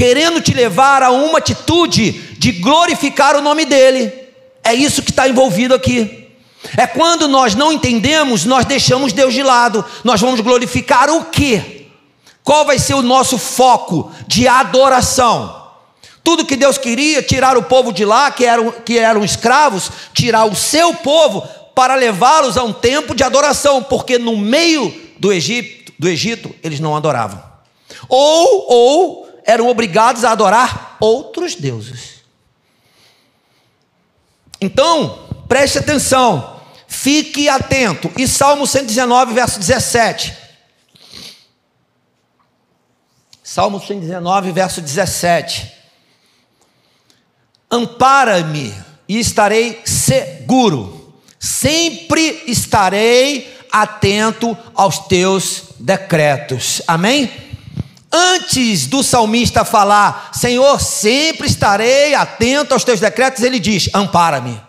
querendo 0.00 0.40
te 0.40 0.54
levar 0.54 1.02
a 1.02 1.10
uma 1.10 1.36
atitude 1.36 2.12
de 2.38 2.52
glorificar 2.52 3.36
o 3.36 3.42
nome 3.42 3.66
dEle. 3.66 4.10
É 4.64 4.72
isso 4.72 5.02
que 5.02 5.10
está 5.10 5.28
envolvido 5.28 5.74
aqui. 5.74 6.26
É 6.74 6.86
quando 6.86 7.28
nós 7.28 7.54
não 7.54 7.70
entendemos, 7.70 8.46
nós 8.46 8.64
deixamos 8.64 9.12
Deus 9.12 9.34
de 9.34 9.42
lado. 9.42 9.84
Nós 10.02 10.18
vamos 10.18 10.40
glorificar 10.40 11.10
o 11.10 11.26
quê? 11.26 11.88
Qual 12.42 12.64
vai 12.64 12.78
ser 12.78 12.94
o 12.94 13.02
nosso 13.02 13.36
foco 13.36 14.10
de 14.26 14.48
adoração? 14.48 15.60
Tudo 16.24 16.46
que 16.46 16.56
Deus 16.56 16.78
queria, 16.78 17.22
tirar 17.22 17.58
o 17.58 17.64
povo 17.64 17.92
de 17.92 18.06
lá, 18.06 18.30
que 18.30 18.46
eram, 18.46 18.70
que 18.70 18.98
eram 18.98 19.22
escravos, 19.22 19.90
tirar 20.14 20.46
o 20.46 20.56
seu 20.56 20.94
povo 20.94 21.46
para 21.80 21.94
levá-los 21.94 22.58
a 22.58 22.62
um 22.62 22.74
tempo 22.74 23.14
de 23.14 23.24
adoração, 23.24 23.82
porque 23.82 24.18
no 24.18 24.36
meio 24.36 24.94
do 25.18 25.32
Egito, 25.32 25.94
do 25.98 26.10
Egito 26.10 26.54
eles 26.62 26.78
não 26.78 26.94
adoravam. 26.94 27.42
Ou, 28.06 28.66
ou 28.70 29.40
eram 29.46 29.66
obrigados 29.66 30.22
a 30.22 30.32
adorar 30.32 30.98
outros 31.00 31.54
deuses. 31.54 32.16
Então, 34.60 35.26
preste 35.48 35.78
atenção, 35.78 36.60
fique 36.86 37.48
atento. 37.48 38.12
E 38.18 38.28
Salmo 38.28 38.66
119, 38.66 39.32
verso 39.32 39.58
17. 39.58 40.36
Salmo 43.42 43.80
119, 43.80 44.52
verso 44.52 44.82
17. 44.82 45.72
Ampara-me 47.70 48.70
e 49.08 49.18
estarei 49.18 49.80
seguro, 49.86 50.99
sempre 51.40 52.42
estarei 52.46 53.56
atento 53.72 54.56
aos 54.74 54.98
teus 54.98 55.62
decretos. 55.80 56.82
Amém? 56.86 57.30
Antes 58.12 58.86
do 58.86 59.02
salmista 59.02 59.64
falar, 59.64 60.30
Senhor, 60.34 60.80
sempre 60.80 61.46
estarei 61.46 62.14
atento 62.14 62.74
aos 62.74 62.84
teus 62.84 63.00
decretos, 63.00 63.42
ele 63.42 63.58
diz: 63.58 63.88
ampara-me, 63.94 64.60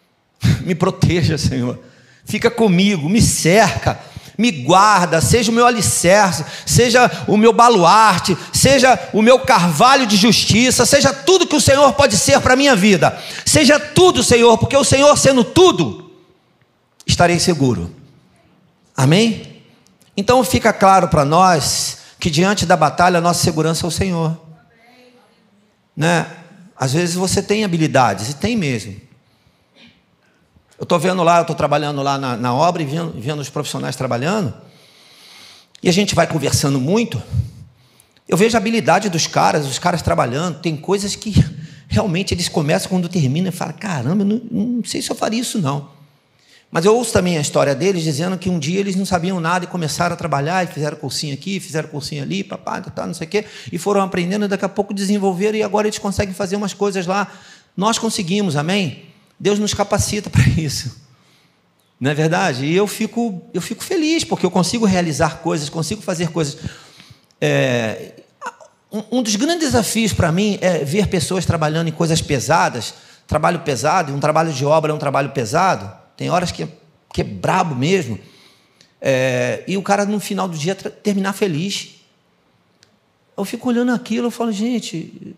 me 0.62 0.74
proteja, 0.74 1.38
Senhor, 1.38 1.78
fica 2.24 2.50
comigo, 2.50 3.08
me 3.08 3.22
cerca, 3.22 3.98
me 4.38 4.52
guarda, 4.52 5.20
seja 5.20 5.50
o 5.50 5.54
meu 5.54 5.66
alicerce, 5.66 6.44
seja 6.64 7.10
o 7.26 7.36
meu 7.36 7.52
baluarte, 7.52 8.38
seja 8.52 8.96
o 9.12 9.20
meu 9.20 9.40
carvalho 9.40 10.06
de 10.06 10.16
justiça, 10.16 10.86
seja 10.86 11.12
tudo 11.12 11.46
que 11.46 11.56
o 11.56 11.60
Senhor 11.60 11.92
pode 11.94 12.16
ser 12.16 12.40
para 12.40 12.52
a 12.54 12.56
minha 12.56 12.76
vida, 12.76 13.18
seja 13.44 13.80
tudo, 13.80 14.22
Senhor, 14.22 14.56
porque 14.56 14.76
o 14.76 14.84
Senhor 14.84 15.18
sendo 15.18 15.42
tudo, 15.42 16.12
estarei 17.04 17.40
seguro. 17.40 17.92
Amém? 18.96 19.62
Então 20.16 20.44
fica 20.44 20.72
claro 20.72 21.08
para 21.08 21.24
nós 21.24 21.98
que 22.20 22.30
diante 22.30 22.64
da 22.64 22.76
batalha 22.76 23.18
a 23.18 23.20
nossa 23.20 23.42
segurança 23.42 23.86
é 23.86 23.88
o 23.88 23.92
Senhor. 23.92 24.40
Né? 25.96 26.26
Às 26.76 26.92
vezes 26.92 27.16
você 27.16 27.42
tem 27.42 27.64
habilidades, 27.64 28.30
e 28.30 28.34
tem 28.34 28.56
mesmo. 28.56 29.07
Eu 30.78 30.84
estou 30.84 30.98
vendo 30.98 31.24
lá, 31.24 31.38
eu 31.38 31.42
estou 31.42 31.56
trabalhando 31.56 32.00
lá 32.02 32.16
na, 32.16 32.36
na 32.36 32.54
obra 32.54 32.80
e 32.80 32.86
vendo, 32.86 33.12
vendo 33.18 33.40
os 33.40 33.50
profissionais 33.50 33.96
trabalhando, 33.96 34.54
e 35.82 35.88
a 35.88 35.92
gente 35.92 36.14
vai 36.14 36.26
conversando 36.26 36.80
muito. 36.80 37.20
Eu 38.28 38.36
vejo 38.36 38.56
a 38.56 38.60
habilidade 38.60 39.08
dos 39.08 39.26
caras, 39.26 39.66
os 39.66 39.78
caras 39.78 40.02
trabalhando, 40.02 40.60
tem 40.60 40.76
coisas 40.76 41.16
que 41.16 41.34
realmente 41.88 42.32
eles 42.32 42.48
começam 42.48 42.88
quando 42.88 43.08
terminam 43.08 43.48
e 43.48 43.52
falam: 43.52 43.74
caramba, 43.74 44.24
não, 44.24 44.40
não 44.50 44.84
sei 44.84 45.02
se 45.02 45.10
eu 45.10 45.16
faria 45.16 45.40
isso 45.40 45.58
não. 45.58 45.88
Mas 46.70 46.84
eu 46.84 46.94
ouço 46.94 47.12
também 47.12 47.38
a 47.38 47.40
história 47.40 47.74
deles 47.74 48.04
dizendo 48.04 48.36
que 48.38 48.48
um 48.48 48.58
dia 48.58 48.78
eles 48.78 48.94
não 48.94 49.06
sabiam 49.06 49.40
nada 49.40 49.64
e 49.64 49.68
começaram 49.68 50.12
a 50.12 50.16
trabalhar, 50.16 50.62
e 50.62 50.68
fizeram 50.68 50.96
cursinho 50.96 51.34
aqui, 51.34 51.58
fizeram 51.58 51.88
cursinho 51.88 52.22
ali, 52.22 52.44
papai, 52.44 52.82
tá, 52.82 53.04
não 53.04 53.14
sei 53.14 53.26
o 53.26 53.30
quê, 53.30 53.44
e 53.72 53.78
foram 53.78 54.02
aprendendo, 54.02 54.44
e 54.44 54.48
daqui 54.48 54.64
a 54.64 54.68
pouco 54.68 54.94
desenvolveram, 54.94 55.58
e 55.58 55.62
agora 55.62 55.88
eles 55.88 55.98
conseguem 55.98 56.34
fazer 56.34 56.54
umas 56.54 56.74
coisas 56.74 57.06
lá. 57.06 57.32
Nós 57.76 57.98
conseguimos, 57.98 58.54
amém? 58.54 59.08
Deus 59.38 59.58
nos 59.58 59.74
capacita 59.74 60.28
para 60.30 60.46
isso. 60.48 61.06
Não 62.00 62.10
é 62.10 62.14
verdade? 62.14 62.64
E 62.64 62.76
eu 62.76 62.86
fico, 62.86 63.42
eu 63.52 63.60
fico 63.60 63.82
feliz, 63.82 64.24
porque 64.24 64.46
eu 64.46 64.50
consigo 64.50 64.86
realizar 64.86 65.38
coisas, 65.38 65.68
consigo 65.68 66.00
fazer 66.00 66.30
coisas. 66.30 66.58
É, 67.40 68.12
um 69.10 69.22
dos 69.22 69.36
grandes 69.36 69.66
desafios 69.66 70.12
para 70.12 70.30
mim 70.30 70.58
é 70.60 70.84
ver 70.84 71.08
pessoas 71.08 71.44
trabalhando 71.44 71.88
em 71.88 71.92
coisas 71.92 72.22
pesadas, 72.22 72.94
trabalho 73.26 73.60
pesado, 73.60 74.12
e 74.12 74.14
um 74.14 74.20
trabalho 74.20 74.52
de 74.52 74.64
obra 74.64 74.92
é 74.92 74.94
um 74.94 74.98
trabalho 74.98 75.30
pesado 75.30 75.98
tem 76.18 76.28
horas 76.30 76.50
que 76.50 76.64
é, 76.64 76.68
que 77.14 77.20
é 77.20 77.24
brabo 77.24 77.76
mesmo. 77.76 78.18
É, 79.00 79.62
e 79.68 79.76
o 79.76 79.82
cara, 79.82 80.04
no 80.04 80.18
final 80.18 80.48
do 80.48 80.58
dia, 80.58 80.74
terminar 80.74 81.32
feliz. 81.32 81.94
Eu 83.36 83.44
fico 83.44 83.68
olhando 83.68 83.92
aquilo, 83.92 84.26
eu 84.26 84.30
falo, 84.32 84.50
gente, 84.50 85.36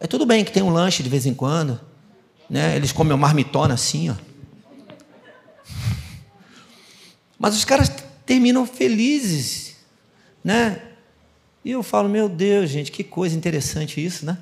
é 0.00 0.06
tudo 0.06 0.24
bem 0.24 0.42
que 0.42 0.50
tem 0.50 0.62
um 0.62 0.70
lanche 0.70 1.02
de 1.02 1.10
vez 1.10 1.26
em 1.26 1.34
quando, 1.34 1.78
né? 2.52 2.76
Eles 2.76 2.92
comem 2.92 3.16
marmitona 3.16 3.74
assim, 3.74 4.10
ó. 4.10 4.14
Mas 7.36 7.56
os 7.56 7.64
caras 7.64 7.90
terminam 8.24 8.64
felizes, 8.64 9.78
né? 10.44 10.80
E 11.64 11.72
eu 11.72 11.82
falo, 11.82 12.08
meu 12.08 12.28
Deus, 12.28 12.70
gente, 12.70 12.92
que 12.92 13.02
coisa 13.02 13.34
interessante 13.36 14.04
isso, 14.04 14.24
né? 14.24 14.38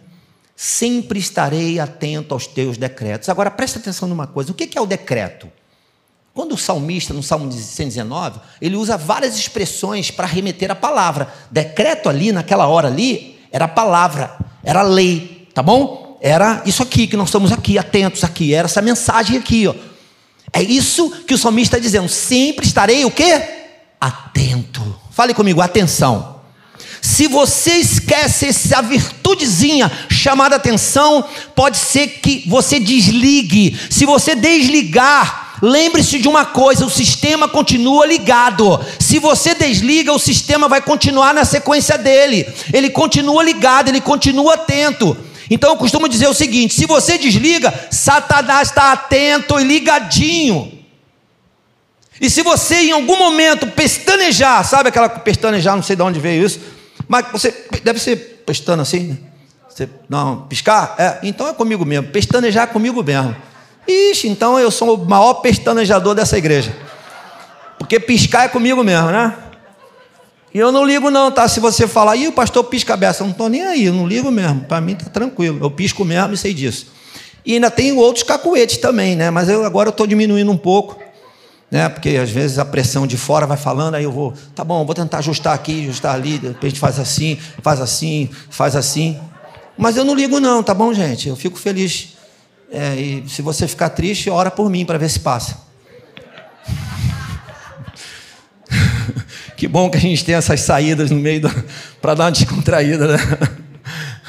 sempre 0.62 1.18
estarei 1.18 1.80
atento 1.80 2.34
aos 2.34 2.46
teus 2.46 2.76
decretos. 2.76 3.30
Agora 3.30 3.50
presta 3.50 3.78
atenção 3.78 4.06
numa 4.06 4.26
coisa: 4.26 4.52
o 4.52 4.54
que 4.54 4.76
é 4.76 4.80
o 4.80 4.84
decreto? 4.84 5.50
Quando 6.34 6.52
o 6.52 6.58
salmista, 6.58 7.14
no 7.14 7.22
Salmo 7.22 7.50
119, 7.50 8.40
ele 8.60 8.76
usa 8.76 8.98
várias 8.98 9.38
expressões 9.38 10.10
para 10.10 10.26
remeter 10.26 10.70
a 10.70 10.74
palavra. 10.74 11.32
Decreto 11.50 12.10
ali, 12.10 12.30
naquela 12.30 12.68
hora 12.68 12.88
ali, 12.88 13.40
era 13.50 13.66
palavra, 13.66 14.36
era 14.62 14.82
lei, 14.82 15.48
tá 15.54 15.62
bom? 15.62 16.09
Era 16.20 16.62
isso 16.66 16.82
aqui, 16.82 17.06
que 17.06 17.16
nós 17.16 17.28
estamos 17.28 17.50
aqui, 17.50 17.78
atentos 17.78 18.22
aqui, 18.22 18.52
era 18.52 18.66
essa 18.66 18.82
mensagem 18.82 19.38
aqui, 19.38 19.66
ó. 19.66 19.74
É 20.52 20.62
isso 20.62 21.10
que 21.26 21.34
o 21.34 21.38
salmista 21.38 21.76
está 21.76 21.82
dizendo, 21.82 22.08
sempre 22.08 22.66
estarei 22.66 23.04
o 23.04 23.10
quê? 23.10 23.42
Atento. 24.00 24.96
Fale 25.10 25.32
comigo, 25.32 25.60
atenção. 25.60 26.40
Se 27.00 27.26
você 27.26 27.76
esquece 27.76 28.46
essa 28.46 28.82
virtudezinha 28.82 29.90
chamada 30.10 30.56
atenção, 30.56 31.24
pode 31.54 31.78
ser 31.78 32.08
que 32.22 32.44
você 32.46 32.78
desligue. 32.78 33.78
Se 33.88 34.04
você 34.04 34.34
desligar, 34.34 35.58
lembre-se 35.62 36.18
de 36.18 36.28
uma 36.28 36.44
coisa: 36.44 36.84
o 36.84 36.90
sistema 36.90 37.48
continua 37.48 38.06
ligado. 38.06 38.78
Se 38.98 39.18
você 39.18 39.54
desliga, 39.54 40.12
o 40.12 40.18
sistema 40.18 40.68
vai 40.68 40.82
continuar 40.82 41.32
na 41.32 41.44
sequência 41.46 41.96
dele. 41.96 42.46
Ele 42.72 42.90
continua 42.90 43.42
ligado, 43.42 43.88
ele 43.88 44.00
continua 44.00 44.54
atento. 44.54 45.16
Então 45.50 45.70
eu 45.70 45.76
costumo 45.76 46.08
dizer 46.08 46.28
o 46.28 46.34
seguinte: 46.34 46.74
se 46.74 46.86
você 46.86 47.18
desliga, 47.18 47.74
Satanás 47.90 48.68
está 48.68 48.92
atento 48.92 49.58
e 49.58 49.64
ligadinho. 49.64 50.78
E 52.20 52.30
se 52.30 52.42
você 52.42 52.76
em 52.76 52.92
algum 52.92 53.18
momento 53.18 53.66
pestanejar, 53.66 54.64
sabe 54.64 54.90
aquela 54.90 55.08
pestanejar, 55.08 55.74
não 55.74 55.82
sei 55.82 55.96
de 55.96 56.02
onde 56.02 56.20
veio 56.20 56.44
isso, 56.44 56.60
mas 57.08 57.26
você 57.32 57.66
deve 57.82 57.98
ser 57.98 58.42
pestana 58.46 58.82
assim, 58.82 59.00
né? 59.08 59.18
Você, 59.68 59.88
não, 60.08 60.42
piscar? 60.42 60.94
É, 60.98 61.18
então 61.22 61.48
é 61.48 61.54
comigo 61.54 61.84
mesmo, 61.84 62.08
pestanejar 62.08 62.64
é 62.64 62.66
comigo 62.66 63.02
mesmo. 63.02 63.34
Ixi, 63.88 64.28
então 64.28 64.58
eu 64.58 64.70
sou 64.70 64.94
o 64.94 65.08
maior 65.08 65.34
pestanejador 65.34 66.14
dessa 66.14 66.36
igreja. 66.36 66.76
Porque 67.78 67.98
piscar 67.98 68.44
é 68.44 68.48
comigo 68.48 68.84
mesmo, 68.84 69.10
né? 69.10 69.34
E 70.52 70.58
eu 70.58 70.72
não 70.72 70.84
ligo 70.84 71.10
não, 71.10 71.30
tá? 71.30 71.46
Se 71.48 71.60
você 71.60 71.86
falar, 71.86 72.16
e 72.16 72.26
o 72.26 72.32
pastor 72.32 72.64
pisca 72.64 72.94
a 72.94 72.96
beça, 72.96 73.22
eu 73.22 73.26
não 73.26 73.32
estou 73.32 73.48
nem 73.48 73.62
aí, 73.62 73.84
eu 73.84 73.94
não 73.94 74.06
ligo 74.06 74.30
mesmo. 74.30 74.62
Para 74.62 74.80
mim 74.80 74.94
tá 74.96 75.08
tranquilo. 75.08 75.58
Eu 75.62 75.70
pisco 75.70 76.04
mesmo 76.04 76.34
e 76.34 76.36
sei 76.36 76.52
disso. 76.52 76.88
E 77.46 77.54
ainda 77.54 77.70
tem 77.70 77.92
outros 77.92 78.22
cacuetes 78.22 78.76
também, 78.78 79.16
né? 79.16 79.30
Mas 79.30 79.48
eu 79.48 79.64
agora 79.64 79.88
eu 79.88 79.92
estou 79.92 80.06
diminuindo 80.06 80.50
um 80.50 80.56
pouco 80.56 80.98
né? 81.70 81.88
Porque 81.88 82.10
às 82.10 82.30
vezes 82.30 82.58
a 82.58 82.64
pressão 82.64 83.06
de 83.06 83.16
fora 83.16 83.46
vai 83.46 83.56
falando, 83.56 83.94
aí 83.94 84.04
eu 84.04 84.10
vou, 84.10 84.34
tá 84.54 84.64
bom, 84.64 84.84
vou 84.84 84.94
tentar 84.94 85.18
ajustar 85.18 85.54
aqui, 85.54 85.84
ajustar 85.84 86.14
ali, 86.14 86.38
de 86.38 86.48
repente 86.48 86.80
faz 86.80 86.98
assim, 86.98 87.38
faz 87.62 87.80
assim, 87.80 88.28
faz 88.50 88.74
assim. 88.74 89.18
Mas 89.78 89.96
eu 89.96 90.04
não 90.04 90.14
ligo 90.14 90.40
não, 90.40 90.62
tá 90.62 90.74
bom, 90.74 90.92
gente? 90.92 91.28
Eu 91.28 91.36
fico 91.36 91.58
feliz. 91.58 92.16
É, 92.72 92.94
e 92.96 93.28
se 93.28 93.40
você 93.42 93.66
ficar 93.66 93.90
triste, 93.90 94.28
ora 94.28 94.50
por 94.50 94.68
mim 94.68 94.84
para 94.84 94.98
ver 94.98 95.08
se 95.08 95.20
passa. 95.20 95.58
Que 99.60 99.68
bom 99.68 99.90
que 99.90 99.98
a 99.98 100.00
gente 100.00 100.24
tem 100.24 100.34
essas 100.34 100.62
saídas 100.62 101.10
no 101.10 101.18
meio 101.18 101.42
para 102.00 102.14
dar 102.14 102.24
uma 102.24 102.32
descontraída, 102.32 103.16
né? 103.16 103.18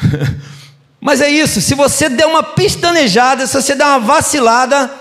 Mas 0.99 1.21
é 1.21 1.29
isso, 1.29 1.61
se 1.61 1.73
você 1.73 2.09
der 2.09 2.27
uma 2.27 2.43
pistanejada, 2.43 3.47
se 3.47 3.59
você 3.59 3.73
der 3.73 3.85
uma 3.85 3.99
vacilada, 3.99 4.91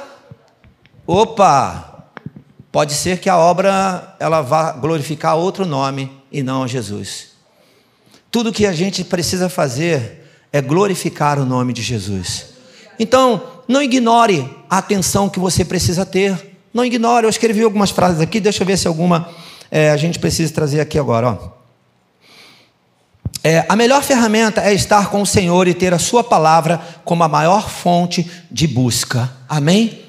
opa, 1.07 1.91
Pode 2.73 2.93
ser 2.93 3.19
que 3.19 3.29
a 3.29 3.37
obra 3.37 4.15
ela 4.21 4.43
vá 4.43 4.71
glorificar 4.73 5.37
outro 5.37 5.67
nome 5.67 6.11
e 6.31 6.41
não 6.41 6.69
Jesus. 6.69 7.31
Tudo 8.31 8.53
que 8.53 8.65
a 8.65 8.73
gente 8.73 9.03
precisa 9.03 9.49
fazer 9.49 10.25
é 10.53 10.61
glorificar 10.61 11.41
o 11.41 11.45
nome 11.45 11.73
de 11.73 11.83
Jesus. 11.83 12.47
Então, 12.97 13.43
não 13.67 13.83
ignore 13.83 14.49
a 14.69 14.79
atenção 14.79 15.29
que 15.29 15.41
você 15.41 15.65
precisa 15.65 16.07
ter. 16.07 16.59
Não 16.73 16.85
ignore. 16.85 17.25
Eu 17.25 17.31
escrevi 17.31 17.65
algumas 17.65 17.91
frases 17.91 18.21
aqui, 18.21 18.39
deixa 18.39 18.63
eu 18.63 18.67
ver 18.67 18.77
se 18.77 18.87
alguma 18.87 19.29
é, 19.71 19.91
a 19.91 19.97
gente 19.97 20.19
precisa 20.19 20.53
trazer 20.53 20.81
aqui 20.81 20.99
agora. 20.99 21.31
Ó. 21.31 21.61
É, 23.43 23.65
a 23.69 23.77
melhor 23.77 24.03
ferramenta 24.03 24.61
é 24.61 24.75
estar 24.75 25.09
com 25.11 25.23
o 25.23 25.27
Senhor 25.27 25.67
e 25.67 25.75
ter 25.75 25.95
a 25.95 25.99
Sua 25.99 26.23
palavra 26.23 26.81
como 27.05 27.23
a 27.23 27.29
maior 27.29 27.71
fonte 27.71 28.31
de 28.51 28.67
busca. 28.67 29.31
Amém? 29.49 30.01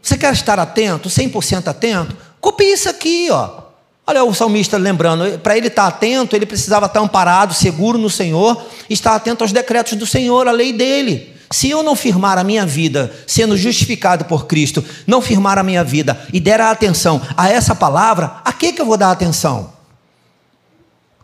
Você 0.00 0.16
quer 0.16 0.32
estar 0.32 0.58
atento, 0.58 1.08
100% 1.08 1.66
atento? 1.66 2.16
Copie 2.40 2.72
isso 2.72 2.88
aqui, 2.88 3.28
ó. 3.30 3.68
Olha 4.06 4.24
o 4.24 4.32
salmista 4.32 4.78
lembrando, 4.78 5.38
para 5.40 5.56
ele 5.58 5.66
estar 5.66 5.86
atento, 5.86 6.34
ele 6.34 6.46
precisava 6.46 6.86
estar 6.86 7.00
amparado, 7.00 7.52
seguro 7.52 7.98
no 7.98 8.08
Senhor, 8.08 8.64
estar 8.88 9.14
atento 9.14 9.44
aos 9.44 9.52
decretos 9.52 9.98
do 9.98 10.06
Senhor, 10.06 10.48
à 10.48 10.52
lei 10.52 10.72
dele. 10.72 11.36
Se 11.50 11.70
eu 11.70 11.82
não 11.82 11.96
firmar 11.96 12.36
a 12.36 12.44
minha 12.44 12.66
vida, 12.66 13.12
sendo 13.26 13.56
justificado 13.56 14.24
por 14.26 14.46
Cristo, 14.46 14.84
não 15.06 15.22
firmar 15.22 15.58
a 15.58 15.62
minha 15.62 15.82
vida 15.82 16.20
e 16.32 16.38
der 16.38 16.60
a 16.60 16.70
atenção 16.70 17.22
a 17.36 17.48
essa 17.48 17.74
palavra, 17.74 18.40
a 18.44 18.52
que, 18.52 18.72
que 18.72 18.80
eu 18.80 18.86
vou 18.86 18.96
dar 18.96 19.10
atenção? 19.10 19.72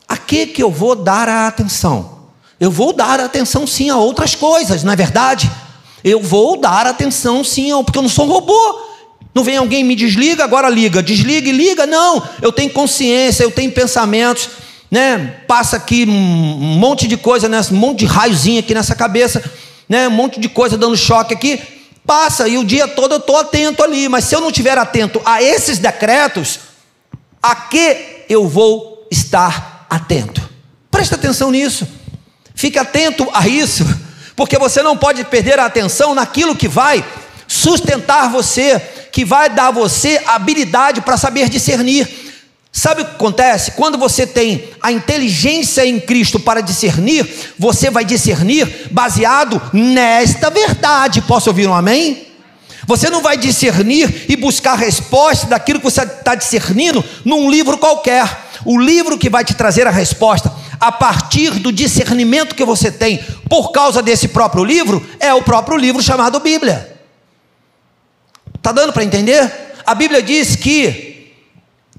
A 0.09 0.17
que, 0.17 0.47
que 0.47 0.63
eu 0.63 0.71
vou 0.71 0.95
dar 0.95 1.29
a 1.29 1.47
atenção? 1.47 2.15
Eu 2.59 2.71
vou 2.71 2.93
dar 2.93 3.21
atenção 3.21 3.67
sim 3.67 3.91
a 3.91 3.97
outras 3.97 4.35
coisas, 4.35 4.83
não 4.83 4.93
é 4.93 4.97
verdade? 4.97 5.51
Eu 6.03 6.21
vou 6.21 6.59
dar 6.59 6.87
atenção 6.87 7.43
sim, 7.43 7.71
porque 7.83 7.99
eu 7.99 8.03
não 8.03 8.09
sou 8.09 8.27
um 8.27 8.29
robô. 8.29 8.81
Não 9.35 9.43
vem 9.43 9.57
alguém 9.57 9.83
me 9.83 9.97
desliga, 9.97 10.45
agora 10.45 10.69
liga, 10.69 11.03
desliga 11.03 11.49
e 11.49 11.53
liga. 11.53 11.87
Não, 11.87 12.23
eu 12.41 12.53
tenho 12.53 12.71
consciência, 12.71 13.43
eu 13.43 13.51
tenho 13.51 13.73
pensamentos, 13.73 14.49
né? 14.91 15.41
Passa 15.49 15.77
aqui 15.77 16.05
um 16.07 16.79
monte 16.79 17.09
de 17.09 17.17
coisa, 17.17 17.49
nessa, 17.49 17.75
um 17.75 17.77
monte 17.77 18.01
de 18.01 18.07
raiozinho 18.07 18.61
aqui 18.61 18.73
nessa 18.73 18.95
cabeça, 18.95 19.43
né? 19.89 20.09
Um 20.09 20.13
monte 20.13 20.41
de 20.41 20.49
coisa 20.49 20.77
dando 20.77 20.97
choque 20.97 21.35
aqui. 21.35 21.61
Passa 22.07 22.47
e 22.49 22.59
o 22.59 22.65
dia 22.65 22.87
todo 22.87 23.13
eu 23.13 23.19
estou 23.19 23.37
atento 23.37 23.83
ali, 23.83 24.09
mas 24.09 24.25
se 24.25 24.35
eu 24.35 24.41
não 24.41 24.49
estiver 24.49 24.77
atento 24.77 25.23
a 25.25 25.43
esses 25.43 25.79
decretos, 25.79 26.61
a 27.43 27.55
que 27.55 28.25
eu 28.29 28.47
vou 28.47 29.07
estar 29.11 29.87
atento? 29.89 30.47
Presta 30.91 31.15
atenção 31.15 31.51
nisso. 31.51 31.89
Fique 32.55 32.79
atento 32.79 33.29
a 33.33 33.49
isso 33.49 33.85
porque 34.37 34.59
você 34.59 34.83
não 34.83 34.97
pode 34.97 35.25
perder 35.25 35.59
a 35.59 35.67
atenção 35.67 36.15
naquilo 36.15 36.57
que 36.57 36.69
vai 36.69 37.05
sustentar 37.47 38.29
você, 38.29 38.81
que 39.13 39.25
vai 39.25 39.49
dar 39.49 39.69
a 39.69 39.71
você 39.71 40.21
habilidade 40.27 41.01
para 41.01 41.17
saber 41.17 41.49
discernir. 41.49 42.24
Sabe 42.77 43.03
o 43.03 43.05
que 43.05 43.13
acontece? 43.13 43.71
Quando 43.71 43.97
você 43.97 44.27
tem 44.27 44.69
a 44.83 44.91
inteligência 44.91 45.87
em 45.87 46.01
Cristo 46.01 46.41
para 46.41 46.61
discernir, 46.61 47.55
você 47.57 47.89
vai 47.89 48.05
discernir 48.05 48.89
baseado 48.91 49.63
nesta 49.73 50.51
verdade. 50.51 51.23
Posso 51.23 51.49
ouvir 51.51 51.69
um 51.69 51.73
amém? 51.73 52.27
Você 52.85 53.09
não 53.09 53.23
vai 53.23 53.37
discernir 53.37 54.27
e 54.29 54.35
buscar 54.35 54.75
resposta 54.75 55.47
daquilo 55.47 55.79
que 55.79 55.85
você 55.85 56.03
está 56.03 56.35
discernindo 56.35 57.03
num 57.25 57.49
livro 57.49 57.79
qualquer. 57.79 58.29
O 58.65 58.77
livro 58.77 59.17
que 59.17 59.31
vai 59.31 59.45
te 59.45 59.55
trazer 59.55 59.87
a 59.87 59.93
resposta 59.93 60.53
a 60.81 60.91
partir 60.91 61.53
do 61.53 61.71
discernimento 61.71 62.57
que 62.57 62.65
você 62.65 62.91
tem 62.91 63.25
por 63.49 63.71
causa 63.71 64.03
desse 64.03 64.27
próprio 64.27 64.65
livro, 64.65 65.07
é 65.21 65.33
o 65.33 65.43
próprio 65.43 65.77
livro 65.77 66.03
chamado 66.03 66.41
Bíblia. 66.41 66.99
Está 68.57 68.73
dando 68.73 68.93
para 68.93 69.05
entender? 69.05 69.49
A 69.87 69.95
Bíblia 69.95 70.21
diz 70.21 70.57
que 70.57 71.33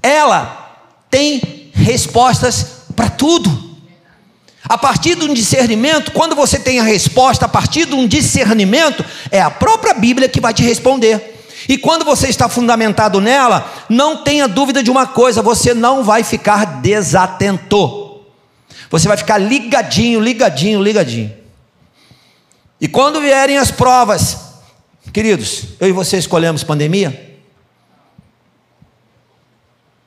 ela 0.02 0.65
tem 1.10 1.70
respostas 1.72 2.66
para 2.94 3.08
tudo. 3.08 3.66
A 4.68 4.76
partir 4.76 5.14
de 5.14 5.24
um 5.24 5.32
discernimento, 5.32 6.10
quando 6.10 6.34
você 6.34 6.58
tem 6.58 6.80
a 6.80 6.82
resposta 6.82 7.44
a 7.44 7.48
partir 7.48 7.86
de 7.86 7.94
um 7.94 8.06
discernimento, 8.06 9.04
é 9.30 9.40
a 9.40 9.50
própria 9.50 9.94
Bíblia 9.94 10.28
que 10.28 10.40
vai 10.40 10.52
te 10.52 10.64
responder. 10.64 11.34
E 11.68 11.78
quando 11.78 12.04
você 12.04 12.28
está 12.28 12.48
fundamentado 12.48 13.20
nela, 13.20 13.72
não 13.88 14.22
tenha 14.22 14.48
dúvida 14.48 14.82
de 14.82 14.90
uma 14.90 15.06
coisa: 15.06 15.42
você 15.42 15.72
não 15.72 16.02
vai 16.02 16.24
ficar 16.24 16.80
desatento. 16.80 18.20
Você 18.90 19.08
vai 19.08 19.16
ficar 19.16 19.38
ligadinho, 19.38 20.20
ligadinho, 20.20 20.82
ligadinho. 20.82 21.32
E 22.80 22.86
quando 22.86 23.20
vierem 23.20 23.58
as 23.58 23.70
provas, 23.70 24.36
queridos, 25.12 25.64
eu 25.80 25.88
e 25.88 25.92
você 25.92 26.18
escolhemos 26.18 26.62
pandemia? 26.62 27.35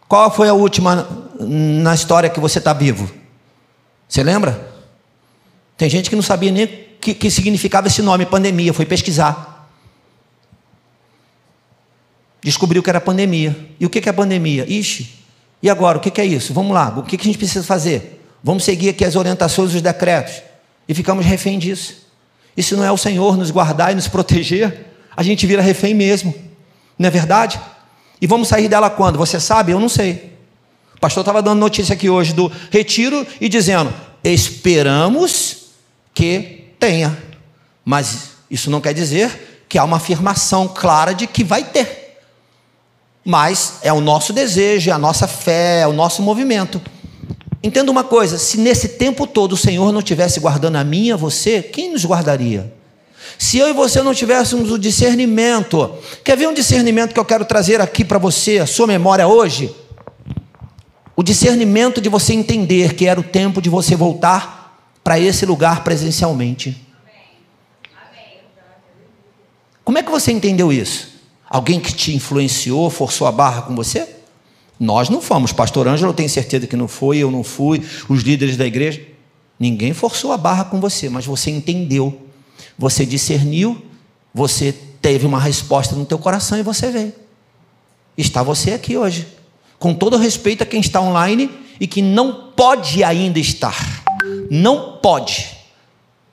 Qual 0.09 0.31
foi 0.31 0.49
a 0.49 0.53
última 0.55 1.07
na 1.39 1.93
história 1.93 2.31
que 2.31 2.39
você 2.39 2.57
está 2.57 2.73
vivo? 2.73 3.11
Você 4.07 4.23
lembra? 4.23 4.73
Tem 5.77 5.87
gente 5.87 6.09
que 6.09 6.15
não 6.15 6.23
sabia 6.23 6.51
nem 6.51 6.65
o 6.65 6.69
que, 6.99 7.13
que 7.13 7.29
significava 7.29 7.85
esse 7.85 8.01
nome, 8.01 8.25
pandemia, 8.25 8.73
foi 8.73 8.87
pesquisar. 8.87 9.69
Descobriu 12.41 12.81
que 12.81 12.89
era 12.89 12.99
pandemia. 12.99 13.55
E 13.79 13.85
o 13.85 13.89
que 13.89 14.09
é 14.09 14.11
pandemia? 14.11 14.65
Ixi, 14.67 15.13
e 15.61 15.69
agora? 15.69 15.99
O 15.99 16.01
que 16.01 16.19
é 16.19 16.25
isso? 16.25 16.55
Vamos 16.55 16.73
lá, 16.73 16.89
o 16.97 17.03
que 17.03 17.15
a 17.15 17.23
gente 17.23 17.37
precisa 17.37 17.63
fazer? 17.63 18.25
Vamos 18.43 18.63
seguir 18.63 18.89
aqui 18.89 19.05
as 19.05 19.15
orientações 19.15 19.75
os 19.75 19.81
decretos. 19.81 20.41
E 20.87 20.93
ficamos 20.95 21.23
refém 21.23 21.59
disso. 21.59 22.07
E 22.57 22.63
se 22.63 22.75
não 22.75 22.83
é 22.83 22.91
o 22.91 22.97
Senhor 22.97 23.37
nos 23.37 23.51
guardar 23.51 23.91
e 23.91 23.95
nos 23.95 24.07
proteger, 24.07 24.87
a 25.15 25.21
gente 25.21 25.45
vira 25.45 25.61
refém 25.61 25.93
mesmo. 25.93 26.33
Não 26.97 27.07
é 27.07 27.11
verdade? 27.11 27.61
E 28.21 28.27
vamos 28.27 28.47
sair 28.47 28.67
dela 28.67 28.89
quando? 28.89 29.17
Você 29.17 29.39
sabe? 29.39 29.71
Eu 29.71 29.79
não 29.79 29.89
sei. 29.89 30.33
O 30.95 30.99
pastor 30.99 31.21
estava 31.21 31.41
dando 31.41 31.59
notícia 31.59 31.93
aqui 31.93 32.09
hoje 32.09 32.33
do 32.33 32.51
retiro 32.69 33.25
e 33.39 33.47
dizendo: 33.47 33.93
esperamos 34.23 35.69
que 36.13 36.65
tenha. 36.79 37.17
Mas 37.85 38.31
isso 38.51 38.69
não 38.69 38.81
quer 38.81 38.93
dizer 38.93 39.63
que 39.69 39.77
há 39.77 39.83
uma 39.83 39.97
afirmação 39.97 40.67
clara 40.67 41.13
de 41.13 41.27
que 41.27 41.43
vai 41.43 41.63
ter. 41.63 42.17
Mas 43.23 43.75
é 43.81 43.93
o 43.93 44.01
nosso 44.01 44.33
desejo, 44.33 44.89
é 44.89 44.93
a 44.93 44.97
nossa 44.97 45.27
fé, 45.27 45.81
é 45.81 45.87
o 45.87 45.93
nosso 45.93 46.21
movimento. 46.21 46.81
Entenda 47.63 47.91
uma 47.91 48.03
coisa: 48.03 48.37
se 48.37 48.57
nesse 48.57 48.89
tempo 48.89 49.27
todo 49.27 49.53
o 49.53 49.57
Senhor 49.57 49.91
não 49.91 50.01
tivesse 50.01 50.39
guardando 50.39 50.75
a 50.75 50.83
mim 50.83 51.05
e 51.05 51.11
a 51.11 51.15
você, 51.15 51.61
quem 51.61 51.93
nos 51.93 52.05
guardaria? 52.05 52.73
Se 53.39 53.57
eu 53.57 53.67
e 53.67 53.73
você 53.73 54.03
não 54.03 54.13
tivéssemos 54.13 54.71
o 54.71 54.77
discernimento, 54.77 55.95
quer 56.23 56.37
ver 56.37 56.47
um 56.47 56.53
discernimento 56.53 57.11
que 57.11 57.19
eu 57.19 57.25
quero 57.25 57.43
trazer 57.45 57.81
aqui 57.81 58.05
para 58.05 58.19
você, 58.19 58.59
a 58.59 58.67
sua 58.67 58.85
memória 58.85 59.27
hoje? 59.27 59.73
o 61.19 61.23
discernimento 61.23 61.99
de 61.99 62.07
você 62.07 62.31
entender 62.31 62.93
que 62.93 63.05
era 63.05 63.19
o 63.19 63.23
tempo 63.23 63.61
de 63.61 63.69
você 63.69 63.93
voltar 63.93 64.89
para 65.03 65.19
esse 65.19 65.45
lugar 65.45 65.83
presencialmente. 65.83 66.77
Como 69.83 69.97
é 69.97 70.01
que 70.01 70.09
você 70.09 70.31
entendeu 70.31 70.71
isso? 70.71 71.09
Alguém 71.49 71.77
que 71.77 71.93
te 71.93 72.15
influenciou, 72.15 72.89
forçou 72.89 73.27
a 73.27 73.33
barra 73.33 73.63
com 73.63 73.75
você? 73.75 74.07
Nós 74.79 75.09
não 75.09 75.21
fomos. 75.21 75.51
Pastor 75.51 75.89
Ângelo, 75.89 76.11
eu 76.11 76.15
tenho 76.15 76.29
certeza 76.29 76.65
que 76.65 76.77
não 76.77 76.87
foi, 76.87 77.17
eu 77.17 77.29
não 77.29 77.43
fui, 77.43 77.85
os 78.07 78.21
líderes 78.21 78.55
da 78.55 78.65
igreja. 78.65 79.05
Ninguém 79.59 79.91
forçou 79.91 80.31
a 80.31 80.37
barra 80.37 80.63
com 80.63 80.79
você, 80.79 81.09
mas 81.09 81.25
você 81.25 81.51
entendeu. 81.51 82.28
Você 82.79 83.05
discerniu, 83.05 83.85
você 84.33 84.73
teve 85.01 85.25
uma 85.25 85.39
resposta 85.39 85.95
no 85.95 86.05
teu 86.05 86.17
coração 86.17 86.57
e 86.57 86.63
você 86.63 86.89
veio. 86.89 87.13
Está 88.17 88.41
você 88.41 88.71
aqui 88.71 88.95
hoje. 88.95 89.27
Com 89.77 89.93
todo 89.93 90.15
respeito 90.15 90.63
a 90.63 90.65
quem 90.65 90.79
está 90.79 91.01
online 91.01 91.51
e 91.77 91.85
que 91.85 92.01
não 92.01 92.51
pode 92.55 93.03
ainda 93.03 93.37
estar. 93.37 93.75
Não 94.49 94.97
pode. 95.03 95.49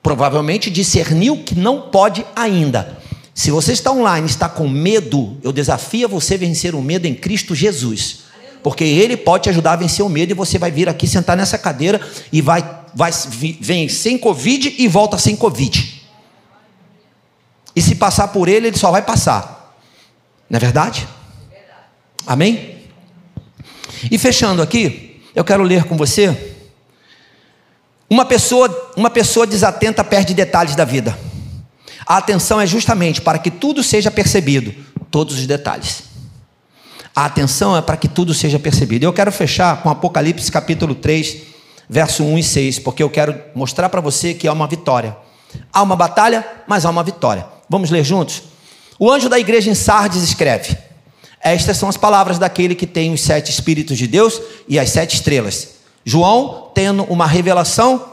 Provavelmente 0.00 0.70
discerniu 0.70 1.42
que 1.42 1.56
não 1.56 1.82
pode 1.82 2.24
ainda. 2.36 2.96
Se 3.34 3.50
você 3.50 3.72
está 3.72 3.90
online, 3.90 4.26
está 4.26 4.48
com 4.48 4.68
medo, 4.68 5.36
eu 5.42 5.52
desafio 5.52 6.08
você 6.08 6.34
a 6.34 6.38
vencer 6.38 6.76
o 6.76 6.80
medo 6.80 7.06
em 7.06 7.14
Cristo 7.14 7.56
Jesus. 7.56 8.20
Porque 8.62 8.84
Ele 8.84 9.16
pode 9.16 9.44
te 9.44 9.50
ajudar 9.50 9.72
a 9.72 9.76
vencer 9.76 10.04
o 10.04 10.08
medo 10.08 10.30
e 10.30 10.34
você 10.34 10.58
vai 10.58 10.70
vir 10.70 10.88
aqui 10.88 11.08
sentar 11.08 11.36
nessa 11.36 11.58
cadeira 11.58 12.00
e 12.32 12.40
vai, 12.40 12.64
vai 12.94 13.10
vem 13.60 13.88
sem 13.88 14.16
Covid 14.16 14.76
e 14.78 14.86
volta 14.86 15.18
sem 15.18 15.34
Covid. 15.34 15.95
E 17.76 17.82
se 17.82 17.94
passar 17.94 18.28
por 18.28 18.48
Ele, 18.48 18.68
Ele 18.68 18.78
só 18.78 18.90
vai 18.90 19.02
passar. 19.02 19.76
Não 20.48 20.56
é 20.56 20.60
verdade? 20.60 21.06
Amém? 22.26 22.76
E 24.10 24.18
fechando 24.18 24.62
aqui, 24.62 25.22
eu 25.34 25.44
quero 25.44 25.62
ler 25.62 25.84
com 25.84 25.96
você. 25.96 26.54
Uma 28.08 28.24
pessoa, 28.24 28.92
uma 28.96 29.10
pessoa 29.10 29.46
desatenta 29.46 30.02
perde 30.02 30.32
detalhes 30.32 30.74
da 30.74 30.84
vida. 30.84 31.16
A 32.06 32.16
atenção 32.16 32.60
é 32.60 32.66
justamente 32.66 33.20
para 33.20 33.38
que 33.38 33.50
tudo 33.50 33.82
seja 33.82 34.10
percebido, 34.10 34.74
todos 35.10 35.38
os 35.38 35.46
detalhes. 35.46 36.04
A 37.14 37.24
atenção 37.24 37.76
é 37.76 37.82
para 37.82 37.96
que 37.96 38.08
tudo 38.08 38.32
seja 38.32 38.58
percebido. 38.58 39.04
Eu 39.04 39.12
quero 39.12 39.32
fechar 39.32 39.82
com 39.82 39.90
Apocalipse 39.90 40.50
capítulo 40.52 40.94
3, 40.94 41.38
verso 41.88 42.22
1 42.22 42.38
e 42.38 42.42
6, 42.42 42.78
porque 42.78 43.02
eu 43.02 43.10
quero 43.10 43.38
mostrar 43.54 43.88
para 43.88 44.00
você 44.00 44.34
que 44.34 44.46
há 44.46 44.52
uma 44.52 44.66
vitória. 44.66 45.16
Há 45.72 45.82
uma 45.82 45.96
batalha, 45.96 46.46
mas 46.66 46.84
há 46.84 46.90
uma 46.90 47.02
vitória. 47.02 47.55
Vamos 47.68 47.90
ler 47.90 48.04
juntos? 48.04 48.42
O 48.98 49.10
anjo 49.10 49.28
da 49.28 49.38
igreja 49.38 49.70
em 49.70 49.74
Sardes 49.74 50.22
escreve: 50.22 50.76
estas 51.40 51.76
são 51.76 51.88
as 51.88 51.96
palavras 51.96 52.38
daquele 52.38 52.74
que 52.74 52.86
tem 52.86 53.12
os 53.12 53.20
sete 53.20 53.50
Espíritos 53.50 53.96
de 53.96 54.06
Deus 54.06 54.40
e 54.68 54.78
as 54.78 54.90
sete 54.90 55.14
estrelas. 55.14 55.76
João 56.04 56.70
tendo 56.74 57.04
uma 57.04 57.26
revelação 57.26 58.04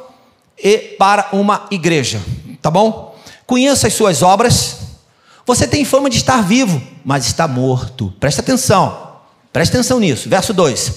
e 0.58 0.78
para 0.78 1.30
uma 1.32 1.66
igreja. 1.72 2.22
Tá 2.62 2.70
bom? 2.70 3.16
Conheça 3.45 3.88
as 3.88 3.93
suas 3.93 4.22
obras. 4.22 4.78
Você 5.45 5.68
tem 5.68 5.84
fama 5.84 6.10
de 6.10 6.18
estar 6.18 6.41
vivo, 6.41 6.82
mas 7.04 7.26
está 7.26 7.47
morto. 7.47 8.14
Presta 8.20 8.41
atenção. 8.41 9.18
Presta 9.51 9.78
atenção 9.78 9.99
nisso. 9.99 10.30
Verso 10.30 10.54
2. 10.54 10.93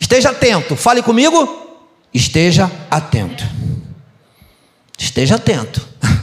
Esteja 0.00 0.30
atento. 0.30 0.76
Fale 0.76 1.02
comigo. 1.02 1.78
Esteja 2.12 2.70
atento. 2.90 3.44
Esteja 4.98 5.34
atento. 5.34 5.86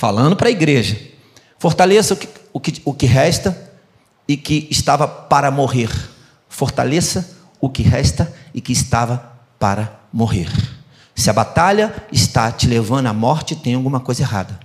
Falando 0.00 0.34
para 0.34 0.48
a 0.48 0.50
igreja. 0.50 0.98
Fortaleça 1.58 2.14
o 2.14 2.16
que, 2.16 2.26
o 2.54 2.58
que, 2.58 2.82
o 2.86 2.94
que 2.94 3.04
resta 3.04 3.70
e 4.26 4.34
que 4.34 4.66
estava 4.70 5.06
para 5.06 5.50
morrer. 5.50 5.90
Fortaleça 6.48 7.36
o 7.60 7.68
que 7.68 7.82
resta 7.82 8.34
e 8.54 8.62
que 8.62 8.72
estava 8.72 9.30
para 9.58 10.00
morrer. 10.10 10.50
Se 11.14 11.28
a 11.28 11.34
batalha 11.34 11.94
está 12.10 12.50
te 12.50 12.66
levando 12.66 13.08
à 13.08 13.12
morte, 13.12 13.54
tem 13.54 13.74
alguma 13.74 14.00
coisa 14.00 14.22
errada. 14.22 14.58